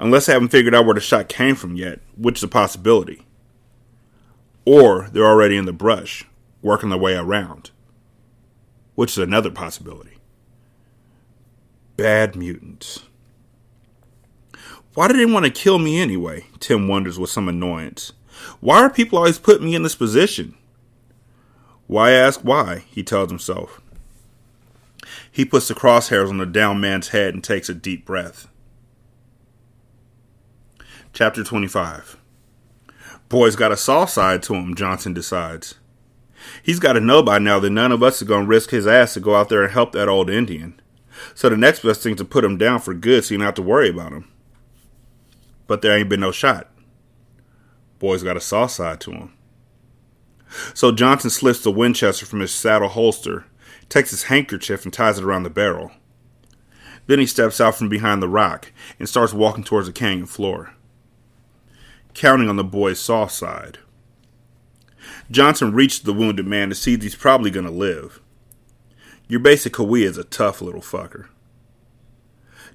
Unless 0.00 0.26
they 0.26 0.32
haven't 0.32 0.48
figured 0.48 0.74
out 0.74 0.86
where 0.86 0.94
the 0.94 1.00
shot 1.00 1.28
came 1.28 1.54
from 1.54 1.76
yet, 1.76 2.00
which 2.16 2.38
is 2.38 2.42
a 2.42 2.48
possibility. 2.48 3.26
Or 4.64 5.10
they're 5.12 5.26
already 5.26 5.58
in 5.58 5.66
the 5.66 5.74
brush, 5.74 6.24
working 6.62 6.88
their 6.88 6.98
way 6.98 7.14
around, 7.14 7.70
which 8.94 9.12
is 9.12 9.18
another 9.18 9.50
possibility. 9.50 10.16
Bad 11.98 12.34
mutants. 12.34 13.00
Why 14.94 15.06
did 15.06 15.18
they 15.18 15.26
want 15.26 15.44
to 15.44 15.50
kill 15.52 15.78
me 15.78 16.00
anyway? 16.00 16.46
Tim 16.60 16.88
wonders 16.88 17.18
with 17.18 17.28
some 17.28 17.46
annoyance. 17.46 18.14
Why 18.60 18.78
are 18.78 18.90
people 18.90 19.18
always 19.18 19.38
putting 19.38 19.66
me 19.66 19.74
in 19.74 19.82
this 19.82 19.94
position? 19.94 20.56
Why 21.86 22.12
ask 22.12 22.40
why? 22.40 22.84
He 22.90 23.02
tells 23.02 23.28
himself. 23.28 23.82
He 25.30 25.44
puts 25.44 25.68
the 25.68 25.74
crosshairs 25.74 26.30
on 26.30 26.38
the 26.38 26.46
down 26.46 26.80
man's 26.80 27.08
head 27.08 27.34
and 27.34 27.44
takes 27.44 27.68
a 27.68 27.74
deep 27.74 28.06
breath. 28.06 28.48
Chapter 31.12 31.44
25 31.44 32.16
Boy's 33.28 33.56
got 33.56 33.72
a 33.72 33.76
soft 33.76 34.12
side 34.12 34.42
to 34.44 34.54
him, 34.54 34.74
Johnson 34.74 35.14
decides. 35.14 35.76
He's 36.62 36.80
got 36.80 36.94
to 36.94 37.00
know 37.00 37.22
by 37.22 37.38
now 37.38 37.60
that 37.60 37.70
none 37.70 37.92
of 37.92 38.02
us 38.02 38.22
is 38.22 38.28
going 38.28 38.44
to 38.44 38.48
risk 38.48 38.70
his 38.70 38.86
ass 38.86 39.14
to 39.14 39.20
go 39.20 39.34
out 39.34 39.48
there 39.48 39.62
and 39.62 39.72
help 39.72 39.92
that 39.92 40.08
old 40.08 40.30
Indian. 40.30 40.80
So 41.34 41.48
the 41.48 41.56
next 41.56 41.82
best 41.82 42.02
thing 42.02 42.16
to 42.16 42.24
put 42.24 42.44
him 42.44 42.56
down 42.56 42.80
for 42.80 42.94
good 42.94 43.24
so 43.24 43.34
you 43.34 43.38
don't 43.38 43.44
have 43.44 43.54
to 43.54 43.62
worry 43.62 43.90
about 43.90 44.12
him 44.12 44.30
but 45.70 45.82
there 45.82 45.96
ain't 45.96 46.08
been 46.08 46.18
no 46.18 46.32
shot. 46.32 46.68
Boy's 48.00 48.24
got 48.24 48.36
a 48.36 48.40
soft 48.40 48.72
side 48.72 49.00
to 49.02 49.12
him. 49.12 49.32
So 50.74 50.90
Johnson 50.90 51.30
slips 51.30 51.62
the 51.62 51.70
Winchester 51.70 52.26
from 52.26 52.40
his 52.40 52.50
saddle 52.50 52.88
holster, 52.88 53.44
takes 53.88 54.10
his 54.10 54.24
handkerchief 54.24 54.82
and 54.82 54.92
ties 54.92 55.18
it 55.18 55.24
around 55.24 55.44
the 55.44 55.48
barrel. 55.48 55.92
Then 57.06 57.20
he 57.20 57.26
steps 57.26 57.60
out 57.60 57.76
from 57.76 57.88
behind 57.88 58.20
the 58.20 58.28
rock 58.28 58.72
and 58.98 59.08
starts 59.08 59.32
walking 59.32 59.62
towards 59.62 59.86
the 59.86 59.92
canyon 59.92 60.26
floor, 60.26 60.74
counting 62.14 62.48
on 62.48 62.56
the 62.56 62.64
boy's 62.64 63.00
soft 63.00 63.32
side. 63.32 63.78
Johnson 65.30 65.72
reaches 65.72 66.00
the 66.00 66.12
wounded 66.12 66.46
man 66.46 66.68
to 66.68 66.74
see 66.74 66.94
if 66.94 67.02
he's 67.02 67.14
probably 67.14 67.50
going 67.50 67.66
to 67.66 67.72
live. 67.72 68.20
Your 69.28 69.40
basic 69.40 69.72
Kawi 69.72 70.02
is 70.02 70.18
a 70.18 70.24
tough 70.24 70.60
little 70.60 70.80
fucker. 70.80 71.28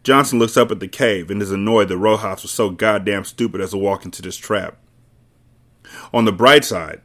Johnson 0.04 0.40
looks 0.40 0.56
up 0.56 0.72
at 0.72 0.80
the 0.80 0.88
cave 0.88 1.30
and 1.30 1.42
is 1.42 1.52
annoyed 1.52 1.90
that 1.90 1.98
Rojas 1.98 2.44
was 2.44 2.52
so 2.52 2.70
goddamn 2.70 3.26
stupid 3.26 3.60
as 3.60 3.72
to 3.72 3.78
walk 3.78 4.06
into 4.06 4.22
this 4.22 4.38
trap. 4.38 4.78
On 6.14 6.26
the 6.26 6.32
bright 6.32 6.64
side, 6.64 7.02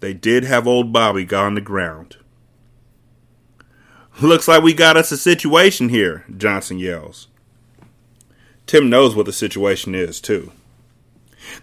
they 0.00 0.14
did 0.14 0.44
have 0.44 0.66
old 0.68 0.92
Bobby 0.92 1.24
got 1.24 1.46
on 1.46 1.54
the 1.54 1.60
ground. 1.60 2.16
Looks 4.20 4.46
like 4.46 4.62
we 4.62 4.74
got 4.74 4.96
us 4.96 5.10
a 5.10 5.16
situation 5.16 5.88
here, 5.88 6.24
Johnson 6.36 6.78
yells. 6.78 7.28
Tim 8.66 8.90
knows 8.90 9.16
what 9.16 9.26
the 9.26 9.32
situation 9.32 9.94
is, 9.94 10.20
too. 10.20 10.52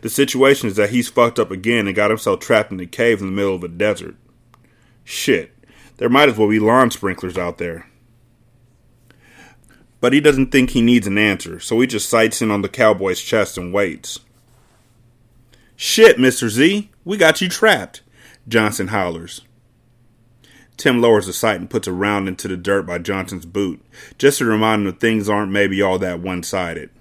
The 0.01 0.09
situation 0.09 0.67
is 0.67 0.75
that 0.75 0.89
he's 0.89 1.09
fucked 1.09 1.39
up 1.39 1.51
again 1.51 1.87
and 1.87 1.95
got 1.95 2.11
himself 2.11 2.39
trapped 2.39 2.71
in 2.71 2.79
a 2.79 2.85
cave 2.85 3.21
in 3.21 3.27
the 3.27 3.31
middle 3.31 3.55
of 3.55 3.63
a 3.63 3.67
desert. 3.67 4.15
Shit, 5.03 5.53
there 5.97 6.09
might 6.09 6.29
as 6.29 6.37
well 6.37 6.49
be 6.49 6.59
lawn 6.59 6.91
sprinklers 6.91 7.37
out 7.37 7.57
there 7.57 7.87
but 10.05 10.13
he 10.13 10.21
doesn't 10.21 10.51
think 10.51 10.69
he 10.69 10.83
needs 10.83 11.07
an 11.07 11.17
answer, 11.17 11.59
so 11.59 11.79
he 11.79 11.87
just 11.87 12.07
sights 12.07 12.39
in 12.39 12.51
on 12.51 12.61
the 12.61 12.69
cowboy's 12.69 13.19
chest 13.19 13.57
and 13.57 13.73
waits. 13.73 14.19
Shit, 15.75 16.17
Mr. 16.17 16.47
Z, 16.47 16.91
we 17.03 17.17
got 17.17 17.41
you 17.41 17.49
trapped, 17.49 18.03
Johnson 18.47 18.89
hollers. 18.89 19.41
Tim 20.77 21.01
lowers 21.01 21.25
the 21.25 21.33
sight 21.33 21.59
and 21.59 21.67
puts 21.67 21.87
a 21.87 21.91
round 21.91 22.27
into 22.27 22.47
the 22.47 22.55
dirt 22.55 22.85
by 22.85 22.99
Johnson's 22.99 23.47
boot, 23.47 23.83
just 24.19 24.37
to 24.37 24.45
remind 24.45 24.81
him 24.81 24.85
that 24.85 24.99
things 24.99 25.27
aren't 25.27 25.51
maybe 25.51 25.81
all 25.81 25.97
that 25.97 26.19
one 26.19 26.43
sided. 26.43 26.91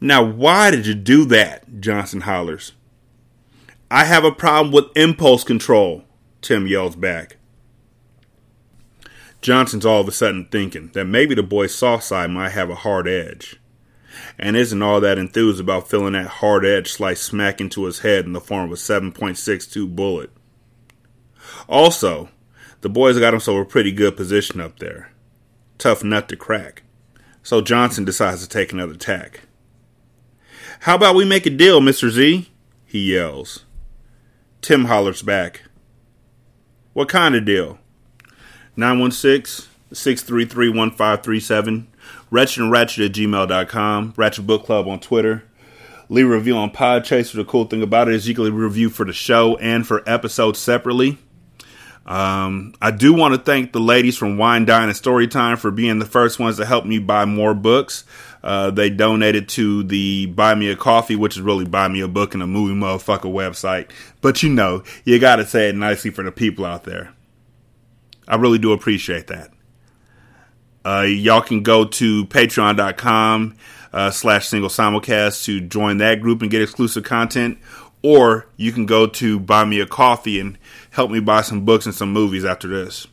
Now, 0.00 0.22
why 0.22 0.70
did 0.70 0.86
you 0.86 0.94
do 0.94 1.24
that? 1.26 1.80
Johnson 1.80 2.22
hollers. 2.22 2.72
I 3.90 4.04
have 4.04 4.24
a 4.24 4.32
problem 4.32 4.72
with 4.72 4.96
impulse 4.96 5.44
control, 5.44 6.04
Tim 6.42 6.66
yells 6.66 6.94
back. 6.94 7.36
Johnson's 9.40 9.86
all 9.86 10.00
of 10.00 10.08
a 10.08 10.12
sudden 10.12 10.46
thinking 10.50 10.90
that 10.94 11.04
maybe 11.04 11.34
the 11.34 11.42
boy's 11.42 11.74
soft 11.74 12.04
side 12.04 12.30
might 12.30 12.50
have 12.50 12.70
a 12.70 12.74
hard 12.74 13.08
edge, 13.08 13.60
and 14.38 14.56
isn't 14.56 14.82
all 14.82 15.00
that 15.00 15.18
enthused 15.18 15.60
about 15.60 15.88
feeling 15.88 16.12
that 16.12 16.26
hard 16.26 16.64
edge 16.64 16.90
slice 16.92 17.22
smack 17.22 17.60
into 17.60 17.84
his 17.84 18.00
head 18.00 18.24
in 18.24 18.32
the 18.32 18.40
form 18.40 18.66
of 18.66 18.72
a 18.72 18.74
7.62 18.74 19.94
bullet. 19.94 20.30
Also, 21.68 22.28
the 22.80 22.88
boy's 22.88 23.18
got 23.18 23.32
himself 23.32 23.58
a 23.58 23.64
pretty 23.64 23.92
good 23.92 24.16
position 24.16 24.60
up 24.60 24.78
there. 24.78 25.12
Tough 25.78 26.04
nut 26.04 26.28
to 26.28 26.36
crack. 26.36 26.82
So 27.42 27.60
Johnson 27.60 28.04
decides 28.04 28.42
to 28.42 28.48
take 28.48 28.72
another 28.72 28.94
tack. 28.94 29.47
How 30.80 30.94
about 30.94 31.16
we 31.16 31.24
make 31.24 31.44
a 31.44 31.50
deal, 31.50 31.80
Mr. 31.80 32.08
Z? 32.08 32.48
He 32.86 33.12
yells. 33.12 33.64
Tim 34.60 34.84
hollers 34.84 35.22
back. 35.22 35.62
What 36.92 37.08
kind 37.08 37.34
of 37.34 37.44
deal? 37.44 37.78
916 38.76 39.68
633 39.92 40.68
1537. 40.68 41.88
Wretched 42.30 42.62
and 42.62 42.72
Ratchet 42.72 43.04
at 43.06 43.12
gmail.com. 43.12 44.14
Ratchet 44.16 44.46
Book 44.46 44.64
Club 44.64 44.86
on 44.86 45.00
Twitter. 45.00 45.44
Leave 46.08 46.26
a 46.26 46.30
review 46.30 46.56
on 46.56 46.70
Podchaser. 46.70 47.34
The 47.34 47.44
cool 47.44 47.64
thing 47.64 47.82
about 47.82 48.08
it 48.08 48.14
is 48.14 48.28
you 48.28 48.34
can 48.34 48.44
leave 48.44 48.54
a 48.54 48.56
review 48.56 48.88
for 48.88 49.04
the 49.04 49.12
show 49.12 49.56
and 49.56 49.86
for 49.86 50.08
episodes 50.08 50.58
separately. 50.58 51.18
Um, 52.06 52.74
I 52.80 52.90
do 52.90 53.12
want 53.12 53.34
to 53.34 53.40
thank 53.40 53.72
the 53.72 53.80
ladies 53.80 54.16
from 54.16 54.38
Wine, 54.38 54.64
Dine, 54.64 54.88
and 54.88 54.96
Storytime 54.96 55.58
for 55.58 55.70
being 55.70 55.98
the 55.98 56.06
first 56.06 56.38
ones 56.38 56.56
to 56.56 56.64
help 56.64 56.86
me 56.86 56.98
buy 56.98 57.26
more 57.26 57.52
books. 57.52 58.04
Uh, 58.42 58.70
they 58.70 58.90
donated 58.90 59.48
to 59.48 59.82
the 59.82 60.26
Buy 60.26 60.54
Me 60.54 60.70
a 60.70 60.76
Coffee, 60.76 61.16
which 61.16 61.36
is 61.36 61.42
really 61.42 61.64
Buy 61.64 61.88
Me 61.88 62.00
a 62.00 62.08
Book 62.08 62.34
and 62.34 62.42
a 62.42 62.46
Movie 62.46 62.74
Motherfucker 62.74 63.32
website. 63.32 63.90
But 64.20 64.42
you 64.42 64.48
know, 64.48 64.82
you 65.04 65.18
gotta 65.18 65.46
say 65.46 65.68
it 65.68 65.74
nicely 65.74 66.10
for 66.10 66.22
the 66.22 66.32
people 66.32 66.64
out 66.64 66.84
there. 66.84 67.12
I 68.26 68.36
really 68.36 68.58
do 68.58 68.72
appreciate 68.72 69.26
that. 69.28 69.50
Uh, 70.84 71.02
y'all 71.02 71.40
can 71.40 71.62
go 71.62 71.84
to 71.84 72.24
patreon.com 72.26 73.56
uh, 73.92 74.10
slash 74.10 74.46
single 74.46 74.70
simulcast 74.70 75.44
to 75.44 75.60
join 75.60 75.98
that 75.98 76.20
group 76.20 76.40
and 76.42 76.50
get 76.50 76.62
exclusive 76.62 77.04
content. 77.04 77.58
Or 78.02 78.46
you 78.56 78.70
can 78.70 78.86
go 78.86 79.08
to 79.08 79.40
buy 79.40 79.64
me 79.64 79.80
a 79.80 79.86
coffee 79.86 80.38
and 80.38 80.56
help 80.90 81.10
me 81.10 81.18
buy 81.18 81.40
some 81.40 81.64
books 81.64 81.84
and 81.84 81.94
some 81.94 82.12
movies 82.12 82.44
after 82.44 82.68
this. 82.68 83.08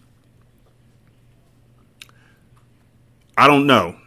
I 3.36 3.48
don't 3.48 3.66
know 3.66 3.98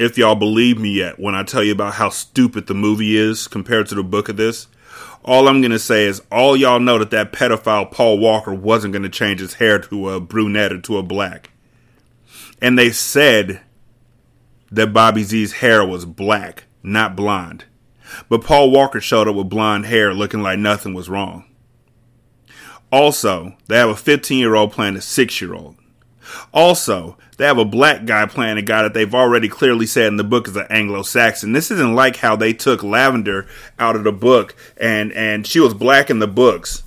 if 0.00 0.16
y'all 0.16 0.34
believe 0.34 0.78
me 0.78 0.90
yet 0.90 1.20
when 1.20 1.34
I 1.34 1.42
tell 1.42 1.62
you 1.62 1.72
about 1.72 1.92
how 1.92 2.08
stupid 2.08 2.66
the 2.66 2.74
movie 2.74 3.18
is 3.18 3.46
compared 3.46 3.86
to 3.88 3.94
the 3.94 4.02
book 4.02 4.30
of 4.30 4.38
this. 4.38 4.66
All 5.22 5.46
I'm 5.46 5.60
going 5.60 5.72
to 5.72 5.78
say 5.78 6.06
is 6.06 6.22
all 6.32 6.56
y'all 6.56 6.80
know 6.80 6.98
that 6.98 7.10
that 7.10 7.32
pedophile 7.32 7.90
Paul 7.90 8.18
Walker 8.18 8.54
wasn't 8.54 8.94
going 8.94 9.02
to 9.02 9.10
change 9.10 9.40
his 9.40 9.54
hair 9.54 9.78
to 9.78 10.08
a 10.08 10.18
brunette 10.18 10.72
or 10.72 10.80
to 10.80 10.96
a 10.96 11.02
black. 11.02 11.50
And 12.62 12.78
they 12.78 12.90
said 12.92 13.60
that 14.72 14.94
Bobby 14.94 15.22
Z's 15.22 15.52
hair 15.52 15.84
was 15.84 16.06
black, 16.06 16.64
not 16.82 17.14
blonde. 17.14 17.66
But 18.30 18.42
Paul 18.42 18.70
Walker 18.70 19.02
showed 19.02 19.28
up 19.28 19.36
with 19.36 19.50
blonde 19.50 19.84
hair 19.84 20.14
looking 20.14 20.40
like 20.40 20.58
nothing 20.58 20.94
was 20.94 21.10
wrong. 21.10 21.44
Also, 22.90 23.54
they 23.68 23.76
have 23.76 23.90
a 23.90 23.96
15 23.96 24.38
year 24.38 24.54
old 24.54 24.72
playing 24.72 24.96
a 24.96 25.02
6 25.02 25.40
year 25.42 25.52
old. 25.52 25.76
Also, 26.54 27.18
they 27.40 27.46
have 27.46 27.56
a 27.56 27.64
black 27.64 28.04
guy 28.04 28.26
playing 28.26 28.58
a 28.58 28.62
guy 28.62 28.82
that 28.82 28.92
they've 28.92 29.14
already 29.14 29.48
clearly 29.48 29.86
said 29.86 30.08
in 30.08 30.18
the 30.18 30.24
book 30.24 30.46
is 30.46 30.56
an 30.56 30.66
Anglo-Saxon. 30.68 31.52
This 31.52 31.70
isn't 31.70 31.94
like 31.94 32.16
how 32.16 32.36
they 32.36 32.52
took 32.52 32.82
Lavender 32.82 33.48
out 33.78 33.96
of 33.96 34.04
the 34.04 34.12
book 34.12 34.54
and 34.76 35.10
and 35.12 35.46
she 35.46 35.58
was 35.58 35.72
black 35.72 36.10
in 36.10 36.18
the 36.18 36.28
books. 36.28 36.82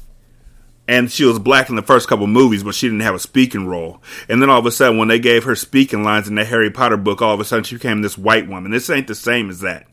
And 0.88 1.12
she 1.12 1.26
was 1.26 1.39
black 1.39 1.70
in 1.70 1.76
the 1.76 1.82
first 1.82 2.08
couple 2.08 2.28
movies, 2.28 2.62
but 2.62 2.76
she 2.76 2.86
didn't 2.86 2.99
have 2.99 3.16
a 3.16 3.20
speaking 3.20 3.66
role. 3.66 3.99
And 4.30 4.43
then 4.43 4.51
all 4.51 4.60
of 4.60 4.66
a 4.68 4.72
sudden, 4.72 4.99
when 4.99 5.08
they 5.08 5.18
gave 5.18 5.43
her 5.45 5.56
speaking 5.56 6.04
lines 6.04 6.28
in 6.28 6.36
the 6.36 6.45
Harry 6.45 6.70
Potter 6.70 6.97
book, 6.97 7.20
all 7.20 7.34
of 7.34 7.39
a 7.39 7.45
sudden 7.45 7.64
she 7.64 7.76
became 7.76 8.04
this 8.04 8.18
white 8.18 8.47
woman. 8.47 8.70
This 8.70 8.91
ain't 8.91 9.08
the 9.08 9.16
same 9.16 9.49
as 9.49 9.62
that. 9.62 9.88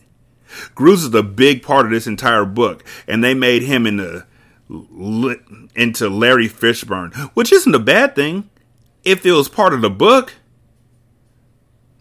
Gruz 0.74 1.04
is 1.04 1.14
a 1.14 1.22
big 1.22 1.62
part 1.62 1.86
of 1.86 1.92
this 1.92 2.06
entire 2.06 2.44
book, 2.44 2.84
and 3.06 3.24
they 3.24 3.32
made 3.32 3.62
him 3.62 3.86
into 3.86 4.26
into 5.74 6.10
Larry 6.10 6.50
Fishburne, 6.50 7.14
which 7.32 7.50
isn't 7.50 7.74
a 7.74 7.78
bad 7.78 8.14
thing 8.14 8.50
if 9.04 9.24
it 9.24 9.32
was 9.32 9.48
part 9.48 9.72
of 9.72 9.80
the 9.80 9.88
book. 9.88 10.34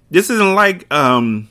This 0.09 0.29
isn't 0.29 0.55
like 0.55 0.91
um, 0.91 1.49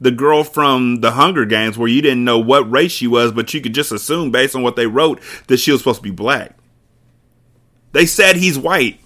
the 0.00 0.10
girl 0.10 0.44
from 0.44 1.00
the 1.00 1.12
Hunger 1.12 1.44
Games 1.44 1.76
where 1.76 1.88
you 1.88 2.02
didn't 2.02 2.24
know 2.24 2.38
what 2.38 2.70
race 2.70 2.92
she 2.92 3.06
was, 3.06 3.32
but 3.32 3.52
you 3.52 3.60
could 3.60 3.74
just 3.74 3.92
assume 3.92 4.30
based 4.30 4.56
on 4.56 4.62
what 4.62 4.76
they 4.76 4.86
wrote 4.86 5.20
that 5.46 5.58
she 5.58 5.70
was 5.70 5.80
supposed 5.80 5.98
to 5.98 6.02
be 6.02 6.10
black. 6.10 6.56
They 7.92 8.06
said 8.06 8.36
he's 8.36 8.58
white. 8.58 9.00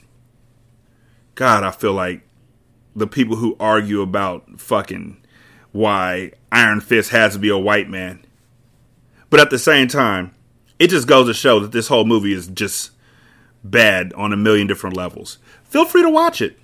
God, 1.34 1.64
I 1.64 1.70
feel 1.70 1.92
like 1.92 2.22
the 2.94 3.06
people 3.06 3.36
who 3.36 3.56
argue 3.60 4.00
about 4.00 4.58
fucking 4.58 5.22
why 5.72 6.32
Iron 6.50 6.80
Fist 6.80 7.10
has 7.10 7.34
to 7.34 7.38
be 7.38 7.50
a 7.50 7.58
white 7.58 7.90
man. 7.90 8.24
But 9.28 9.40
at 9.40 9.50
the 9.50 9.58
same 9.58 9.88
time, 9.88 10.34
it 10.78 10.88
just 10.88 11.06
goes 11.06 11.26
to 11.26 11.34
show 11.34 11.60
that 11.60 11.72
this 11.72 11.88
whole 11.88 12.04
movie 12.04 12.32
is 12.32 12.46
just 12.46 12.92
bad 13.62 14.12
on 14.14 14.32
a 14.32 14.36
million 14.36 14.66
different 14.66 14.96
levels. 14.96 15.38
Feel 15.64 15.84
free 15.84 16.02
to 16.02 16.08
watch 16.08 16.40
it. 16.40 16.58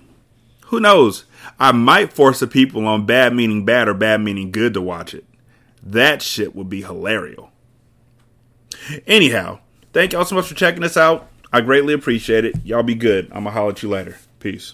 Who 0.67 0.79
knows? 0.79 1.25
I 1.59 1.71
might 1.71 2.13
force 2.13 2.39
the 2.39 2.47
people 2.47 2.87
on 2.87 3.05
bad 3.05 3.33
meaning 3.33 3.65
bad 3.65 3.87
or 3.87 3.93
bad 3.93 4.21
meaning 4.21 4.51
good 4.51 4.73
to 4.73 4.81
watch 4.81 5.13
it. 5.13 5.25
That 5.81 6.21
shit 6.21 6.55
would 6.55 6.69
be 6.69 6.81
hilarious. 6.81 7.39
Anyhow, 9.05 9.59
thank 9.91 10.13
y'all 10.13 10.25
so 10.25 10.35
much 10.35 10.47
for 10.47 10.55
checking 10.55 10.83
us 10.83 10.97
out. 10.97 11.29
I 11.51 11.61
greatly 11.61 11.93
appreciate 11.93 12.45
it. 12.45 12.55
Y'all 12.63 12.83
be 12.83 12.95
good. 12.95 13.25
I'm 13.25 13.43
going 13.43 13.45
to 13.45 13.51
holler 13.51 13.71
at 13.71 13.83
you 13.83 13.89
later. 13.89 14.17
Peace. 14.39 14.73